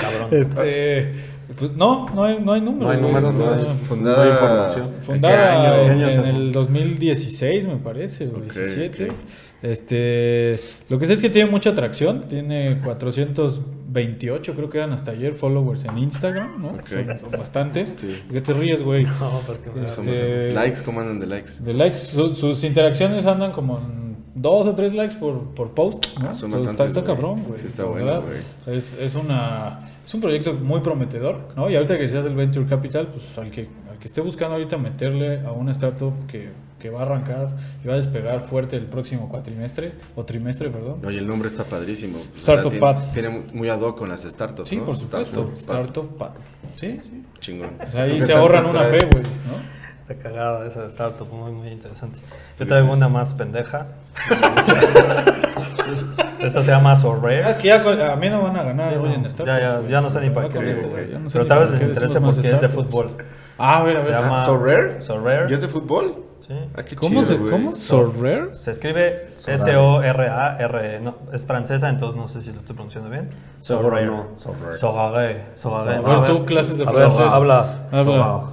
Cabrón. 0.02 0.30
Este. 0.32 1.14
Pues 1.60 1.72
no, 1.74 2.10
no 2.10 2.24
hay, 2.24 2.40
no 2.44 2.54
hay 2.54 2.62
números. 2.62 2.86
No 2.86 2.90
hay 2.92 2.98
güey. 3.00 3.14
números, 3.14 3.36
no 3.38 3.78
Fundada- 3.88 4.16
no 4.18 4.24
hay 4.24 4.30
información. 4.32 4.92
Fundada 5.02 5.66
¿En 5.66 5.72
año? 5.72 5.76
en, 5.76 5.86
¿Qué 5.86 5.92
año 6.06 6.08
en 6.10 6.24
se- 6.24 6.30
el 6.30 6.52
2016, 6.52 7.68
me 7.68 7.76
parece, 7.78 8.28
o 8.28 8.32
Ok, 8.38 8.42
17. 8.44 9.06
ok. 9.06 9.12
Este, 9.62 10.60
lo 10.90 10.98
que 11.00 11.06
sé 11.06 11.14
es 11.14 11.22
que 11.22 11.30
tiene 11.30 11.50
mucha 11.50 11.70
atracción, 11.70 12.24
tiene 12.28 12.82
428, 13.96 14.54
creo 14.56 14.70
que 14.70 14.78
eran 14.78 14.92
hasta 14.92 15.12
ayer, 15.12 15.34
followers 15.36 15.86
en 15.86 15.98
Instagram, 15.98 16.62
¿no? 16.62 16.68
Ok. 16.70 16.88
Son, 16.88 17.18
son 17.18 17.32
bastantes. 17.32 17.94
Sí. 17.96 18.22
¿Qué 18.32 18.42
te 18.42 18.54
ríes, 18.54 18.84
güey? 18.84 19.06
No, 19.20 19.42
porque 19.48 19.70
Este- 19.86 20.54
Likes, 20.54 20.82
¿cómo 20.84 21.00
andan 21.02 21.20
de 21.20 21.28
likes? 21.28 21.52
De 21.62 21.74
likes, 21.74 21.96
su- 21.96 22.34
sus 22.34 22.64
interacciones 22.64 23.26
andan 23.26 23.52
como 23.52 23.78
en 23.80 24.05
dos 24.36 24.68
o 24.68 24.76
tres 24.76 24.94
likes 24.94 25.16
por, 25.16 25.42
por 25.56 25.72
post, 25.72 26.08
¿no? 26.20 26.30
Ah, 26.30 26.34
son 26.34 26.52
Entonces, 26.52 26.72
está, 26.74 26.86
está 26.86 27.04
cabrón, 27.04 27.44
güey. 27.46 27.60
Sí, 27.60 27.68
está 27.68 27.86
bueno, 27.86 28.22
güey. 28.22 28.38
Es, 28.78 28.94
es, 28.94 29.16
una, 29.16 29.80
es 30.06 30.14
un 30.14 30.22
proyecto 30.22 30.54
muy 30.54 30.82
prometedor, 30.82 31.54
¿no? 31.56 31.70
Y 31.70 31.76
ahorita 31.76 31.98
que 31.98 32.08
seas 32.08 32.26
del 32.26 32.36
Venture 32.36 32.66
Capital, 32.66 33.08
pues 33.08 33.38
al 33.38 33.50
que, 33.50 33.70
al 33.90 33.98
que 33.98 34.08
esté 34.08 34.22
buscando 34.22 34.56
ahorita 34.56 34.78
meterle 34.78 35.40
a 35.40 35.52
una 35.52 35.72
startup 35.72 36.14
que, 36.28 36.50
que 36.78 36.90
va 36.90 37.00
a 37.00 37.02
arrancar 37.04 37.56
y 37.84 37.88
va 37.88 37.94
a 37.94 37.98
despegar 37.98 38.44
fuerte 38.44 38.76
el 38.76 38.86
próximo 38.88 39.30
cuatrimestre, 39.30 39.94
o 40.16 40.26
trimestre, 40.26 40.70
perdón. 40.70 41.00
Oye, 41.06 41.18
el 41.20 41.28
nombre 41.28 41.48
está 41.48 41.64
padrísimo. 41.64 42.18
O 42.20 42.22
sea, 42.34 42.56
Startup 42.56 42.70
tiene, 42.70 42.82
Path. 42.86 43.14
Tiene 43.14 43.30
muy 43.54 43.70
ad 43.70 43.80
hoc 43.80 43.98
con 43.98 44.10
las 44.10 44.24
startups, 44.24 44.68
Sí, 44.68 44.76
¿no? 44.76 44.86
por 44.86 44.98
supuesto. 44.98 45.50
Startup 45.54 46.18
Path. 46.18 46.36
Startup 46.38 46.74
Path. 46.74 46.76
Sí, 46.76 47.00
sí. 47.02 47.24
Chingón. 47.40 47.78
O 47.86 47.90
sea, 47.90 48.06
¿Tú 48.08 48.14
ahí 48.14 48.22
se 48.22 48.34
ahorran 48.34 48.66
una 48.66 48.90
P, 48.90 48.98
güey, 49.06 49.24
¿no? 49.24 49.85
Está 50.08 50.22
cagada 50.22 50.68
esa 50.68 50.86
startup, 50.86 51.28
muy, 51.34 51.52
muy 51.52 51.68
interesante. 51.70 52.20
Yo 52.60 52.68
traigo 52.68 52.92
una 52.94 53.10
más 53.10 53.34
pendeja. 53.34 53.88
Esta 56.42 56.62
se 56.62 56.70
llama 56.72 56.96
So 56.96 57.20
Ah, 57.44 57.50
Es 57.50 57.58
que 57.58 57.68
ya 57.70 57.82
a 58.12 58.16
mí 58.16 58.30
no 58.30 58.44
van 58.44 58.56
a 58.56 58.64
ganar 58.64 58.96
hoy 59.00 59.14
en 59.14 59.24
Ya, 59.24 59.30
startups. 59.30 59.60
ya, 59.60 59.74
güey. 59.80 59.92
ya 59.92 60.02
no 60.02 60.10
sé 60.12 60.22
ni 60.22 60.30
para 60.30 60.48
Ya 60.48 60.54
qué, 60.60 60.60
ya 61.12 61.20
sé 61.30 61.40
Pero 61.40 61.48
tal 61.48 61.60
vez 61.60 61.72
les 61.72 61.82
interese 61.90 62.20
porque 62.22 62.48
es 62.48 62.62
de 62.62 62.70
fútbol. 62.70 63.12
Ah, 63.58 63.80
a 63.80 63.84
ver, 63.84 63.98
a 63.98 64.00
Se 64.02 64.06
ver. 64.12 64.16
llama- 64.22 64.36
Ah, 64.36 64.46
¿So 64.46 64.58
Rare? 64.58 65.02
So 65.02 65.20
Rare. 65.20 65.48
¿Y 65.50 65.54
es 65.54 65.62
de 65.62 65.68
fútbol? 65.68 66.24
Sí. 66.46 66.54
Ah, 66.76 66.84
qué 66.84 66.96
¿Cómo 66.96 67.10
chido, 67.10 67.24
se 67.24 67.38
güey. 67.38 67.50
cómo? 67.52 67.76
¿Sorare? 67.76 68.54
Se 68.56 68.70
escribe 68.70 69.30
S-O-R-A-R. 69.48 71.00
No, 71.00 71.16
es 71.34 71.44
francesa, 71.46 71.90
entonces 71.90 72.16
no 72.20 72.28
sé 72.28 72.42
si 72.44 72.52
lo 72.52 72.60
estoy 72.60 72.76
pronunciando 72.76 73.10
bien. 73.10 73.32
Sorare. 73.62 74.06
no, 74.06 74.28
Sorare. 74.38 74.78
Sorare. 74.78 75.42
Sorare. 75.56 75.96
A 75.96 76.20
ver, 76.20 76.26
tú, 76.30 76.46
clases 76.46 76.78
de 76.78 76.86
francés. 76.86 77.32
Habla. 77.32 77.88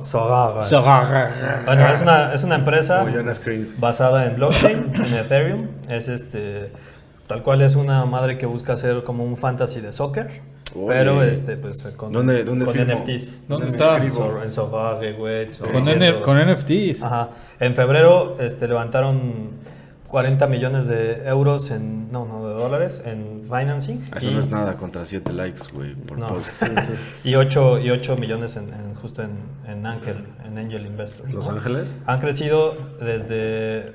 Sorare. 0.02 0.62
Sorare. 0.62 1.30
Bueno, 1.66 1.88
es 1.88 2.00
una, 2.00 2.32
es 2.34 2.44
una 2.44 2.54
empresa 2.54 3.04
basada 3.78 4.24
en 4.26 4.36
blockchain, 4.36 4.92
en 4.94 5.14
Ethereum. 5.14 5.66
Es 5.90 6.08
este. 6.08 6.72
Tal 7.26 7.42
cual 7.42 7.60
es 7.62 7.74
una 7.76 8.04
madre 8.06 8.38
que 8.38 8.46
busca 8.46 8.72
hacer 8.74 9.04
como 9.04 9.24
un 9.24 9.36
fantasy 9.36 9.80
de 9.80 9.92
soccer. 9.92 10.40
Oye. 10.74 10.86
Pero 10.88 11.22
este, 11.22 11.56
pues 11.56 11.82
con, 11.96 12.12
¿Dónde- 12.12 12.44
dónde 12.44 12.64
con? 12.64 12.74
NFTs. 12.76 13.48
¿Dónde 13.48 13.66
me 13.66 13.70
está? 13.70 13.96
En 14.42 14.50
Sorare, 14.50 15.12
güey. 15.12 15.48
Con, 15.72 15.88
N- 15.88 16.20
con 16.20 16.38
NFTs. 16.38 17.02
Ajá. 17.04 17.30
En 17.60 17.74
febrero 17.74 18.36
este, 18.40 18.66
levantaron 18.68 19.50
40 20.08 20.46
millones 20.46 20.86
de 20.86 21.26
euros 21.26 21.70
en, 21.70 22.12
no, 22.12 22.26
no, 22.26 22.46
de 22.48 22.54
dólares 22.54 23.00
en 23.04 23.42
financing. 23.44 24.00
Eso 24.14 24.30
y- 24.30 24.34
no 24.34 24.40
es 24.40 24.50
nada 24.50 24.76
contra 24.76 25.04
7 25.04 25.32
likes, 25.32 25.62
güey, 25.72 25.94
por 25.94 26.18
No, 26.18 26.26
post. 26.28 26.46
sí, 26.58 26.66
sí. 26.86 26.92
Y 27.30 27.34
8, 27.34 27.78
y 27.80 27.90
8 27.90 28.16
millones 28.16 28.56
en, 28.56 28.72
en- 28.74 28.94
justo 28.94 29.22
en, 29.22 29.30
en 29.66 29.86
Angel, 29.86 30.24
en 30.44 30.58
Angel 30.58 30.84
Investors. 30.86 31.32
Los 31.32 31.46
¿no? 31.48 31.54
Ángeles. 31.54 31.96
Han 32.06 32.20
crecido 32.20 32.74
desde 33.00 33.94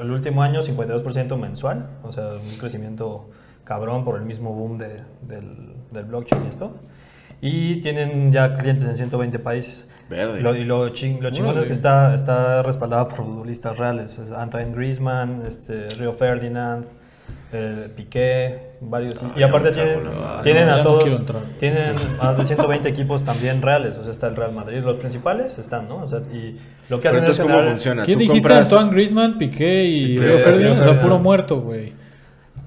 el 0.00 0.10
último 0.10 0.42
año 0.42 0.62
52% 0.62 1.36
mensual, 1.38 1.90
o 2.02 2.12
sea, 2.12 2.28
un 2.28 2.56
crecimiento 2.58 3.28
cabrón 3.64 4.04
por 4.04 4.16
el 4.18 4.22
mismo 4.24 4.52
boom 4.54 4.78
de- 4.78 5.02
del, 5.22 5.71
del 5.92 6.04
blockchain 6.04 6.44
y 6.46 6.48
esto. 6.48 6.76
Y 7.40 7.80
tienen 7.80 8.30
ya 8.32 8.54
clientes 8.56 8.86
en 8.88 8.96
120 8.96 9.38
países. 9.38 9.86
Verde. 10.08 10.40
Lo- 10.40 10.54
y 10.54 10.64
lo, 10.64 10.88
ching- 10.90 11.20
lo 11.20 11.30
chingón 11.30 11.58
es 11.58 11.64
que 11.64 11.72
está, 11.72 12.14
está 12.14 12.62
respaldado 12.62 13.08
por 13.08 13.18
futbolistas 13.18 13.78
reales. 13.78 14.18
Es 14.18 14.30
Antoine 14.30 14.72
Griezmann, 14.74 15.42
este, 15.48 15.88
Rio 15.98 16.12
Ferdinand, 16.12 16.84
eh, 17.52 17.88
Piqué, 17.96 18.72
varios. 18.80 19.16
y- 19.36 19.42
aparte 19.42 19.72
tienen, 19.72 20.04
la 20.04 20.42
tienen 20.42 20.68
a 20.68 20.82
todos, 20.82 21.04
tienen 21.58 21.92
más 22.22 22.36
de 22.36 22.44
120 22.44 22.88
equipos 22.88 23.24
también 23.24 23.60
reales. 23.62 23.96
O 23.96 24.02
sea, 24.04 24.12
está 24.12 24.28
el 24.28 24.36
Real 24.36 24.52
Madrid. 24.52 24.80
Los 24.82 24.96
principales 24.98 25.58
están, 25.58 25.88
¿no? 25.88 25.96
O 25.96 26.08
sea, 26.08 26.20
y 26.32 26.58
lo 26.90 27.00
que 27.00 27.08
hacen 27.08 27.20
entonces, 27.20 27.38
es 27.40 27.42
¿cómo 27.44 27.54
generar- 27.56 27.70
funciona? 27.74 28.02
¿Quién 28.04 28.18
dijiste? 28.18 28.40
compras- 28.48 28.72
Antoine 28.72 28.94
Griezmann, 28.94 29.38
Piqué 29.38 29.84
y 29.84 30.06
Piqué, 30.16 30.26
Río 30.26 30.38
Ferdinand. 30.38 30.80
O 30.80 30.84
sea, 30.84 30.98
puro 31.00 31.18
muerto, 31.18 31.60
güey. 31.60 31.92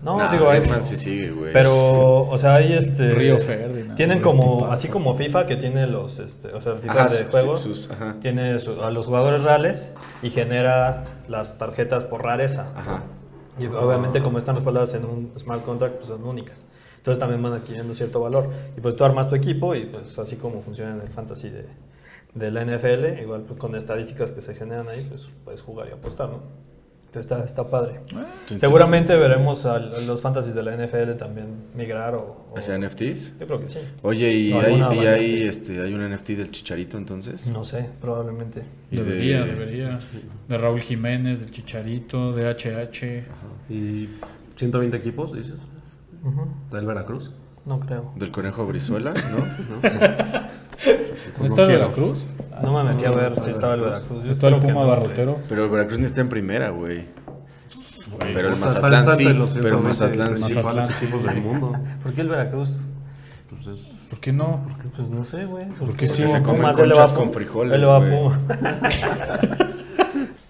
No, 0.06 0.18
Nah, 0.18 0.32
digo, 0.32 0.51
es, 0.53 0.64
sí 0.84 0.95
sigue, 0.95 1.32
güey. 1.32 1.51
Pero, 1.51 2.22
o 2.30 2.38
sea, 2.38 2.56
hay 2.56 2.74
este. 2.74 3.10
Río 3.16 3.39
Ferdinand, 3.39 3.95
Tienen 3.97 4.22
güey, 4.22 4.38
como, 4.38 4.68
así 4.68 4.88
como 4.88 5.16
FIFA 5.16 5.47
que 5.47 5.58
tiene 5.58 5.88
los, 5.88 6.20
este, 6.20 6.49
o 6.53 6.62
sea, 6.62 6.74
el 6.74 6.80
FIFA 6.80 6.93
Ajá, 6.93 7.08
de 7.12 7.18
sus- 7.24 7.32
juegos, 7.32 7.60
sus- 7.62 7.89
ajá. 7.91 8.16
tiene 8.22 8.60
su- 8.60 8.84
a 8.84 8.91
los 8.91 9.08
jugadores 9.08 9.41
reales 9.41 9.91
y 10.22 10.30
genera 10.30 11.03
las 11.28 11.58
tarjetas 11.58 12.03
por 12.03 12.22
rareza. 12.24 12.72
Ajá. 12.76 13.01
Y 13.60 13.66
obviamente 13.66 14.22
como 14.22 14.38
están 14.38 14.56
respaldadas 14.56 14.93
en 14.93 15.06
un 15.06 15.32
smart 15.39 15.64
contract, 15.66 15.95
pues 15.95 16.08
son 16.08 16.24
únicas. 16.24 16.64
Entonces 16.97 17.20
también 17.20 17.41
van 17.41 17.53
adquiriendo 17.53 17.95
cierto 17.95 18.20
valor. 18.20 18.49
Y 18.78 18.82
pues 18.82 18.95
tú 18.95 19.06
armas 19.06 19.28
tu 19.28 19.36
equipo 19.36 19.74
y 19.74 19.86
pues 19.86 20.18
así 20.20 20.36
como 20.36 20.62
funciona 20.62 20.91
en 20.91 21.01
el 21.01 21.08
fantasy 21.08 21.49
de, 21.49 21.66
de 22.36 22.51
la 22.51 22.62
NFL, 22.64 23.22
igual 23.24 23.41
pues, 23.41 23.60
con 23.60 23.76
estadísticas 23.76 24.32
que 24.32 24.41
se 24.41 24.53
generan 24.53 24.88
ahí, 24.89 25.03
pues 25.10 25.30
puedes 25.43 25.62
jugar 25.62 25.88
y 25.89 25.93
apostar, 25.93 26.30
¿no? 26.30 26.39
Está, 27.20 27.43
está 27.45 27.70
padre. 27.70 28.01
Sí, 28.47 28.59
Seguramente 28.59 29.16
veremos 29.16 29.66
a 29.66 29.80
los 29.80 30.22
fantasies 30.22 30.53
de 30.55 30.63
la 30.63 30.76
NFL 30.76 31.13
también 31.18 31.47
migrar 31.76 32.16
o... 32.16 32.47
o- 32.51 32.57
¿Hacia 32.57 32.78
NFTs? 32.78 33.39
Yo 33.39 33.47
creo 33.47 33.59
que 33.61 33.70
sí. 33.70 33.80
Oye, 34.01 34.34
¿y, 34.34 34.51
No, 34.51 34.59
hay, 34.89 34.97
y 35.01 35.05
hay, 35.07 35.41
este, 35.43 35.82
hay 35.82 35.93
un 35.93 36.07
NFT 36.09 36.30
del 36.32 36.51
Chicharito 36.51 36.97
entonces? 36.97 37.47
No 37.49 37.63
sé, 37.63 37.89
probablemente. 38.01 38.63
Y 38.91 38.97
de- 38.97 39.03
Debería, 39.03 39.43
debería. 39.45 39.99
De 40.47 40.57
Raúl 40.57 40.82
Jiménez, 40.82 41.39
del 41.41 41.51
Chicharito, 41.51 42.34
de 42.34 42.47
HH. 42.49 43.24
Y 43.74 44.09
120 44.55 44.97
equipos, 44.97 45.34
dices. 45.34 45.55
Del 46.72 46.86
Veracruz. 46.86 47.32
No 47.66 47.80
creo. 47.80 48.11
Del 48.16 48.30
Conejo 48.32 48.66
Brizuela, 48.68 49.13
¿no? 49.32 49.89
¿No 51.39 51.45
está 51.45 51.63
el 51.63 51.68
Veracruz? 51.70 52.28
No 52.62 52.74
me 52.74 52.93
metí 52.93 53.06
a 53.06 53.12
ver 53.12 53.32
si 53.39 53.49
estaba 53.49 53.74
el 53.76 53.82
Veracruz. 53.82 54.24
Yo 54.24 54.32
Está 54.32 54.47
el 54.47 54.60
Puma 54.60 54.82
no. 54.82 54.88
Barrotero. 54.88 55.39
Pero 55.47 55.66
el 55.66 55.70
Veracruz 55.70 55.99
ni 55.99 56.06
está 56.06 56.22
en 56.22 56.30
primera, 56.30 56.70
güey. 56.70 57.06
Pero 58.20 58.49
el 58.49 58.58
Mazatlán 58.58 59.16
sí, 59.16 59.26
pero 59.26 59.47
120 59.47 59.78
Mazatlán 59.82 60.36
sí. 60.36 60.56
Mazatlán, 60.56 60.89
equipos 60.89 61.24
del 61.24 61.41
mundo. 61.41 61.74
¿Por 62.03 62.14
qué 62.14 62.22
el 62.22 62.30
Veracruz? 62.30 62.78
Pues 63.49 63.68
es 63.68 63.80
¿Por 64.10 64.20
qué 64.20 64.32
no? 64.32 64.66
Pues 64.95 65.10
no 65.10 65.24
sé, 65.24 65.45
güey. 65.45 65.66
Porque 65.80 66.08
sí, 66.08 66.28
se 66.28 66.38
a 66.38 66.43
conchas 66.43 67.12
con 67.14 67.34
frijoles, 67.34 67.74
Él 67.74 67.82
le 67.82 67.88
va 67.88 67.97
a 67.97 67.99
güey. 67.99 68.12
Puma. 68.12 68.39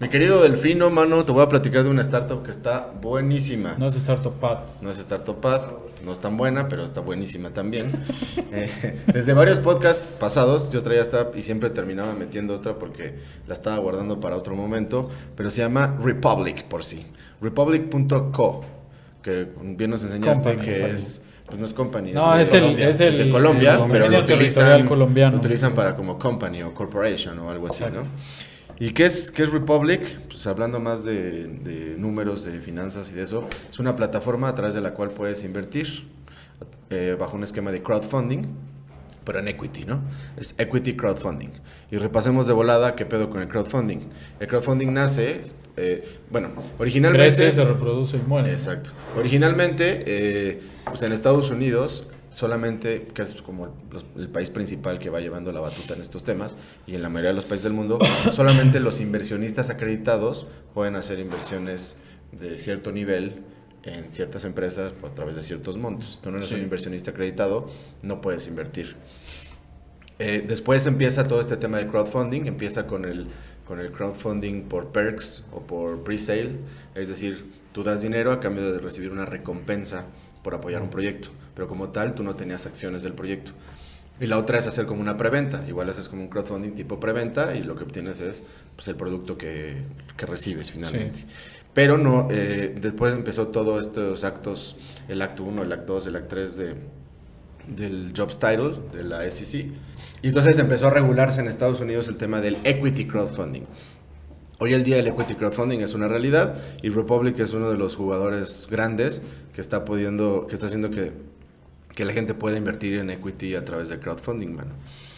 Mi 0.06 0.10
querido 0.12 0.40
Delfino, 0.44 0.92
mano, 0.92 1.26
te 1.26 1.32
voy 1.32 1.42
a 1.42 1.50
platicar 1.50 1.84
de 1.84 1.90
una 1.90 2.04
startup 2.04 2.44
que 2.44 2.52
está 2.52 2.92
buenísima. 3.02 3.74
No 3.80 3.88
es 3.88 3.96
Startup 3.96 4.32
Pad. 4.32 4.60
No 4.80 4.92
es 4.92 5.00
Startup 5.00 5.36
Pad, 5.42 5.62
no 6.06 6.12
es 6.12 6.20
tan 6.20 6.38
buena, 6.38 6.68
pero 6.68 6.84
está 6.84 7.02
buenísima 7.02 7.50
también. 7.50 7.88
Eh, 8.58 9.02
desde 9.08 9.34
varios 9.34 9.58
podcasts 9.60 10.06
pasados 10.20 10.70
yo 10.70 10.82
traía 10.84 11.02
esta 11.02 11.32
y 11.36 11.42
siempre 11.42 11.70
terminaba 11.72 12.14
metiendo 12.14 12.54
otra 12.56 12.76
porque 12.76 13.16
la 13.48 13.54
estaba 13.56 13.78
guardando 13.80 14.20
para 14.20 14.38
otro 14.38 14.56
momento, 14.56 15.10
pero 15.36 15.50
se 15.50 15.62
llama 15.62 15.98
Republic 16.02 16.64
por 16.66 16.84
sí. 16.86 17.06
Republic.co, 17.42 18.64
que 19.24 19.48
bien 19.62 19.90
nos 19.90 20.04
enseñaste 20.04 20.50
Company, 20.52 20.66
que 20.66 20.92
es... 20.92 21.24
Pues 21.48 21.60
no 21.60 21.66
es 21.66 21.74
company, 21.74 22.12
No, 22.14 22.36
de 22.36 22.42
es 22.44 22.54
el- 22.54 22.80
es 22.80 23.00
el- 23.02 23.18
de 23.18 23.30
Colombia, 23.32 23.76
el 23.84 23.92
pero 23.92 24.08
lo 24.10 24.20
utilizan, 24.20 24.88
colombiano. 24.88 25.34
lo 25.34 25.40
utilizan 25.40 25.74
para 25.74 25.96
como 25.96 26.18
company 26.20 26.62
o 26.64 26.74
corporation 26.74 27.38
o 27.40 27.50
algo 27.50 27.68
así, 27.68 27.84
¿no? 27.94 28.02
¿Y 28.78 28.92
qué 28.92 29.06
es, 29.06 29.32
qué 29.32 29.44
es 29.44 29.52
Republic? 29.52 30.20
Pues 30.28 30.46
hablando 30.48 30.80
más 30.80 31.06
de, 31.06 31.48
de 31.48 31.96
números, 31.98 32.44
de 32.44 32.60
finanzas 32.60 33.10
y 33.10 33.14
de 33.14 33.24
eso, 33.24 33.48
es 33.70 33.80
una 33.80 33.96
plataforma 33.96 34.50
a 34.50 34.56
través 34.56 34.74
de 34.76 34.82
la 34.82 34.94
cual 34.94 35.12
puedes 35.12 35.44
invertir 35.46 36.08
eh, 36.90 37.16
bajo 37.18 37.38
un 37.38 37.44
esquema 37.44 37.72
de 37.72 37.82
crowdfunding, 37.82 38.44
pero 39.24 39.40
en 39.40 39.48
equity, 39.48 39.86
¿no? 39.86 40.02
Es 40.38 40.56
equity 40.58 40.96
crowdfunding. 40.96 41.52
Y 41.90 41.98
repasemos 41.98 42.48
de 42.48 42.54
volada 42.54 42.96
qué 42.96 43.06
pedo 43.06 43.30
con 43.30 43.42
el 43.42 43.48
crowdfunding. 43.48 44.00
El 44.40 44.48
crowdfunding 44.48 44.94
nace, 44.94 45.40
eh, 45.78 46.20
bueno, 46.30 46.50
originalmente... 46.78 47.38
Crece, 47.38 47.52
se 47.54 47.64
reproduce 47.64 48.18
y 48.18 48.22
muere. 48.22 48.52
Exacto. 48.52 48.92
Originalmente, 49.18 50.04
eh, 50.06 50.62
pues 50.84 51.02
en 51.02 51.14
Estados 51.14 51.50
Unidos, 51.50 52.08
solamente, 52.36 53.08
que 53.14 53.22
es 53.22 53.42
como 53.42 53.74
los- 53.92 54.06
el 54.18 54.28
país 54.30 54.50
principal 54.50 55.00
que 55.00 55.10
va 55.10 55.22
llevando 55.22 55.52
la 55.52 55.62
batuta 55.62 55.94
en 55.96 56.02
estos 56.02 56.24
temas, 56.24 56.58
y 56.86 56.96
en 56.96 57.02
la 57.02 57.10
mayoría 57.10 57.30
de 57.30 57.36
los 57.36 57.46
países 57.46 57.64
del 57.64 57.74
mundo, 57.74 57.98
solamente 58.32 58.80
los 58.80 59.00
inversionistas 59.00 59.70
acreditados 59.70 60.48
pueden 60.74 60.96
hacer 60.96 61.20
inversiones 61.20 61.98
de 62.34 62.58
cierto 62.58 62.92
nivel 62.92 63.42
en 63.84 64.10
ciertas 64.12 64.44
empresas 64.46 64.94
a 65.04 65.10
través 65.16 65.36
de 65.36 65.44
ciertos 65.44 65.78
montos. 65.78 66.14
Si 66.16 66.18
tú 66.22 66.32
no 66.32 66.38
eres 66.38 66.50
Sí. 66.50 66.56
un 66.56 66.62
inversionista 66.62 67.12
acreditado, 67.12 67.70
no 68.02 68.20
puedes 68.20 68.48
invertir. 68.48 68.96
Eh, 70.20 70.44
después 70.48 70.86
empieza 70.86 71.28
todo 71.28 71.40
este 71.42 71.58
tema 71.58 71.78
del 71.78 71.88
crowdfunding, 71.88 72.46
empieza 72.48 72.88
con 72.88 73.06
el, 73.06 73.28
con 73.66 73.80
el 73.80 73.92
crowdfunding 73.92 74.64
por 74.64 74.88
perks 74.88 75.46
o 75.52 75.62
por 75.62 76.04
pre-sale, 76.04 76.52
es 76.96 77.08
decir, 77.10 77.46
tú 77.74 77.84
das 77.84 78.02
dinero 78.02 78.32
a 78.32 78.40
cambio 78.40 78.72
de 78.72 78.80
recibir 78.80 79.12
una 79.12 79.26
recompensa 79.26 80.06
por 80.46 80.54
apoyar 80.54 80.84
un 80.84 80.90
proyecto, 80.90 81.30
pero 81.56 81.68
como 81.68 81.90
tal 81.90 82.14
tú 82.14 82.22
no 82.22 82.36
tenías 82.36 82.68
acciones 82.68 83.02
del 83.02 83.14
proyecto. 83.14 83.52
Y 84.20 84.28
la 84.28 84.38
otra 84.38 84.60
es 84.60 84.68
hacer 84.68 84.86
como 84.86 85.02
una 85.02 85.18
preventa, 85.18 85.66
igual 85.68 85.90
haces 85.90 86.08
como 86.08 86.22
un 86.22 86.30
crowdfunding 86.30 86.76
tipo 86.76 87.00
preventa 87.00 87.56
y 87.56 87.64
lo 87.64 87.76
que 87.76 87.84
obtienes 87.84 88.22
es 88.22 88.44
pues, 88.76 88.88
el 88.88 88.96
producto 88.96 89.40
que, 89.40 89.78
que 90.16 90.26
recibes 90.28 90.72
finalmente. 90.72 91.26
Pero 91.74 91.98
no, 91.98 92.28
eh, 92.30 92.78
después 92.80 93.12
empezó 93.12 93.48
todos 93.48 93.88
estos 93.88 94.24
actos, 94.24 94.76
el 95.08 95.24
acto 95.24 95.44
1, 95.44 95.64
el 95.64 95.72
acto 95.72 95.94
2, 95.94 96.08
el 96.08 96.16
acto 96.16 96.36
3 96.36 96.58
de, 96.58 96.76
del 97.68 98.14
Jobs 98.16 98.38
Title, 98.38 98.74
de 98.94 99.04
la 99.04 99.30
SEC. 99.32 99.66
Y 100.22 100.28
entonces 100.28 100.60
empezó 100.60 100.88
a 100.88 100.92
regularse 100.92 101.42
en 101.42 101.48
Estados 101.48 101.82
Unidos 101.82 102.08
el 102.08 102.18
tema 102.18 102.40
del 102.40 102.60
equity 102.64 103.08
crowdfunding. 103.08 103.64
Hoy 104.58 104.74
el 104.74 104.86
día 104.86 105.00
el 105.00 105.08
equity 105.08 105.36
crowdfunding 105.36 105.80
es 105.80 105.94
una 105.94 106.08
realidad 106.08 106.56
y 106.82 106.88
Republic 106.88 107.38
es 107.40 107.54
uno 107.54 107.70
de 107.70 107.78
los 107.78 107.98
jugadores 107.98 108.70
grandes 108.72 109.22
que 109.54 109.60
está 109.60 109.84
pudiendo, 109.84 110.48
que 110.48 110.56
está 110.56 110.68
haciendo 110.68 110.90
que, 110.90 111.12
que 111.94 112.06
la 112.06 112.14
gente 112.14 112.34
pueda 112.34 112.58
invertir 112.58 112.94
en 113.00 113.10
equity 113.10 113.56
a 113.56 113.66
través 113.66 113.90
del 113.90 114.00
crowdfunding, 114.00 114.56
mano. 114.56 114.72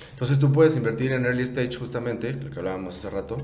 Entonces 0.09 0.39
tú 0.39 0.51
puedes 0.51 0.75
invertir 0.75 1.11
en 1.11 1.25
early 1.25 1.43
stage 1.43 1.77
justamente, 1.77 2.33
lo 2.33 2.49
que 2.49 2.57
hablábamos 2.57 2.95
hace 2.95 3.11
rato, 3.11 3.38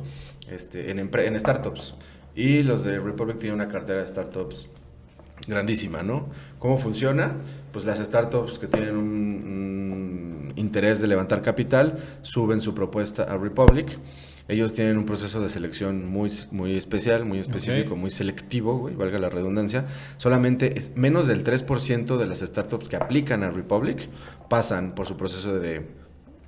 este, 0.50 0.90
en, 0.90 0.98
en 0.98 1.40
startups. 1.40 1.94
Y 2.36 2.64
los 2.64 2.84
de 2.84 3.00
Republic 3.00 3.38
tienen 3.38 3.60
una 3.60 3.70
cartera 3.70 4.02
de 4.02 4.08
startups 4.08 4.70
grandísima, 5.48 6.02
¿no? 6.02 6.26
¿Cómo 6.58 6.80
funciona? 6.80 7.36
Pues 7.72 7.86
las 7.86 8.00
startups 8.00 8.58
que 8.58 8.66
tienen 8.66 8.98
un, 8.98 10.48
un 10.48 10.54
interés 10.56 11.00
de 11.00 11.08
levantar 11.08 11.44
capital 11.44 12.00
suben 12.24 12.62
su 12.62 12.74
propuesta 12.74 13.24
a 13.24 13.38
Republic. 13.38 13.96
Ellos 14.48 14.74
tienen 14.74 14.98
un 14.98 15.06
proceso 15.06 15.40
de 15.42 15.48
selección 15.48 16.10
muy, 16.10 16.30
muy 16.52 16.76
especial, 16.76 17.24
muy 17.24 17.40
específico, 17.40 17.96
muy 17.96 18.10
selectivo, 18.10 18.78
güey, 18.78 18.94
valga 18.94 19.18
la 19.18 19.30
redundancia. 19.30 19.86
Solamente 20.18 20.78
es 20.78 20.98
menos 20.98 21.28
del 21.28 21.46
3% 21.46 22.18
de 22.18 22.26
las 22.26 22.40
startups 22.40 22.90
que 22.90 22.98
aplican 22.98 23.44
a 23.44 23.52
Republic 23.52 24.10
pasan 24.50 24.96
por 24.96 25.08
su 25.08 25.16
proceso 25.16 25.58
de, 25.58 25.88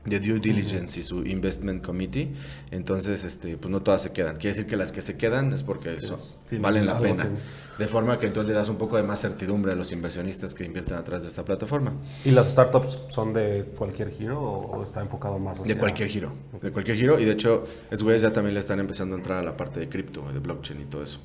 de 0.05 0.19
due 0.19 0.39
diligence 0.39 0.99
y 0.99 1.03
su 1.03 1.25
investment 1.25 1.83
committee. 1.83 2.31
Entonces, 2.71 3.23
este, 3.23 3.57
pues 3.57 3.71
no 3.71 3.81
todas 3.81 4.03
se 4.03 4.11
quedan. 4.13 4.37
Quiere 4.37 4.49
decir 4.55 4.67
que 4.67 4.75
las 4.77 4.91
que 4.91 5.01
se 5.01 5.17
quedan 5.17 5.51
es 5.53 5.63
porque 5.63 5.99
son- 5.99 6.19
tienen 6.47 6.61
valen 6.61 6.85
la 6.85 6.99
pena. 6.99 7.23
que- 7.23 7.65
De 7.83 7.87
forma 7.87 8.17
que 8.19 8.27
entonces 8.27 8.47
le 8.49 8.57
das 8.57 8.69
un 8.69 8.77
poco 8.77 8.95
de 8.95 9.03
más 9.03 9.19
certidumbre 9.19 9.73
a 9.73 9.75
los 9.75 9.91
inversionistas 9.91 10.53
que 10.55 10.63
invierten 10.63 10.95
a 10.95 11.03
través 11.03 11.23
de 11.23 11.29
esta 11.29 11.43
plataforma. 11.43 11.91
¿Y 12.23 12.31
las 12.31 12.51
startups 12.51 12.99
son 13.09 13.33
de 13.33 13.65
cualquier 13.77 14.11
giro 14.11 14.39
o, 14.41 14.81
está 14.81 15.01
enfocado 15.01 15.37
más 15.39 15.59
hacia... 15.59 15.73
De 15.73 15.79
cualquier 15.79 16.07
giro. 16.07 16.31
De 16.61 16.71
cualquier 16.71 16.95
giro. 16.95 17.19
Y 17.19 17.25
de 17.25 17.33
hecho, 17.33 17.65
esos 17.91 18.03
güeyes 18.03 18.21
ya 18.21 18.31
también 18.31 18.53
le 18.53 18.61
están 18.61 18.79
empezando 18.79 19.15
a 19.15 19.17
entrar 19.17 19.39
a 19.39 19.43
la 19.43 19.57
parte 19.57 19.81
de 19.81 19.89
cripto, 19.89 20.23
de 20.31 20.39
blockchain 20.39 20.79
y 20.81 20.85
todo 20.85 21.03
eso. 21.03 21.19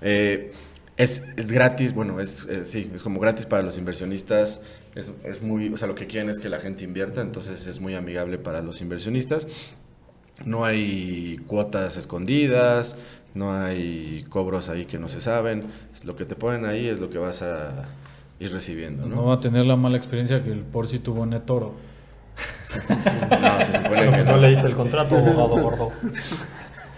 Eh, 0.00 0.52
es, 0.96 1.24
es 1.36 1.52
gratis, 1.52 1.92
bueno, 1.94 2.20
es 2.20 2.46
eh, 2.48 2.64
sí, 2.64 2.90
es 2.94 3.02
como 3.02 3.20
gratis 3.20 3.44
para 3.46 3.62
los 3.62 3.76
inversionistas. 3.76 4.62
Es, 4.94 5.12
es 5.24 5.40
muy, 5.42 5.72
o 5.72 5.76
sea, 5.76 5.88
lo 5.88 5.94
que 5.94 6.06
quieren 6.06 6.28
es 6.28 6.38
que 6.38 6.48
la 6.48 6.60
gente 6.60 6.84
invierta, 6.84 7.22
entonces 7.22 7.66
es 7.66 7.80
muy 7.80 7.94
amigable 7.94 8.38
para 8.38 8.60
los 8.60 8.80
inversionistas. 8.82 9.46
No 10.44 10.64
hay 10.64 11.38
cuotas 11.46 11.96
escondidas, 11.96 12.96
no 13.34 13.52
hay 13.52 14.24
cobros 14.28 14.68
ahí 14.68 14.84
que 14.86 14.98
no 14.98 15.08
se 15.08 15.20
saben, 15.20 15.64
es 15.94 16.04
lo 16.04 16.16
que 16.16 16.24
te 16.24 16.34
ponen 16.34 16.66
ahí 16.66 16.88
es 16.88 16.98
lo 17.00 17.08
que 17.10 17.18
vas 17.18 17.42
a 17.42 17.84
ir 18.40 18.52
recibiendo, 18.52 19.06
No 19.06 19.16
¿no? 19.16 19.24
va 19.26 19.34
a 19.34 19.40
tener 19.40 19.64
la 19.66 19.76
mala 19.76 19.96
experiencia 19.96 20.42
que 20.42 20.50
el 20.50 20.60
Porci 20.60 20.98
tuvo 20.98 21.24
en 21.24 21.40
Toro. 21.42 21.74
No, 23.40 23.60
se 23.64 23.72
supone 23.72 24.10
que 24.10 24.24
No 24.24 24.32
no. 24.32 24.36
leíste 24.38 24.66
el 24.66 24.74
contrato, 24.74 25.16
abogado 25.16 25.62
gordo. 25.62 25.90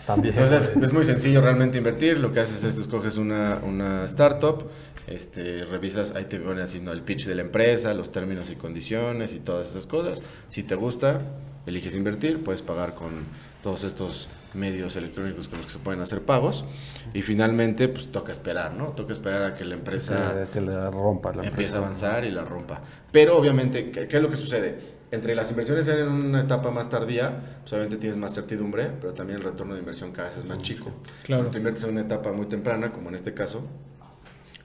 También. 0.07 0.35
Entonces 0.35 0.73
es 0.81 0.93
muy 0.93 1.05
sencillo 1.05 1.41
realmente 1.41 1.79
invertir. 1.79 2.19
Lo 2.19 2.33
que 2.33 2.41
haces 2.41 2.63
es 2.63 2.79
escoges 2.79 3.17
una, 3.17 3.59
una 3.67 4.05
startup, 4.05 4.65
este, 5.07 5.65
revisas, 5.65 6.15
ahí 6.15 6.25
te 6.25 6.39
ponen 6.41 6.67
¿no? 6.83 6.93
el 6.93 7.03
pitch 7.03 7.27
de 7.27 7.35
la 7.35 7.43
empresa, 7.43 7.95
los 7.95 8.13
términos 8.13 8.51
y 8.51 8.57
condiciones 8.57 9.33
y 9.35 9.41
todas 9.41 9.71
esas 9.71 9.87
cosas. 9.87 10.23
Si 10.49 10.63
te 10.63 10.75
gusta, 10.75 11.21
eliges 11.67 11.95
invertir, 11.97 12.43
puedes 12.43 12.63
pagar 12.63 12.95
con 12.95 13.25
todos 13.63 13.85
estos 13.85 14.29
medios 14.55 14.95
electrónicos 14.97 15.49
con 15.49 15.59
los 15.59 15.67
que 15.67 15.73
se 15.73 15.79
pueden 15.79 16.01
hacer 16.01 16.23
pagos. 16.23 16.65
Y 17.13 17.23
finalmente, 17.23 17.89
pues 17.89 18.09
toca 18.13 18.33
esperar, 18.33 18.75
¿no? 18.75 18.89
Toca 18.89 19.13
esperar 19.13 19.43
a 19.43 19.55
que 19.55 19.65
la 19.65 19.75
empresa 19.75 20.47
que, 20.47 20.59
que 20.59 20.61
le 20.61 20.91
rompa 20.91 21.31
la 21.31 21.45
empiece 21.45 21.47
a 21.47 21.49
empresa. 21.51 21.79
avanzar 21.79 22.25
y 22.25 22.31
la 22.31 22.45
rompa. 22.45 22.81
Pero 23.11 23.37
obviamente, 23.37 23.91
¿qué, 23.91 24.07
qué 24.07 24.17
es 24.17 24.23
lo 24.23 24.31
que 24.31 24.37
sucede? 24.37 24.95
Entre 25.11 25.35
las 25.35 25.49
inversiones 25.51 25.87
en 25.89 26.09
una 26.09 26.41
etapa 26.41 26.71
más 26.71 26.89
tardía, 26.91 27.59
pues 27.61 27.73
obviamente 27.73 27.99
tienes 27.99 28.17
más 28.17 28.35
certidumbre, 28.35 28.91
pero 29.01 29.13
también 29.13 29.39
el 29.39 29.45
retorno 29.45 29.75
de 29.75 29.81
inversión 29.81 30.11
cada 30.13 30.29
vez 30.29 30.39
es 30.39 30.45
más 30.45 30.59
chico. 30.61 30.91
Claro. 31.23 31.43
Cuando 31.43 31.51
tú 31.51 31.59
inviertes 31.59 31.85
en 31.85 31.91
una 31.91 32.01
etapa 32.01 32.33
muy 32.33 32.47
temprana, 32.47 32.91
como 32.91 33.11
en 33.11 33.15
este 33.15 33.33
caso, 33.33 33.63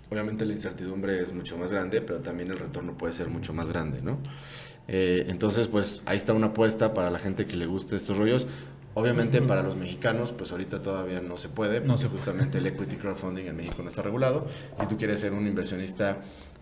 obviamente 0.10 0.46
la 0.46 0.54
incertidumbre 0.54 1.22
es 1.22 1.34
mucho 1.34 1.58
más 1.58 1.72
grande, 1.72 2.02
pero 2.02 2.20
también 2.20 2.52
el 2.52 2.60
retorno 2.60 2.98
puede 2.98 3.14
ser 3.14 3.30
mucho 3.30 3.54
más 3.54 3.68
grande, 3.68 4.02
¿no? 4.02 4.18
Eh, 4.88 5.26
entonces, 5.28 5.68
pues 5.68 6.02
ahí 6.06 6.18
está 6.18 6.34
una 6.34 6.48
apuesta 6.48 6.94
para 6.94 7.12
la 7.12 7.20
gente 7.20 7.46
que 7.46 7.56
le 7.56 7.68
guste 7.68 7.96
estos 7.96 8.18
rollos. 8.18 8.48
Obviamente 8.96 9.42
para 9.42 9.62
los 9.62 9.76
mexicanos, 9.76 10.32
pues 10.32 10.52
ahorita 10.52 10.82
todavía 10.82 11.22
no 11.22 11.38
se 11.38 11.48
puede, 11.48 11.80
No 11.80 11.94
porque 11.94 12.02
se 12.02 12.10
justamente 12.10 12.58
el 12.58 12.66
equity 12.66 12.96
crowdfunding 12.96 13.46
en 13.46 13.56
México 13.56 13.84
no 13.84 13.90
está 13.90 14.02
regulado. 14.02 14.48
Si 14.80 14.88
tú 14.88 14.98
quieres 14.98 15.20
ser 15.20 15.34
un 15.34 15.46
inversionista, 15.48 16.18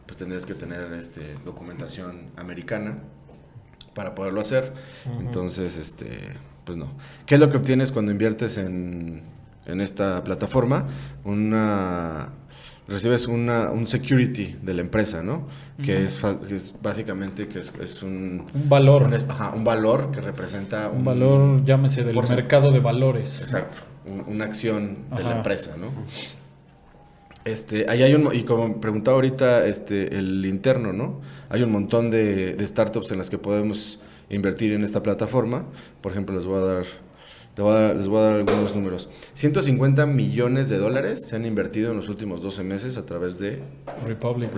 pues 0.06 0.18
tendrías 0.18 0.46
que 0.46 0.54
tener 0.54 0.92
este, 0.94 1.36
documentación 1.46 2.32
americana 2.36 3.00
para 3.96 4.14
poderlo 4.14 4.42
hacer. 4.42 4.74
Entonces, 5.20 5.78
este, 5.78 6.34
pues 6.66 6.78
no. 6.78 6.92
¿Qué 7.26 7.36
es 7.36 7.42
lo 7.42 7.50
que 7.50 7.58
obtienes 7.58 7.94
cuando 7.94 8.12
inviertes 8.12 8.58
en, 8.58 9.24
en 9.66 9.82
esta 9.82 10.22
plataforma? 10.24 10.88
Una 11.24 12.34
recibes 12.88 13.28
una, 13.28 13.70
un 13.72 13.86
security 13.88 14.56
de 14.62 14.74
la 14.74 14.82
empresa, 14.82 15.22
¿no? 15.24 15.48
Que, 15.84 16.04
es, 16.06 16.20
fa- 16.20 16.40
que 16.40 16.56
es 16.56 16.74
básicamente 16.82 17.48
que 17.48 17.60
es, 17.60 17.72
es 17.82 18.02
un, 18.04 18.46
Un 18.54 18.70
valor. 18.70 19.04
un, 19.04 19.14
es- 19.14 19.26
ajá, 19.28 19.52
un 19.56 19.64
valor 19.64 20.12
que 20.12 20.22
representa 20.22 20.90
Un 20.90 21.04
valor, 21.04 21.64
llámese, 21.66 22.04
del 22.04 22.16
porcentaje. 22.16 22.42
mercado 22.44 22.72
de 22.72 22.80
valores. 22.80 23.44
Exacto, 23.44 23.76
un- 24.06 24.24
una 24.34 24.46
acción 24.46 24.98
de 25.16 25.24
la 25.24 25.38
empresa, 25.38 25.76
¿no? 25.80 25.88
Este, 27.46 27.90
ahí 27.90 28.04
hay 28.04 28.14
un, 28.14 28.34
y 28.36 28.44
como 28.44 28.82
preguntaba 28.82 29.16
ahorita 29.16 29.66
este, 29.68 30.18
el 30.18 30.46
interno, 30.46 30.92
¿no? 30.92 31.22
Hay 31.50 31.64
un 31.64 31.72
montón 31.72 32.12
de, 32.12 32.54
de 32.56 32.68
startups 32.68 33.12
en 33.12 33.18
las 33.20 33.30
que 33.30 33.38
podemos 33.38 34.00
invertir 34.30 34.74
en 34.74 34.84
esta 34.84 35.02
plataforma. 35.02 35.64
Por 36.02 36.12
ejemplo, 36.12 36.36
les 36.36 36.46
voy 36.46 36.58
a 36.58 36.66
dar, 36.66 36.86
les 37.58 37.64
voy 37.64 37.76
a 37.76 37.80
dar, 37.80 37.96
les 37.96 38.08
voy 38.08 38.20
a 38.20 38.22
dar 38.22 38.34
algunos 38.34 38.76
números. 38.76 39.10
150 39.34 40.06
millones 40.06 40.70
de 40.70 40.78
dólares 40.78 41.22
se 41.28 41.36
han 41.36 41.44
invertido 41.44 41.90
en 41.90 41.98
los 41.98 42.08
últimos 42.08 42.44
12 42.44 42.64
meses 42.64 42.98
a 42.98 43.06
través 43.06 43.40
de. 43.40 43.60
Republic. 44.06 44.52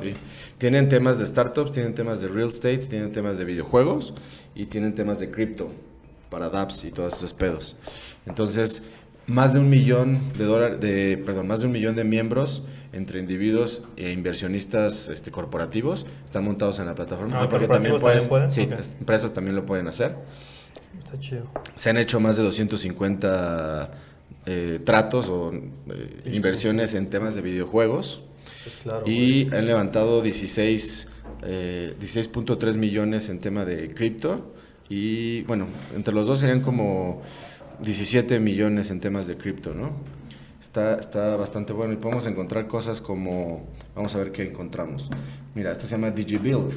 Sí. 0.00 0.14
Tienen 0.56 0.88
temas 0.88 1.18
de 1.18 1.26
startups, 1.26 1.72
tienen 1.72 1.94
temas 1.94 2.22
de 2.22 2.28
real 2.28 2.48
estate, 2.48 2.78
tienen 2.78 3.12
temas 3.12 3.36
de 3.36 3.44
videojuegos 3.44 4.14
y 4.54 4.66
tienen 4.66 4.94
temas 4.94 5.18
de 5.18 5.30
cripto 5.30 5.70
para 6.30 6.48
dApps 6.48 6.84
y 6.84 6.90
todos 6.90 7.12
esos 7.12 7.34
pedos. 7.34 7.76
Entonces, 8.24 8.82
más 9.26 9.52
de 9.52 9.60
un 9.60 9.68
millón 9.68 10.32
de 10.38 10.44
dólares, 10.44 10.80
de, 10.80 11.22
perdón, 11.26 11.46
más 11.46 11.60
de 11.60 11.66
un 11.66 11.72
millón 11.72 11.94
de 11.94 12.04
miembros 12.04 12.62
entre 12.94 13.20
individuos 13.20 13.82
e 13.96 14.12
inversionistas 14.12 15.10
este, 15.10 15.30
corporativos 15.30 16.06
están 16.24 16.44
montados 16.44 16.78
en 16.78 16.86
la 16.86 16.94
plataforma. 16.94 17.42
Ah, 17.42 17.48
porque 17.50 17.68
también 17.68 17.92
¿corporativos 17.92 18.28
puedes, 18.28 18.50
también 18.50 18.68
pueden? 18.70 18.82
sí, 18.82 18.96
empresas 18.98 19.34
también 19.34 19.56
lo 19.56 19.66
pueden 19.66 19.88
hacer. 19.88 20.14
Está 21.14 21.20
chido. 21.20 21.46
Se 21.76 21.90
han 21.90 21.96
hecho 21.96 22.18
más 22.18 22.36
de 22.36 22.42
250 22.42 23.90
eh, 24.46 24.80
tratos 24.84 25.28
o 25.28 25.52
eh, 25.52 26.32
inversiones 26.32 26.94
en 26.94 27.08
temas 27.08 27.34
de 27.34 27.42
videojuegos. 27.42 28.22
Pues 28.64 28.76
claro. 28.82 29.08
Y 29.08 29.48
han 29.54 29.66
levantado 29.66 30.22
16, 30.22 31.08
eh, 31.42 31.94
16.3 32.00 32.76
millones 32.78 33.28
en 33.28 33.38
tema 33.38 33.64
de 33.64 33.94
cripto. 33.94 34.54
Y 34.88 35.42
bueno, 35.42 35.68
entre 35.94 36.12
los 36.12 36.26
dos 36.26 36.40
serían 36.40 36.60
como 36.60 37.22
17 37.80 38.40
millones 38.40 38.90
en 38.90 39.00
temas 39.00 39.26
de 39.26 39.36
cripto, 39.36 39.72
¿no? 39.72 39.92
Está, 40.60 40.96
está 40.96 41.36
bastante 41.36 41.72
bueno 41.72 41.92
y 41.92 41.96
podemos 41.96 42.26
encontrar 42.26 42.66
cosas 42.66 43.00
como, 43.00 43.68
vamos 43.94 44.14
a 44.14 44.18
ver 44.18 44.32
qué 44.32 44.42
encontramos. 44.42 45.10
Mira, 45.54 45.72
esta 45.72 45.86
se 45.86 45.92
llama 45.92 46.10
DigiBuild, 46.10 46.72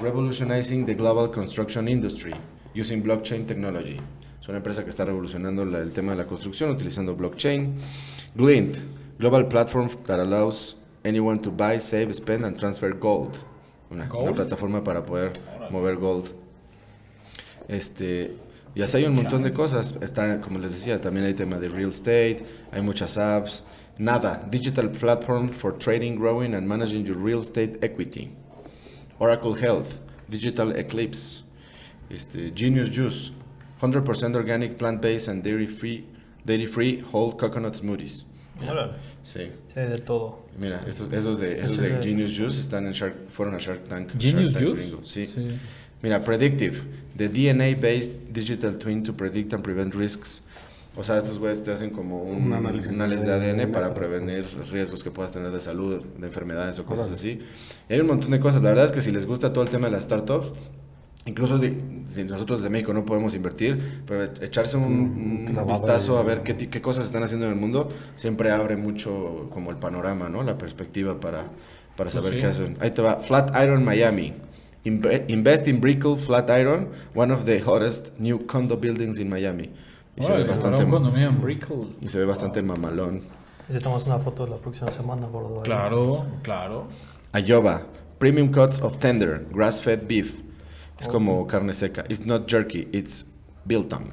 Revolutionizing 0.00 0.86
the 0.86 0.94
Global 0.94 1.30
Construction 1.30 1.88
Industry 1.88 2.34
Using 2.74 3.02
Blockchain 3.02 3.46
Technology. 3.46 3.96
Es 4.40 4.48
una 4.48 4.58
empresa 4.58 4.84
que 4.84 4.90
está 4.90 5.04
revolucionando 5.04 5.64
la- 5.64 5.78
el 5.78 5.92
tema 5.92 6.12
de 6.12 6.18
la 6.18 6.26
construcción 6.26 6.70
utilizando 6.70 7.14
blockchain. 7.14 7.74
Glint, 8.34 8.76
Global 9.18 9.48
Platform 9.48 9.88
that 10.06 10.18
allows 10.20 10.76
anyone 11.04 11.38
to 11.40 11.50
buy, 11.50 11.78
save, 11.78 12.12
spend 12.12 12.44
and 12.44 12.56
transfer 12.58 12.92
gold. 12.98 13.34
Una, 13.90 14.08
plataforma 14.34 14.82
para 14.82 15.04
poder 15.06 15.32
mover 15.70 15.96
gold. 15.96 16.30
Este, 17.68 18.36
y 18.74 18.82
así 18.82 18.96
hay 18.98 19.04
un 19.04 19.14
montón 19.14 19.42
de 19.42 19.52
cosas. 19.52 19.94
Está, 20.00 20.40
como 20.40 20.58
les 20.58 20.72
decía, 20.72 21.00
también 21.00 21.26
hay 21.26 21.34
tema 21.34 21.58
de 21.58 21.68
real 21.68 21.90
estate, 21.90 22.44
hay 22.72 22.82
muchas 22.82 23.16
apps. 23.16 23.62
Nada, 23.96 24.44
digital 24.50 24.90
platform 24.90 25.48
for 25.50 25.78
trading, 25.78 26.16
growing 26.16 26.54
and 26.54 26.66
managing 26.66 27.04
your 27.04 27.16
real 27.16 27.40
estate 27.40 27.78
equity. 27.82 28.30
Oracle 29.20 29.54
Health, 29.54 30.00
Digital 30.28 30.76
Eclipse, 30.76 31.43
este, 32.10 32.52
Genius 32.54 32.90
Juice, 32.94 33.32
100% 33.80 34.34
organic, 34.36 34.76
plant-based 34.76 35.28
and 35.28 35.42
dairy-free, 35.42 36.04
dairy-free 36.44 37.02
whole 37.12 37.36
coconut 37.36 37.74
smoothies. 37.74 38.24
Órale. 38.62 38.92
Sí. 39.22 39.48
Sí, 39.74 39.80
de 39.80 39.98
todo. 39.98 40.44
Mira, 40.58 40.80
estos, 40.86 41.12
esos 41.12 41.38
de, 41.40 41.60
esos 41.60 41.76
de 41.78 41.90
de- 41.90 42.02
Genius 42.02 42.38
Juice 42.38 42.60
están 42.60 42.86
en 42.86 42.92
Shark, 42.92 43.14
fueron 43.30 43.54
a 43.54 43.58
Shark 43.58 43.84
Tank. 43.84 44.10
Genius 44.18 44.52
Shark 44.52 44.64
Tank 44.64 44.76
Juice. 44.76 44.86
gringo, 44.90 45.04
Sí. 45.04 45.26
Sí. 45.26 45.44
Mira, 46.02 46.20
Predictive, 46.22 46.82
the 47.16 47.28
DNA-based 47.28 48.32
digital 48.32 48.76
twin 48.78 49.02
to 49.02 49.12
predict 49.16 49.52
and 49.54 49.62
prevent 49.64 49.94
risks. 49.94 50.44
O 50.96 51.02
sea, 51.02 51.18
estos 51.18 51.38
güeyes 51.40 51.64
te 51.64 51.72
hacen 51.72 51.90
como 51.90 52.22
un, 52.22 52.46
Un 52.46 52.52
análisis, 52.52 52.90
análisis 52.92 53.26
de 53.26 53.32
de 53.32 53.36
ADN 53.50 53.60
ADN 53.62 53.72
para 53.72 53.88
para- 53.88 53.94
prevenir 53.94 54.44
riesgos 54.70 55.02
que 55.02 55.10
puedas 55.10 55.32
tener 55.32 55.50
de 55.50 55.58
salud, 55.58 56.04
de 56.04 56.26
enfermedades 56.26 56.78
o 56.78 56.84
cosas 56.84 57.06
Órale. 57.06 57.16
así. 57.16 57.40
Y 57.88 57.92
hay 57.94 58.00
un 58.00 58.06
montón 58.06 58.30
de 58.30 58.38
cosas. 58.38 58.62
La 58.62 58.68
verdad 58.68 58.84
es 58.86 58.92
que 58.92 59.02
si 59.02 59.10
les 59.10 59.26
gusta 59.26 59.52
todo 59.52 59.64
el 59.64 59.70
tema 59.70 59.86
de 59.86 59.92
las 59.92 60.04
startups, 60.04 60.52
incluso 61.26 61.58
de- 61.58 62.02
si 62.06 62.24
nosotros 62.24 62.62
de 62.62 62.70
México 62.70 62.92
no 62.92 63.04
podemos 63.04 63.34
invertir, 63.34 64.02
pero 64.06 64.24
echarse 64.24 64.76
un, 64.76 65.46
un 65.56 65.66
vistazo 65.66 66.18
a 66.18 66.22
ver 66.22 66.42
qué, 66.42 66.56
qué 66.56 66.80
cosas 66.82 67.06
están 67.06 67.22
haciendo 67.22 67.46
en 67.46 67.52
el 67.52 67.58
mundo 67.58 67.88
siempre 68.16 68.50
abre 68.50 68.76
mucho 68.76 69.48
como 69.50 69.70
el 69.70 69.76
panorama, 69.76 70.28
¿no? 70.28 70.42
La 70.42 70.58
perspectiva 70.58 71.18
para, 71.20 71.46
para 71.96 72.10
saber 72.10 72.34
sí. 72.34 72.38
qué 72.40 72.46
hacen. 72.46 72.76
Ahí 72.80 72.90
te 72.90 73.02
va. 73.02 73.16
Flatiron 73.20 73.84
Miami. 73.84 74.34
Inve- 74.84 75.24
invest 75.28 75.66
in 75.66 75.80
Brickell 75.80 76.16
Flatiron, 76.18 76.88
one 77.14 77.32
of 77.32 77.46
the 77.46 77.58
hottest 77.64 78.18
new 78.18 78.44
condo 78.46 78.76
buildings 78.76 79.18
in 79.18 79.30
Miami. 79.30 79.70
Y 80.16 80.22
se, 80.22 80.32
ve 80.32 80.44
bastante, 80.44 80.82
en 80.82 81.96
y 82.00 82.06
se 82.06 82.18
ve 82.18 82.24
bastante 82.24 82.62
mamalón. 82.62 83.22
Y 83.68 83.72
te 83.72 83.80
tomas 83.80 84.04
una 84.04 84.18
foto 84.18 84.46
la 84.46 84.56
próxima 84.56 84.92
semana, 84.92 85.26
gordo. 85.26 85.62
Claro, 85.62 86.26
claro. 86.42 86.86
Ayoba. 87.32 87.82
Premium 88.18 88.52
cuts 88.52 88.80
of 88.80 88.98
tender, 88.98 89.46
grass-fed 89.52 90.06
beef. 90.06 90.43
Es 91.04 91.08
como 91.08 91.46
carne 91.46 91.74
seca. 91.74 92.04
It's 92.08 92.24
not 92.24 92.48
jerky, 92.48 92.88
it's 92.90 93.26
biltong. 93.66 94.10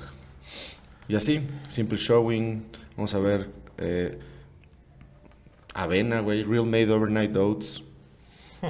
Y 1.08 1.16
así, 1.16 1.40
simple 1.70 1.98
showing. 1.98 2.66
Vamos 2.98 3.14
a 3.14 3.20
ver. 3.20 3.50
eh, 3.78 4.20
avena, 5.74 6.20
güey. 6.20 6.44
Real 6.44 6.66
made 6.66 6.90
overnight 6.92 7.36
oats. 7.38 7.82
¿Qué 8.62 8.68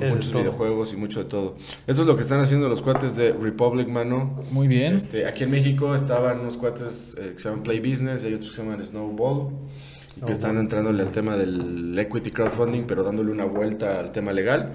de 0.00 0.10
muchos 0.10 0.32
videojuegos 0.32 0.92
y 0.94 0.96
mucho 0.96 1.24
de 1.24 1.28
todo. 1.28 1.56
Eso 1.86 2.02
es 2.02 2.06
lo 2.06 2.16
que 2.16 2.22
están 2.22 2.40
haciendo 2.40 2.68
los 2.68 2.80
cuates 2.80 3.16
de 3.16 3.32
Republic, 3.32 3.88
mano. 3.88 4.42
Muy 4.50 4.66
bien. 4.66 4.94
Este, 4.94 5.26
aquí 5.26 5.44
en 5.44 5.50
México 5.50 5.94
estaban 5.94 6.40
unos 6.40 6.56
cuates 6.56 7.16
eh, 7.18 7.32
que 7.32 7.38
se 7.38 7.48
llaman 7.48 7.64
Play 7.64 7.80
Business 7.80 8.22
y 8.24 8.28
hay 8.28 8.34
otros 8.34 8.50
que 8.50 8.56
se 8.56 8.62
llaman 8.62 8.82
Snowball. 8.82 9.52
Y 10.16 10.20
que 10.24 10.32
están 10.32 10.58
entrándole 10.58 11.02
al 11.02 11.10
tema 11.10 11.36
del 11.36 11.98
equity 11.98 12.30
crowdfunding, 12.30 12.82
pero 12.86 13.02
dándole 13.02 13.30
una 13.32 13.44
vuelta 13.44 14.00
al 14.00 14.12
tema 14.12 14.32
legal. 14.32 14.74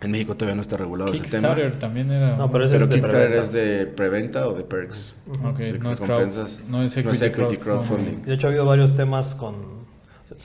En 0.00 0.10
México 0.10 0.34
todavía 0.34 0.56
no 0.56 0.62
está 0.62 0.76
regulado 0.76 1.12
ese 1.12 1.22
tema. 1.22 1.54
Kickstarter 1.54 1.76
también 1.78 2.10
era. 2.10 2.36
No, 2.36 2.50
pero 2.50 2.64
ese 2.64 2.74
Pero 2.74 2.86
es 2.86 2.90
Kickstarter 2.90 3.20
preventa. 3.28 3.42
es 3.44 3.52
de 3.52 3.86
preventa 3.86 4.48
o 4.48 4.54
de 4.54 4.64
perks. 4.64 5.14
Ok, 5.44 5.58
de 5.58 5.78
no 5.78 5.92
es, 5.92 6.00
crowd, 6.00 6.26
no 6.68 6.82
es 6.82 6.96
equity, 6.96 7.24
equity 7.24 7.56
crowdfunding. 7.56 8.22
De 8.24 8.34
hecho, 8.34 8.48
ha 8.48 8.50
habido 8.50 8.66
varios 8.66 8.96
temas 8.96 9.34
con. 9.36 9.80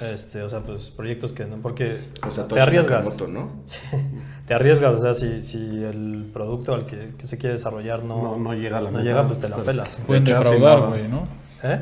Este, 0.01 0.43
o 0.43 0.49
sea, 0.49 0.59
pues 0.59 0.91
proyectos 0.91 1.31
que 1.31 1.45
no, 1.45 1.55
porque 1.57 1.97
O 2.27 2.29
sea, 2.29 2.47
te 2.47 2.59
arriesgas. 2.59 2.99
Nakamoto, 3.03 3.27
¿no? 3.27 3.63
Te 4.45 4.53
arriesgas, 4.53 4.93
o 4.93 5.01
sea, 5.01 5.13
si, 5.15 5.43
si 5.43 5.57
el 5.83 6.29
producto 6.31 6.75
al 6.75 6.85
que, 6.85 7.13
que 7.17 7.25
se 7.25 7.37
quiere 7.39 7.53
desarrollar 7.55 8.03
no, 8.03 8.21
No- 8.21 8.37
no 8.37 8.53
llega 8.53 8.77
a 8.77 8.81
la 8.81 8.91
no 8.91 8.99
meta, 8.99 9.09
llega, 9.09 9.25
pues 9.27 9.39
te 9.39 9.49
la 9.49 9.57
pelas. 9.57 9.89
Pueden 10.05 10.23
defraudar, 10.25 10.81
güey, 10.89 11.07
¿no? 11.07 11.27
¿Eh? 11.63 11.79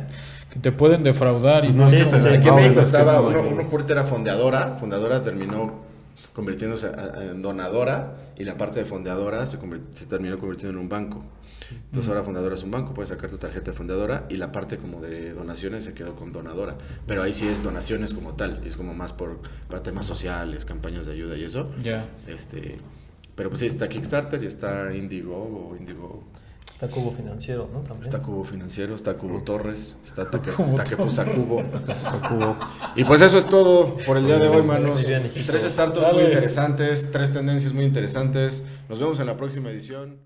Que 0.56 0.62
te 0.62 0.72
pueden 0.72 1.04
defraudar 1.04 1.66
y 1.66 1.74
no 1.74 1.90
Sí, 1.90 1.98
es 1.98 2.10
sí. 2.10 2.16
Aquí 2.16 2.48
en 2.48 2.56
México 2.56 2.76
que 2.76 2.82
estaba, 2.82 3.20
uno, 3.20 3.42
uno 3.42 3.70
por 3.70 3.92
era 3.92 4.06
fondeadora, 4.06 4.78
fondeadora 4.80 5.22
terminó 5.22 5.84
convirtiéndose 6.32 6.90
en 7.30 7.42
donadora 7.42 8.16
y 8.38 8.46
la 8.46 8.56
parte 8.56 8.80
de 8.80 8.86
fondeadora 8.86 9.46
se, 9.46 9.60
se 9.94 10.06
terminó 10.06 10.40
convirtiendo 10.40 10.80
en 10.80 10.84
un 10.84 10.88
banco. 10.88 11.26
Entonces 11.72 12.08
ahora 12.08 12.24
fundadora 12.24 12.56
es 12.56 12.64
un 12.64 12.72
banco, 12.72 12.94
puedes 12.94 13.10
sacar 13.10 13.30
tu 13.30 13.38
tarjeta 13.38 13.72
de 13.72 13.78
fundadora 13.78 14.28
y 14.30 14.38
la 14.38 14.54
parte 14.54 14.78
como 14.78 15.02
de 15.02 15.34
donaciones 15.34 15.84
se 15.84 15.94
quedó 15.94 16.16
con 16.16 16.32
donadora. 16.32 16.78
Pero 17.06 17.22
ahí 17.22 17.34
sí 17.34 17.50
es 17.50 17.62
donaciones 17.62 18.14
como 18.14 18.34
tal, 18.36 18.62
es 18.66 18.78
como 18.78 18.94
más 18.94 19.12
por 19.12 19.42
para 19.68 19.84
temas 19.84 20.06
sociales, 20.06 20.64
campañas 20.64 21.06
de 21.06 21.12
ayuda 21.12 21.36
y 21.36 21.44
eso. 21.44 21.70
Ya. 21.84 22.06
Este, 22.28 22.78
pero 23.36 23.50
pues 23.50 23.60
sí, 23.60 23.66
está 23.66 23.90
Kickstarter 23.90 24.42
y 24.42 24.46
está 24.46 24.96
Indiegogo 24.96 25.72
o 25.72 25.76
Indiegogo. 25.76 26.24
Está 26.76 26.90
Cubo 26.90 27.10
Financiero, 27.12 27.70
¿no? 27.72 27.80
También. 27.80 28.02
Está 28.02 28.22
Cubo 28.22 28.44
Financiero, 28.44 28.96
está 28.96 29.14
Cubo 29.18 29.42
Torres, 29.44 29.96
está 30.04 30.30
Taque- 30.30 30.52
Cubo 30.52 30.76
Takefusa 30.76 31.24
Cubo. 31.32 31.64
Y 32.98 33.06
pues 33.06 33.22
eso 33.22 33.38
es 33.38 33.46
todo 33.46 33.96
por 34.06 34.18
el 34.18 34.26
día 34.26 34.38
de 34.40 34.50
hoy, 34.50 34.62
manos. 34.62 35.06
Tres 35.06 35.64
startups 35.70 36.12
muy 36.14 36.24
interesantes, 36.24 37.12
tres 37.14 37.32
tendencias 37.32 37.72
muy 37.74 37.86
interesantes. 37.86 38.66
Nos 38.90 39.00
vemos 39.00 39.20
en 39.22 39.26
la 39.28 39.38
próxima 39.38 39.70
edición. 39.70 40.20